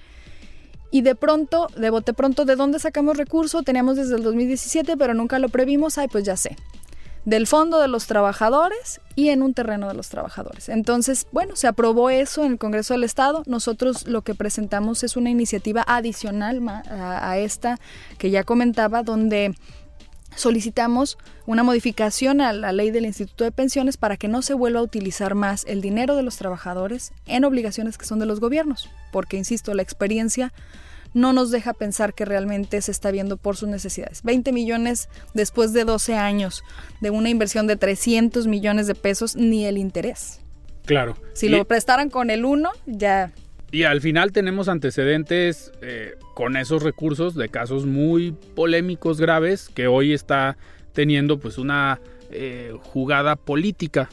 Y 0.90 1.02
de 1.02 1.14
pronto, 1.14 1.68
de 1.76 1.90
bote 1.90 2.12
pronto, 2.12 2.44
¿de 2.44 2.54
dónde 2.54 2.78
sacamos 2.78 3.16
recursos? 3.16 3.64
Teníamos 3.64 3.96
desde 3.96 4.14
el 4.14 4.22
2017, 4.22 4.96
pero 4.96 5.12
nunca 5.14 5.40
lo 5.40 5.48
previmos. 5.48 5.98
Ay, 5.98 6.06
pues 6.06 6.22
ya 6.22 6.36
sé 6.36 6.56
del 7.24 7.46
fondo 7.46 7.80
de 7.80 7.88
los 7.88 8.06
trabajadores 8.06 9.00
y 9.16 9.30
en 9.30 9.42
un 9.42 9.54
terreno 9.54 9.88
de 9.88 9.94
los 9.94 10.08
trabajadores. 10.08 10.68
Entonces, 10.68 11.26
bueno, 11.32 11.56
se 11.56 11.66
aprobó 11.66 12.10
eso 12.10 12.44
en 12.44 12.52
el 12.52 12.58
Congreso 12.58 12.94
del 12.94 13.04
Estado. 13.04 13.42
Nosotros 13.46 14.06
lo 14.06 14.22
que 14.22 14.34
presentamos 14.34 15.02
es 15.04 15.16
una 15.16 15.30
iniciativa 15.30 15.84
adicional 15.86 16.60
a 16.68 17.38
esta 17.38 17.78
que 18.18 18.30
ya 18.30 18.44
comentaba, 18.44 19.02
donde 19.02 19.54
solicitamos 20.36 21.16
una 21.46 21.62
modificación 21.62 22.40
a 22.40 22.52
la 22.52 22.72
ley 22.72 22.90
del 22.90 23.06
Instituto 23.06 23.44
de 23.44 23.52
Pensiones 23.52 23.96
para 23.96 24.16
que 24.16 24.28
no 24.28 24.42
se 24.42 24.54
vuelva 24.54 24.80
a 24.80 24.82
utilizar 24.82 25.34
más 25.34 25.64
el 25.66 25.80
dinero 25.80 26.16
de 26.16 26.22
los 26.22 26.36
trabajadores 26.36 27.12
en 27.26 27.44
obligaciones 27.44 27.98
que 27.98 28.06
son 28.06 28.18
de 28.18 28.26
los 28.26 28.40
gobiernos, 28.40 28.90
porque, 29.12 29.36
insisto, 29.36 29.72
la 29.74 29.82
experiencia 29.82 30.52
no 31.14 31.32
nos 31.32 31.50
deja 31.50 31.72
pensar 31.72 32.12
que 32.12 32.24
realmente 32.24 32.82
se 32.82 32.90
está 32.90 33.10
viendo 33.10 33.36
por 33.36 33.56
sus 33.56 33.68
necesidades. 33.68 34.22
20 34.24 34.52
millones 34.52 35.08
después 35.32 35.72
de 35.72 35.84
12 35.84 36.14
años 36.16 36.62
de 37.00 37.10
una 37.10 37.30
inversión 37.30 37.66
de 37.66 37.76
300 37.76 38.46
millones 38.46 38.86
de 38.86 38.94
pesos, 38.94 39.36
ni 39.36 39.64
el 39.64 39.78
interés. 39.78 40.40
Claro. 40.84 41.16
Si 41.32 41.46
y, 41.46 41.48
lo 41.48 41.64
prestaran 41.64 42.10
con 42.10 42.28
el 42.30 42.44
1, 42.44 42.70
ya 42.86 43.32
y 43.70 43.82
al 43.84 44.00
final 44.00 44.30
tenemos 44.30 44.68
antecedentes 44.68 45.72
eh, 45.82 46.14
con 46.34 46.56
esos 46.56 46.82
recursos 46.84 47.34
de 47.34 47.48
casos 47.48 47.86
muy 47.86 48.30
polémicos, 48.54 49.20
graves, 49.20 49.68
que 49.68 49.88
hoy 49.88 50.12
está 50.12 50.56
teniendo 50.92 51.40
pues 51.40 51.58
una 51.58 52.00
eh, 52.30 52.72
jugada 52.92 53.34
política 53.34 54.08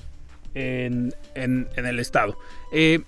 en, 0.56 1.14
en- 1.36 1.68
en 1.76 1.86
el 1.86 2.00
Estado. 2.00 2.38
Eh, 2.74 3.02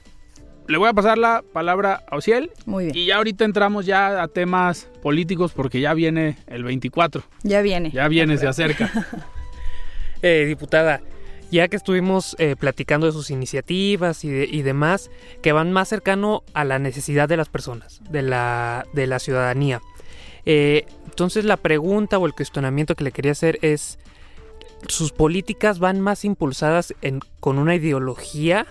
le 0.67 0.77
voy 0.77 0.87
a 0.89 0.93
pasar 0.93 1.17
la 1.17 1.43
palabra 1.53 2.03
a 2.09 2.15
Ociel 2.15 2.51
muy 2.65 2.85
bien. 2.85 2.97
y 2.97 3.05
ya 3.07 3.17
ahorita 3.17 3.43
entramos 3.45 3.85
ya 3.85 4.21
a 4.23 4.27
temas 4.27 4.87
políticos 5.01 5.51
porque 5.53 5.79
ya 5.81 5.93
viene 5.93 6.37
el 6.47 6.63
24. 6.63 7.23
Ya 7.43 7.61
viene. 7.61 7.91
Ya 7.91 8.07
viene, 8.07 8.37
se 8.37 8.47
acerca. 8.47 8.89
Eh, 10.25 10.45
diputada, 10.47 11.01
ya 11.51 11.67
que 11.67 11.75
estuvimos 11.75 12.37
eh, 12.39 12.55
platicando 12.57 13.07
de 13.07 13.11
sus 13.11 13.29
iniciativas 13.29 14.23
y, 14.23 14.29
de- 14.29 14.45
y 14.49 14.61
demás, 14.61 15.11
que 15.41 15.51
van 15.51 15.73
más 15.73 15.89
cercano 15.89 16.43
a 16.53 16.63
la 16.63 16.79
necesidad 16.79 17.27
de 17.27 17.35
las 17.35 17.49
personas, 17.49 17.99
de 18.09 18.21
la, 18.21 18.85
de 18.93 19.05
la 19.05 19.19
ciudadanía. 19.19 19.81
Eh, 20.45 20.85
entonces 21.03 21.43
la 21.43 21.57
pregunta 21.57 22.19
o 22.19 22.25
el 22.25 22.31
cuestionamiento 22.33 22.95
que 22.95 23.03
le 23.03 23.11
quería 23.11 23.33
hacer 23.33 23.59
es, 23.63 23.99
¿sus 24.87 25.11
políticas 25.11 25.79
van 25.79 25.99
más 25.99 26.23
impulsadas 26.23 26.93
en- 27.01 27.19
con 27.41 27.57
una 27.59 27.75
ideología 27.75 28.65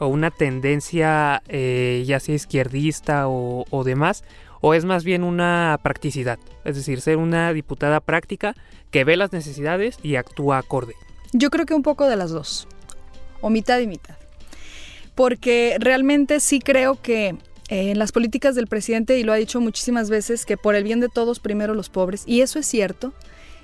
o 0.00 0.08
una 0.08 0.30
tendencia 0.30 1.42
eh, 1.46 2.02
ya 2.06 2.18
sea 2.18 2.34
izquierdista 2.34 3.28
o, 3.28 3.82
demás? 3.84 4.24
¿O 4.60 4.74
es 4.74 4.84
más 4.84 5.04
bien 5.04 5.22
una 5.22 5.78
practicidad? 5.82 6.38
Es 6.64 6.74
decir, 6.74 7.00
ser 7.00 7.18
una 7.18 7.52
diputada 7.52 8.00
práctica 8.00 8.54
que 8.90 9.04
ve 9.04 9.16
las 9.16 9.32
necesidades 9.32 9.98
y 10.02 10.16
actúa 10.16 10.58
acorde. 10.58 10.94
Yo 11.32 11.50
creo 11.50 11.66
que 11.66 11.74
un 11.74 11.82
poco 11.82 12.08
de 12.08 12.16
las 12.16 12.30
dos, 12.30 12.66
o 13.40 13.50
mitad 13.50 13.78
y 13.78 13.86
mitad. 13.86 14.16
Porque 15.14 15.76
realmente 15.78 16.40
sí 16.40 16.60
creo 16.60 17.00
que 17.00 17.36
eh, 17.68 17.90
en 17.90 17.98
las 17.98 18.10
políticas 18.10 18.54
del 18.54 18.66
presidente, 18.66 19.18
y 19.18 19.22
lo 19.22 19.32
ha 19.32 19.36
dicho 19.36 19.60
muchísimas 19.60 20.10
veces, 20.10 20.44
que 20.44 20.56
por 20.56 20.74
el 20.74 20.82
bien 20.82 21.00
de 21.00 21.08
todos, 21.08 21.40
primero 21.40 21.74
los 21.74 21.88
pobres, 21.88 22.24
y 22.26 22.40
eso 22.40 22.58
es 22.58 22.66
cierto. 22.66 23.12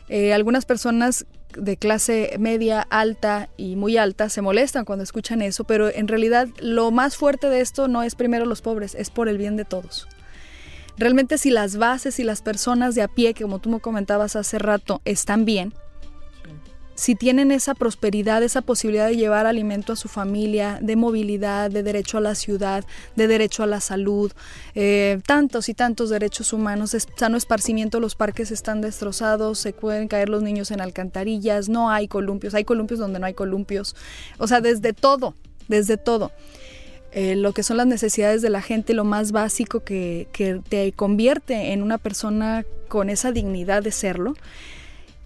Eh, 0.08 0.32
algunas 0.32 0.64
personas 0.64 1.26
de 1.56 1.76
clase 1.76 2.36
media, 2.38 2.80
alta 2.90 3.48
y 3.56 3.76
muy 3.76 3.96
alta 3.96 4.28
se 4.28 4.42
molestan 4.42 4.84
cuando 4.84 5.02
escuchan 5.02 5.42
eso, 5.42 5.64
pero 5.64 5.88
en 5.88 6.08
realidad 6.08 6.48
lo 6.58 6.90
más 6.90 7.16
fuerte 7.16 7.48
de 7.48 7.60
esto 7.60 7.88
no 7.88 8.02
es 8.02 8.14
primero 8.14 8.46
los 8.46 8.62
pobres, 8.62 8.94
es 8.94 9.10
por 9.10 9.28
el 9.28 9.38
bien 9.38 9.56
de 9.56 9.64
todos. 9.64 10.06
Realmente 10.98 11.36
si 11.38 11.50
las 11.50 11.76
bases 11.76 12.18
y 12.18 12.24
las 12.24 12.40
personas 12.40 12.94
de 12.94 13.02
a 13.02 13.08
pie, 13.08 13.34
como 13.34 13.58
tú 13.58 13.68
me 13.68 13.80
comentabas 13.80 14.36
hace 14.36 14.58
rato, 14.58 15.02
están 15.04 15.44
bien, 15.44 15.74
si 16.96 17.14
tienen 17.14 17.52
esa 17.52 17.74
prosperidad, 17.74 18.42
esa 18.42 18.62
posibilidad 18.62 19.06
de 19.06 19.16
llevar 19.16 19.46
alimento 19.46 19.92
a 19.92 19.96
su 19.96 20.08
familia, 20.08 20.78
de 20.80 20.96
movilidad, 20.96 21.70
de 21.70 21.82
derecho 21.82 22.18
a 22.18 22.22
la 22.22 22.34
ciudad, 22.34 22.84
de 23.14 23.28
derecho 23.28 23.62
a 23.62 23.66
la 23.66 23.80
salud, 23.80 24.32
eh, 24.74 25.20
tantos 25.26 25.68
y 25.68 25.74
tantos 25.74 26.08
derechos 26.08 26.54
humanos, 26.54 26.94
es 26.94 27.06
sano 27.16 27.36
esparcimiento, 27.36 28.00
los 28.00 28.14
parques 28.14 28.50
están 28.50 28.80
destrozados, 28.80 29.58
se 29.58 29.74
pueden 29.74 30.08
caer 30.08 30.30
los 30.30 30.42
niños 30.42 30.70
en 30.70 30.80
alcantarillas, 30.80 31.68
no 31.68 31.90
hay 31.90 32.08
columpios, 32.08 32.54
hay 32.54 32.64
columpios 32.64 32.98
donde 32.98 33.18
no 33.18 33.26
hay 33.26 33.34
columpios, 33.34 33.94
o 34.38 34.46
sea, 34.46 34.62
desde 34.62 34.94
todo, 34.94 35.34
desde 35.68 35.98
todo. 35.98 36.32
Eh, 37.12 37.36
lo 37.36 37.52
que 37.52 37.62
son 37.62 37.76
las 37.76 37.86
necesidades 37.86 38.42
de 38.42 38.50
la 38.50 38.60
gente, 38.60 38.92
lo 38.92 39.04
más 39.04 39.32
básico 39.32 39.80
que, 39.80 40.28
que 40.32 40.60
te 40.68 40.92
convierte 40.92 41.72
en 41.72 41.82
una 41.82 41.98
persona 41.98 42.64
con 42.88 43.10
esa 43.10 43.32
dignidad 43.32 43.82
de 43.82 43.92
serlo, 43.92 44.34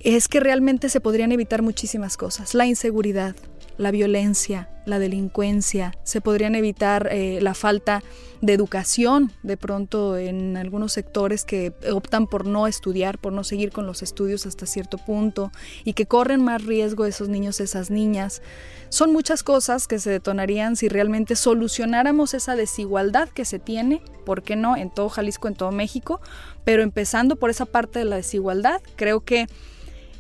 es 0.00 0.28
que 0.28 0.40
realmente 0.40 0.88
se 0.88 1.00
podrían 1.00 1.32
evitar 1.32 1.62
muchísimas 1.62 2.16
cosas. 2.16 2.54
La 2.54 2.66
inseguridad, 2.66 3.36
la 3.76 3.90
violencia, 3.90 4.68
la 4.86 4.98
delincuencia, 4.98 5.94
se 6.04 6.20
podrían 6.20 6.54
evitar 6.54 7.08
eh, 7.10 7.38
la 7.40 7.54
falta 7.54 8.02
de 8.40 8.54
educación 8.54 9.32
de 9.42 9.58
pronto 9.58 10.16
en 10.16 10.56
algunos 10.56 10.94
sectores 10.94 11.44
que 11.44 11.74
optan 11.92 12.26
por 12.26 12.46
no 12.46 12.66
estudiar, 12.66 13.18
por 13.18 13.32
no 13.32 13.44
seguir 13.44 13.70
con 13.72 13.86
los 13.86 14.02
estudios 14.02 14.46
hasta 14.46 14.66
cierto 14.66 14.96
punto 14.96 15.52
y 15.84 15.92
que 15.92 16.06
corren 16.06 16.42
más 16.42 16.64
riesgo 16.64 17.04
esos 17.04 17.28
niños, 17.28 17.60
esas 17.60 17.90
niñas. 17.90 18.40
Son 18.88 19.12
muchas 19.12 19.42
cosas 19.42 19.86
que 19.86 19.98
se 19.98 20.10
detonarían 20.10 20.76
si 20.76 20.88
realmente 20.88 21.36
solucionáramos 21.36 22.34
esa 22.34 22.56
desigualdad 22.56 23.28
que 23.28 23.44
se 23.44 23.58
tiene, 23.58 24.02
¿por 24.24 24.42
qué 24.42 24.56
no? 24.56 24.76
En 24.76 24.90
todo 24.90 25.10
Jalisco, 25.10 25.48
en 25.48 25.54
todo 25.54 25.72
México, 25.72 26.20
pero 26.64 26.82
empezando 26.82 27.36
por 27.36 27.50
esa 27.50 27.66
parte 27.66 27.98
de 27.98 28.06
la 28.06 28.16
desigualdad, 28.16 28.80
creo 28.96 29.20
que 29.20 29.46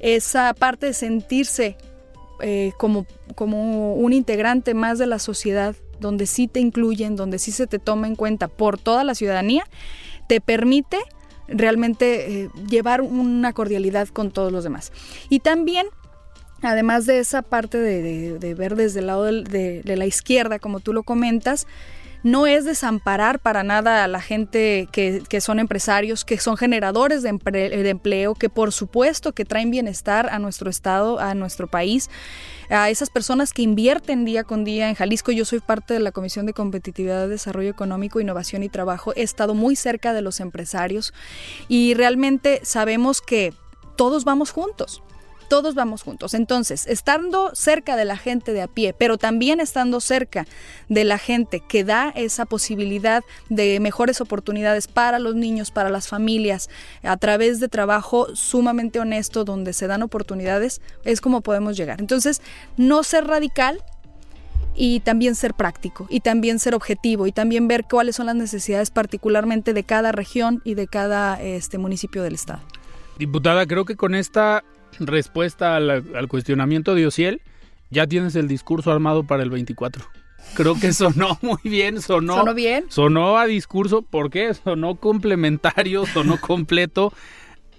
esa 0.00 0.52
parte 0.54 0.86
de 0.86 0.94
sentirse 0.94 1.76
eh, 2.40 2.72
como, 2.78 3.06
como 3.34 3.94
un 3.94 4.12
integrante 4.12 4.74
más 4.74 4.98
de 4.98 5.06
la 5.06 5.18
sociedad, 5.18 5.76
donde 6.00 6.26
sí 6.26 6.48
te 6.48 6.60
incluyen, 6.60 7.16
donde 7.16 7.38
sí 7.38 7.52
se 7.52 7.66
te 7.66 7.78
toma 7.78 8.06
en 8.06 8.16
cuenta 8.16 8.48
por 8.48 8.78
toda 8.78 9.04
la 9.04 9.14
ciudadanía, 9.14 9.64
te 10.26 10.40
permite 10.40 10.98
realmente 11.48 12.44
eh, 12.44 12.50
llevar 12.68 13.02
una 13.02 13.52
cordialidad 13.52 14.08
con 14.08 14.30
todos 14.30 14.52
los 14.52 14.64
demás. 14.64 14.92
Y 15.28 15.40
también 15.40 15.86
además 16.62 17.06
de 17.06 17.18
esa 17.18 17.42
parte 17.42 17.78
de, 17.78 18.54
ver 18.54 18.76
desde 18.76 19.00
el 19.00 19.06
lado 19.06 19.24
de, 19.24 19.82
la 19.84 20.06
izquierda, 20.06 20.58
como 20.58 20.80
tú 20.80 20.92
lo 20.92 21.02
comentas, 21.02 21.66
no 22.22 22.46
es 22.46 22.64
desamparar 22.64 23.38
para 23.40 23.62
nada 23.62 24.04
a 24.04 24.08
la 24.08 24.20
gente 24.20 24.88
que, 24.92 25.40
son 25.40 25.58
empresarios, 25.58 26.24
que 26.24 26.38
son 26.38 26.56
generadores 26.56 27.22
de, 27.22 27.32
de, 27.32 27.90
empleo, 27.90 28.34
que 28.34 28.48
por 28.48 28.72
supuesto 28.72 29.32
que 29.32 29.44
traen 29.44 29.70
bienestar 29.70 30.28
a 30.30 30.38
nuestro 30.38 30.70
estado, 30.70 31.18
a 31.18 31.34
nuestro 31.34 31.66
país, 31.66 32.10
a 32.68 32.90
esas 32.90 33.10
personas 33.10 33.52
que 33.52 33.62
invierten 33.62 34.24
día 34.24 34.44
con 34.44 34.64
día 34.64 34.88
en 34.88 34.94
Jalisco. 34.94 35.32
Yo 35.32 35.44
soy 35.44 35.60
parte 35.60 35.94
de 35.94 36.00
la 36.00 36.12
Comisión 36.12 36.46
de 36.46 36.52
Competitividad, 36.52 37.28
Desarrollo 37.28 37.70
Económico, 37.70 38.20
Innovación 38.20 38.62
y 38.62 38.68
Trabajo. 38.68 39.12
He 39.16 39.22
estado 39.22 39.54
muy 39.54 39.76
cerca 39.76 40.12
de 40.12 40.22
los 40.22 40.40
empresarios 40.40 41.14
y 41.68 41.94
realmente 41.94 42.60
sabemos 42.62 43.20
que 43.20 43.54
todos 43.96 44.24
vamos 44.24 44.50
juntos 44.50 45.02
todos 45.50 45.74
vamos 45.74 46.02
juntos. 46.02 46.32
Entonces, 46.32 46.86
estando 46.86 47.50
cerca 47.54 47.96
de 47.96 48.04
la 48.04 48.16
gente 48.16 48.52
de 48.52 48.62
a 48.62 48.68
pie, 48.68 48.94
pero 48.96 49.18
también 49.18 49.58
estando 49.58 50.00
cerca 50.00 50.46
de 50.88 51.02
la 51.02 51.18
gente 51.18 51.58
que 51.58 51.82
da 51.82 52.10
esa 52.14 52.46
posibilidad 52.46 53.24
de 53.48 53.80
mejores 53.80 54.20
oportunidades 54.20 54.86
para 54.86 55.18
los 55.18 55.34
niños, 55.34 55.72
para 55.72 55.90
las 55.90 56.06
familias, 56.06 56.70
a 57.02 57.16
través 57.16 57.58
de 57.58 57.68
trabajo 57.68 58.28
sumamente 58.36 59.00
honesto 59.00 59.44
donde 59.44 59.72
se 59.72 59.88
dan 59.88 60.04
oportunidades, 60.04 60.80
es 61.04 61.20
como 61.20 61.40
podemos 61.40 61.76
llegar. 61.76 62.00
Entonces, 62.00 62.40
no 62.76 63.02
ser 63.02 63.26
radical, 63.26 63.82
y 64.72 65.00
también 65.00 65.34
ser 65.34 65.52
práctico 65.52 66.06
y 66.08 66.20
también 66.20 66.60
ser 66.60 66.76
objetivo 66.76 67.26
y 67.26 67.32
también 67.32 67.66
ver 67.66 67.84
cuáles 67.90 68.14
son 68.14 68.26
las 68.26 68.36
necesidades 68.36 68.90
particularmente 68.90 69.74
de 69.74 69.82
cada 69.82 70.12
región 70.12 70.62
y 70.64 70.74
de 70.74 70.86
cada 70.86 71.42
este 71.42 71.76
municipio 71.76 72.22
del 72.22 72.34
estado. 72.34 72.60
Diputada, 73.18 73.66
creo 73.66 73.84
que 73.84 73.96
con 73.96 74.14
esta 74.14 74.62
respuesta 74.98 75.76
al, 75.76 76.28
cuestionamiento 76.28 76.94
de 76.94 77.06
Ociel, 77.06 77.42
ya 77.90 78.06
tienes 78.06 78.36
el 78.36 78.48
discurso 78.48 78.90
armado 78.92 79.24
para 79.24 79.42
el 79.42 79.50
24. 79.50 80.04
Creo 80.54 80.78
que 80.78 80.92
sonó 80.92 81.38
muy 81.42 81.60
bien, 81.62 82.00
sonó. 82.00 82.36
¿Sonó 82.36 82.54
bien? 82.54 82.84
Sonó 82.88 83.38
a 83.38 83.46
discurso, 83.46 84.02
¿por 84.02 84.30
qué? 84.30 84.52
Sonó 84.54 84.96
complementario, 84.96 86.06
sonó 86.12 86.40
completo. 86.40 87.12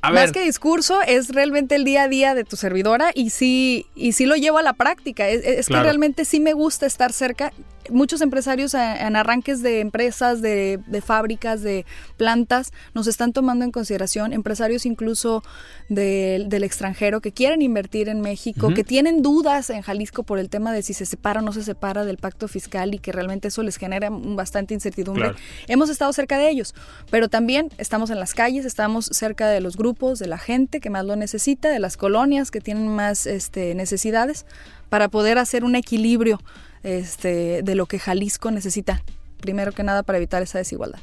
Más 0.01 0.31
que 0.31 0.41
discurso, 0.41 0.99
es 1.03 1.29
realmente 1.29 1.75
el 1.75 1.85
día 1.85 2.03
a 2.03 2.07
día 2.07 2.33
de 2.33 2.43
tu 2.43 2.55
servidora 2.55 3.11
y 3.13 3.29
sí, 3.29 3.85
y 3.93 4.13
sí 4.13 4.25
lo 4.25 4.35
llevo 4.35 4.57
a 4.57 4.63
la 4.63 4.73
práctica. 4.73 5.27
Es, 5.29 5.67
que 5.67 5.79
realmente 5.79 6.25
sí 6.25 6.39
me 6.39 6.53
gusta 6.53 6.87
estar 6.87 7.13
cerca. 7.13 7.53
Muchos 7.89 8.21
empresarios 8.21 8.73
en 8.73 9.15
arranques 9.15 9.61
de 9.61 9.79
empresas, 9.79 10.41
de, 10.41 10.79
fábricas, 11.03 11.61
de 11.61 11.85
plantas, 12.17 12.71
nos 12.93 13.07
están 13.07 13.33
tomando 13.33 13.65
en 13.65 13.71
consideración, 13.71 14.33
empresarios 14.33 14.85
incluso 14.85 15.43
del 15.89 16.63
extranjero 16.63 17.21
que 17.21 17.31
quieren 17.31 17.61
invertir 17.61 18.09
en 18.09 18.21
México, 18.21 18.73
que 18.73 18.83
tienen 18.83 19.21
dudas 19.21 19.69
en 19.69 19.81
Jalisco 19.81 20.23
por 20.23 20.39
el 20.39 20.49
tema 20.49 20.71
de 20.71 20.83
si 20.83 20.93
se 20.93 21.05
separa 21.05 21.41
o 21.41 21.43
no 21.43 21.53
se 21.53 21.63
separa 21.63 22.05
del 22.05 22.17
pacto 22.17 22.47
fiscal 22.47 22.93
y 22.93 22.99
que 22.99 23.11
realmente 23.11 23.47
eso 23.47 23.63
les 23.63 23.77
genera 23.77 24.09
bastante 24.11 24.73
incertidumbre. 24.73 25.33
Hemos 25.67 25.89
estado 25.89 26.13
cerca 26.13 26.37
de 26.37 26.49
ellos, 26.49 26.75
pero 27.09 27.29
también 27.29 27.69
estamos 27.77 28.09
en 28.09 28.19
las 28.19 28.33
calles, 28.33 28.65
estamos 28.65 29.05
cerca 29.05 29.49
de 29.49 29.61
los 29.61 29.77
grupos 29.77 30.19
de 30.19 30.27
la 30.27 30.37
gente 30.37 30.79
que 30.79 30.89
más 30.89 31.05
lo 31.05 31.15
necesita, 31.15 31.69
de 31.69 31.79
las 31.79 31.97
colonias 31.97 32.51
que 32.51 32.61
tienen 32.61 32.87
más 32.87 33.25
este, 33.25 33.75
necesidades, 33.75 34.45
para 34.89 35.07
poder 35.07 35.37
hacer 35.37 35.63
un 35.63 35.75
equilibrio 35.75 36.39
este, 36.83 37.61
de 37.63 37.75
lo 37.75 37.85
que 37.85 37.99
Jalisco 37.99 38.51
necesita, 38.51 39.03
primero 39.39 39.71
que 39.71 39.83
nada 39.83 40.03
para 40.03 40.17
evitar 40.17 40.41
esa 40.41 40.57
desigualdad. 40.57 40.99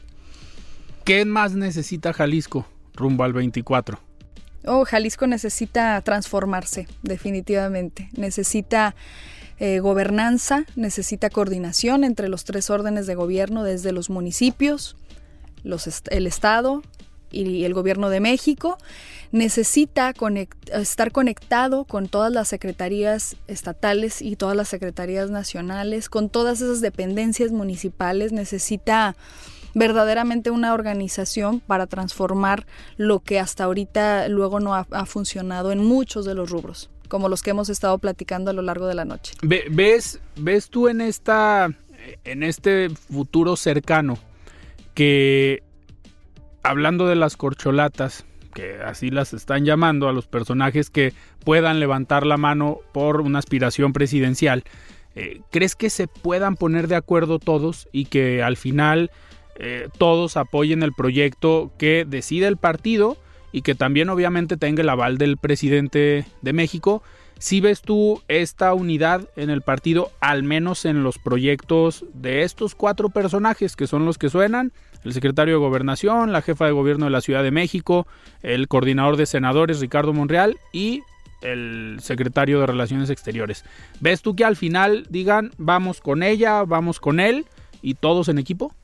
¿Qué 1.04 1.24
más 1.24 1.54
necesita 1.54 2.12
Jalisco 2.12 2.66
rumbo 2.94 3.24
al 3.24 3.32
24? 3.32 3.98
Oh, 4.66 4.84
Jalisco 4.84 5.26
necesita 5.26 6.00
transformarse, 6.02 6.88
definitivamente. 7.02 8.10
Necesita 8.16 8.94
eh, 9.58 9.78
gobernanza, 9.78 10.66
necesita 10.76 11.30
coordinación 11.30 12.04
entre 12.04 12.28
los 12.28 12.44
tres 12.44 12.68
órdenes 12.68 13.06
de 13.06 13.14
gobierno, 13.14 13.64
desde 13.64 13.92
los 13.92 14.10
municipios, 14.10 14.96
los 15.62 16.02
el 16.10 16.26
Estado, 16.26 16.82
y 17.30 17.64
el 17.64 17.74
gobierno 17.74 18.10
de 18.10 18.20
México 18.20 18.78
necesita 19.32 20.14
estar 20.72 21.12
conectado 21.12 21.84
con 21.84 22.08
todas 22.08 22.32
las 22.32 22.48
secretarías 22.48 23.36
estatales 23.46 24.22
y 24.22 24.36
todas 24.36 24.56
las 24.56 24.68
secretarías 24.68 25.30
nacionales, 25.30 26.08
con 26.08 26.30
todas 26.30 26.60
esas 26.60 26.80
dependencias 26.80 27.52
municipales, 27.52 28.32
necesita 28.32 29.16
verdaderamente 29.74 30.50
una 30.50 30.72
organización 30.72 31.60
para 31.60 31.86
transformar 31.86 32.66
lo 32.96 33.20
que 33.20 33.38
hasta 33.38 33.64
ahorita 33.64 34.28
luego 34.28 34.60
no 34.60 34.74
ha, 34.74 34.84
funcionado 35.06 35.72
en 35.72 35.84
muchos 35.84 36.24
de 36.24 36.34
los 36.34 36.50
rubros, 36.50 36.90
como 37.08 37.28
los 37.28 37.42
que 37.42 37.50
hemos 37.50 37.68
estado 37.68 37.98
platicando 37.98 38.50
a 38.50 38.54
lo 38.54 38.62
largo 38.62 38.86
de 38.86 38.94
la 38.94 39.04
noche. 39.04 39.34
¿Ves, 39.42 40.20
ves 40.36 40.70
tú 40.70 40.88
en 40.88 41.00
esta 41.00 41.70
en 42.24 42.42
este 42.42 42.90
futuro 42.90 43.56
cercano 43.56 44.18
que 44.94 45.62
hablando 46.62 47.06
de 47.06 47.16
las 47.16 47.36
corcholatas, 47.36 48.24
que 48.54 48.76
así 48.82 49.10
las 49.10 49.34
están 49.34 49.64
llamando 49.64 50.08
a 50.08 50.12
los 50.12 50.26
personajes 50.26 50.90
que 50.90 51.12
puedan 51.44 51.80
levantar 51.80 52.26
la 52.26 52.36
mano 52.36 52.78
por 52.92 53.20
una 53.20 53.38
aspiración 53.38 53.92
presidencial, 53.92 54.64
eh, 55.14 55.40
¿crees 55.50 55.74
que 55.74 55.90
se 55.90 56.08
puedan 56.08 56.56
poner 56.56 56.88
de 56.88 56.96
acuerdo 56.96 57.38
todos 57.38 57.88
y 57.92 58.06
que 58.06 58.42
al 58.42 58.56
final 58.56 59.10
eh, 59.56 59.88
todos 59.98 60.36
apoyen 60.36 60.82
el 60.82 60.92
proyecto 60.92 61.72
que 61.78 62.04
decide 62.08 62.46
el 62.46 62.56
partido 62.56 63.16
y 63.50 63.62
que 63.62 63.74
también 63.74 64.08
obviamente 64.10 64.56
tenga 64.56 64.82
el 64.82 64.88
aval 64.88 65.18
del 65.18 65.36
presidente 65.36 66.26
de 66.42 66.52
México? 66.52 67.02
Si 67.38 67.60
ves 67.60 67.82
tú 67.82 68.22
esta 68.26 68.74
unidad 68.74 69.28
en 69.36 69.50
el 69.50 69.62
partido, 69.62 70.10
al 70.20 70.42
menos 70.42 70.84
en 70.84 71.04
los 71.04 71.18
proyectos 71.18 72.04
de 72.12 72.42
estos 72.42 72.74
cuatro 72.74 73.10
personajes 73.10 73.76
que 73.76 73.86
son 73.86 74.04
los 74.04 74.18
que 74.18 74.28
suenan, 74.28 74.72
el 75.04 75.12
secretario 75.12 75.54
de 75.54 75.60
Gobernación, 75.60 76.32
la 76.32 76.42
jefa 76.42 76.66
de 76.66 76.72
gobierno 76.72 77.06
de 77.06 77.10
la 77.10 77.20
Ciudad 77.20 77.42
de 77.42 77.50
México, 77.50 78.06
el 78.42 78.68
coordinador 78.68 79.16
de 79.16 79.26
senadores 79.26 79.80
Ricardo 79.80 80.12
Monreal 80.12 80.58
y 80.72 81.02
el 81.42 81.98
secretario 82.00 82.60
de 82.60 82.66
Relaciones 82.66 83.10
Exteriores. 83.10 83.64
¿Ves 84.00 84.22
tú 84.22 84.34
que 84.34 84.44
al 84.44 84.56
final 84.56 85.06
digan 85.08 85.52
vamos 85.56 86.00
con 86.00 86.22
ella, 86.22 86.64
vamos 86.64 87.00
con 87.00 87.20
él 87.20 87.46
y 87.80 87.94
todos 87.94 88.28
en 88.28 88.38
equipo? 88.38 88.74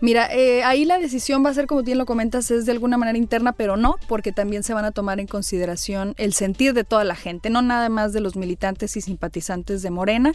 Mira, 0.00 0.32
eh, 0.32 0.62
ahí 0.64 0.84
la 0.84 0.98
decisión 0.98 1.44
va 1.44 1.50
a 1.50 1.54
ser, 1.54 1.66
como 1.66 1.82
bien 1.82 1.98
lo 1.98 2.06
comentas, 2.06 2.50
es 2.50 2.66
de 2.66 2.72
alguna 2.72 2.98
manera 2.98 3.18
interna, 3.18 3.52
pero 3.52 3.76
no, 3.76 3.96
porque 4.06 4.32
también 4.32 4.62
se 4.62 4.74
van 4.74 4.84
a 4.84 4.92
tomar 4.92 5.18
en 5.18 5.26
consideración 5.26 6.14
el 6.18 6.34
sentir 6.34 6.74
de 6.74 6.84
toda 6.84 7.04
la 7.04 7.16
gente, 7.16 7.50
no 7.50 7.62
nada 7.62 7.88
más 7.88 8.12
de 8.12 8.20
los 8.20 8.36
militantes 8.36 8.96
y 8.96 9.00
simpatizantes 9.00 9.82
de 9.82 9.90
Morena, 9.90 10.32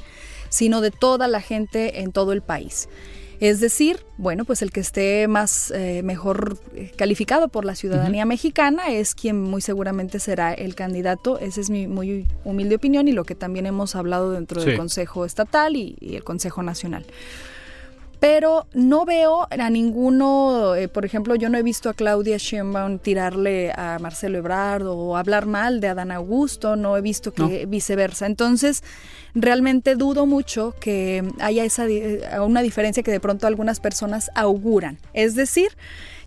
sino 0.50 0.82
de 0.82 0.92
toda 0.92 1.28
la 1.28 1.40
gente 1.40 2.02
en 2.02 2.12
todo 2.12 2.34
el 2.34 2.42
país. 2.42 2.90
Es 3.44 3.60
decir, 3.60 4.06
bueno, 4.18 4.46
pues 4.46 4.62
el 4.62 4.72
que 4.72 4.80
esté 4.80 5.28
más 5.28 5.70
eh, 5.72 6.02
mejor 6.02 6.58
eh, 6.76 6.94
calificado 6.96 7.50
por 7.50 7.66
la 7.66 7.76
ciudadanía 7.76 8.24
mexicana 8.24 8.90
es 8.90 9.16
quien 9.16 9.42
muy 9.42 9.60
seguramente 9.60 10.20
será 10.20 10.54
el 10.54 10.76
candidato. 10.76 11.38
Esa 11.40 11.60
es 11.60 11.70
mi 11.70 11.86
muy 11.86 12.26
humilde 12.46 12.76
opinión 12.76 13.10
y 13.10 13.12
lo 13.12 13.26
que 13.26 13.36
también 13.36 13.66
hemos 13.66 13.98
hablado 13.98 14.32
dentro 14.32 14.64
del 14.64 14.78
Consejo 14.78 15.26
Estatal 15.26 15.76
y, 15.76 15.98
el 16.00 16.24
Consejo 16.24 16.64
Nacional. 16.64 17.06
Pero 18.24 18.68
no 18.74 19.04
veo 19.04 19.50
a 19.52 19.70
ninguno, 19.70 20.76
eh, 20.76 20.88
por 20.88 21.04
ejemplo, 21.04 21.36
yo 21.36 21.50
no 21.50 21.58
he 21.58 21.62
visto 21.62 21.90
a 21.90 21.94
Claudia 21.94 22.38
Sheinbaum 22.38 23.00
tirarle 23.00 23.74
a 23.76 23.98
Marcelo 24.00 24.38
Ebrard 24.38 24.88
o 24.88 25.18
hablar 25.18 25.46
mal 25.46 25.82
de 25.82 25.90
Adán 25.90 26.10
Augusto, 26.10 26.78
no 26.78 26.96
he 26.96 27.02
visto 27.02 27.34
que 27.34 27.66
viceversa. 27.66 28.26
Entonces, 28.26 28.82
realmente 29.36 29.96
dudo 29.96 30.26
mucho 30.26 30.74
que 30.80 31.34
haya 31.42 31.66
esa 31.66 31.86
una 32.42 32.62
diferencia 32.62 33.04
que 33.04 33.12
de 33.12 33.20
pronto 33.20 33.46
algunas 33.46 33.82
personas 33.82 34.32
auguran. 34.36 35.00
Es 35.14 35.36
decir, 35.36 35.76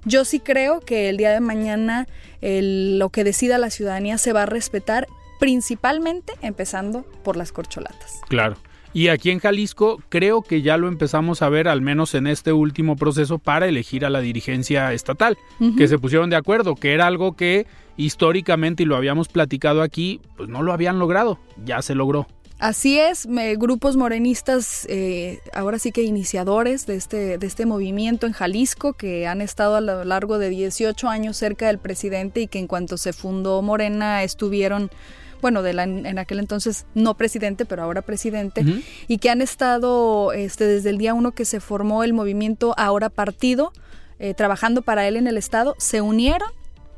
yo 0.05 0.27
sí 0.27 0.39
creo 0.39 0.81
que 0.81 1.09
el 1.09 1.17
día 1.17 1.31
de 1.31 1.41
mañana 1.41 2.09
lo 2.43 3.09
que 3.09 3.25
decida 3.25 3.57
la 3.57 3.71
ciudadanía 3.71 4.19
se 4.19 4.35
va 4.35 4.43
a 4.43 4.47
respetar 4.47 5.07
principalmente 5.41 6.35
empezando 6.43 7.07
por 7.25 7.39
las 7.39 7.53
corcholatas. 7.53 8.21
Claro. 8.29 8.57
Y 8.97 9.09
aquí 9.09 9.31
en 9.31 9.41
Jalisco 9.41 10.01
creo 10.09 10.41
que 10.41 10.63
ya 10.63 10.79
lo 10.79 10.89
empezamos 10.89 11.43
a 11.43 11.51
ver, 11.51 11.69
al 11.69 11.83
menos 11.83 12.15
en 12.15 12.27
este 12.27 12.55
último 12.55 12.97
proceso, 12.97 13.39
para 13.39 13.69
elegir 13.69 14.07
a 14.07 14.09
la 14.09 14.23
dirigencia 14.23 14.91
estatal, 14.95 15.37
que 15.77 15.87
se 15.87 15.99
pusieron 15.99 16.31
de 16.31 16.37
acuerdo, 16.37 16.77
que 16.77 16.95
era 16.95 17.07
algo 17.07 17.37
que 17.37 17.67
históricamente, 17.99 18.85
y 18.85 18.87
lo 18.87 18.97
habíamos 18.97 19.29
platicado 19.29 19.83
aquí, 19.83 20.23
pues 20.39 20.49
no 20.49 20.63
lo 20.63 20.73
habían 20.73 20.99
logrado, 20.99 21.39
ya 21.63 21.83
se 21.83 21.95
logró. 21.95 22.27
Así 22.59 22.99
es, 22.99 23.29
grupos 23.59 23.99
morenistas, 23.99 24.87
eh, 24.89 25.41
ahora 25.53 25.79
sí 25.79 25.93
que 25.93 26.03
iniciadores 26.03 26.87
de 26.87 26.97
este, 26.97 27.37
de 27.37 27.47
este 27.47 27.67
movimiento 27.67 28.27
en 28.27 28.33
Jalisco, 28.33 28.95
que 28.95 29.27
han 29.27 29.43
estado 29.43 29.77
a 29.77 29.83
lo 29.83 30.05
largo 30.05 30.39
de 30.39 30.49
18 30.49 31.07
años 31.07 31.37
cerca 31.37 31.67
del 31.67 31.79
presidente 31.79 32.41
y 32.41 32.47
que 32.47 32.61
en 32.61 32.67
cuanto 32.67 32.97
se 32.97 33.13
fundó 33.13 33.61
Morena 33.61 34.23
estuvieron 34.23 34.91
bueno, 35.41 35.63
de 35.63 35.73
la, 35.73 35.85
en 35.85 36.19
aquel 36.19 36.39
entonces 36.39 36.87
no 36.95 37.15
presidente, 37.15 37.65
pero 37.65 37.83
ahora 37.83 38.03
presidente, 38.03 38.65
y 39.09 39.19
que 39.19 39.31
han 39.31 39.43
estado 39.43 40.33
este, 40.33 40.65
desde 40.67 40.91
el 40.91 40.99
día 40.99 41.15
uno 41.15 41.33
que 41.33 41.45
se 41.45 41.61
formó 41.61 42.05
el 42.05 42.13
movimiento 42.13 42.75
Ahora 42.77 43.11
Partido, 43.11 43.73
eh, 44.19 44.35
trabajando 44.35 44.83
para 44.83 45.07
él 45.07 45.17
en 45.17 45.27
el 45.27 45.37
Estado, 45.37 45.75
se 45.79 46.01
unieron 46.01 46.49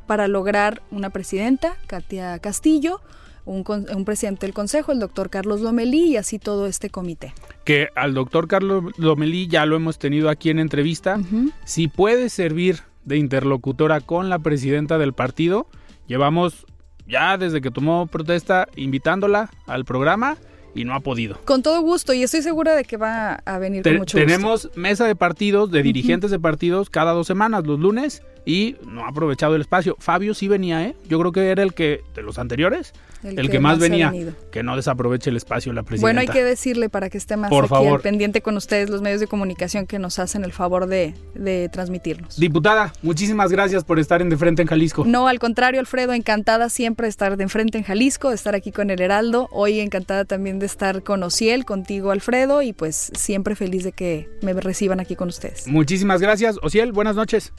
para 0.07 0.29
lograr 0.29 0.83
una 0.91 1.11
presidenta, 1.11 1.77
Katia 1.87 2.39
Castillo, 2.39 3.01
un, 3.45 3.65
un, 3.67 4.05
presidente 4.05 4.47
del 4.47 4.55
Consejo, 4.55 4.93
el 4.93 5.01
doctor 5.01 5.31
Carlos 5.31 5.61
Lomelí 5.61 6.11
y 6.11 6.17
así 6.17 6.39
todo 6.39 6.67
este 6.67 6.91
comité. 6.91 7.35
Que 7.65 7.89
al 7.95 8.15
doctor 8.15 8.47
Carlos 8.47 8.85
Lomelí 8.99 9.49
ya 9.49 9.67
lo 9.67 9.77
hemos 9.77 9.99
tenido 9.99 10.29
aquí 10.29 10.51
en 10.51 10.59
entrevista. 10.59 11.19
Si 11.65 11.89
puede 11.89 12.29
servir 12.29 12.81
de 13.05 13.17
interlocutora 13.17 14.01
con 14.01 14.29
la 14.29 14.39
presidenta 14.39 14.99
del 14.99 15.15
partido, 15.15 15.67
llevamos 16.07 16.67
ya 17.09 17.37
desde 17.39 17.61
que 17.61 17.71
tomó 17.71 18.07
protesta 18.07 18.69
invitándola 18.77 19.51
al 19.67 19.85
programa 19.85 20.37
y 20.75 20.85
no 20.85 20.95
ha 20.95 21.01
podido. 21.01 21.39
Con 21.45 21.63
todo 21.63 21.81
gusto 21.81 22.13
y 22.13 22.23
estoy 22.23 22.43
segura 22.43 22.75
de 22.77 22.85
que 22.85 22.97
va 22.97 23.35
a 23.45 23.59
venir 23.59 23.83
con 23.83 23.97
mucho 23.97 24.19
Tenemos 24.19 24.71
mesa 24.77 25.07
de 25.07 25.17
partidos, 25.17 25.71
de 25.71 25.83
dirigentes 25.83 26.31
de 26.31 26.39
partidos 26.39 26.91
cada 26.91 27.13
dos 27.13 27.27
semanas, 27.27 27.67
los 27.67 27.81
lunes, 27.81 28.23
y 28.49 28.77
no 28.87 29.05
ha 29.05 29.09
aprovechado 29.09 29.55
el 29.57 29.61
espacio. 29.61 29.95
Fabio 30.01 30.33
sí 30.33 30.49
venía, 30.49 30.83
¿eh? 30.83 30.97
Yo 31.07 31.19
creo 31.19 31.33
que 31.33 31.51
era 31.51 31.63
el 31.63 31.75
que, 31.75 32.03
de 32.15 32.23
los 32.23 32.39
anteriores, 32.39 32.95
el, 33.23 33.51
que, 33.51 33.61
más 33.61 33.79
venía. 33.79 34.11
Que 34.51 34.63
no 34.63 34.75
desaproveche 34.75 35.29
el 35.29 35.37
espacio 35.37 35.71
la 35.75 35.83
presidenta. 35.83 36.07
Bueno, 36.07 36.21
hay 36.23 36.29
que 36.29 36.43
decirle 36.43 36.89
para 36.89 37.11
que 37.11 37.19
esté 37.19 37.37
más 37.37 37.51
Por 37.51 37.67
aquí 37.67 38.03
pendiente 38.03 38.41
con 38.41 38.57
ustedes, 38.57 38.89
los 38.89 39.03
medios 39.03 39.21
de 39.21 39.27
comunicación 39.27 39.87
que 39.87 39.99
nos 39.99 40.19
hacen 40.19 40.45
el 40.45 40.53
favor 40.53 40.87
de, 40.87 41.13
de 41.35 41.69
transmitirnos. 41.69 42.41
Diputada, 42.41 42.95
muchísimas 43.03 43.53
gracias 43.53 43.85
por 43.85 43.99
estar 43.99 44.23
en 44.23 44.31
De 44.31 44.39
Frente 44.39 44.63
en 44.63 44.69
Jalisco. 44.69 45.05
No, 45.07 45.29
al 45.29 45.39
contrario, 45.41 45.79
Alfredo, 45.79 46.15
encantada 46.15 46.71
siempre 46.71 47.05
de 47.05 47.11
estar 47.11 47.37
de 47.37 47.49
frente 47.49 47.77
en 47.77 47.85
Jalisco, 47.85 48.31
de 48.31 48.37
estar 48.37 48.55
aquí 48.55 48.73
con 48.73 48.89
el 48.89 49.03
Heraldo. 49.03 49.49
Hoy 49.53 49.79
encantada 49.81 50.25
también 50.25 50.59
de 50.59 50.65
estar 50.65 51.03
con 51.03 51.23
Ociel, 51.23 51.67
contigo, 51.67 52.13
Alfredo, 52.13 52.63
y 52.63 52.73
pues 52.73 53.13
siempre 53.15 53.57
feliz 53.57 53.85
de 53.85 53.93
que 53.93 54.27
me 54.41 54.55
reciban 54.55 55.01
aquí 55.01 55.17
con 55.17 55.29
ustedes. 55.29 55.69
Muchísimas 55.69 56.23
gracias. 56.23 56.57
Ociel, 56.63 56.93
buenas 56.93 57.15
noches. 57.15 57.53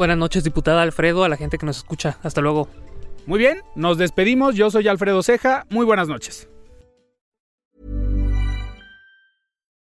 Buenas 0.00 0.16
noches, 0.16 0.44
diputada 0.44 0.80
Alfredo, 0.80 1.24
a 1.24 1.28
la 1.28 1.36
gente 1.36 1.58
que 1.58 1.66
nos 1.66 1.76
escucha. 1.76 2.16
Hasta 2.22 2.40
luego. 2.40 2.68
Muy 3.26 3.38
bien, 3.38 3.60
nos 3.74 3.98
despedimos. 3.98 4.54
Yo 4.54 4.70
soy 4.70 4.88
Alfredo 4.88 5.22
Ceja. 5.22 5.66
Muy 5.68 5.84
buenas 5.84 6.08
noches. 6.08 6.48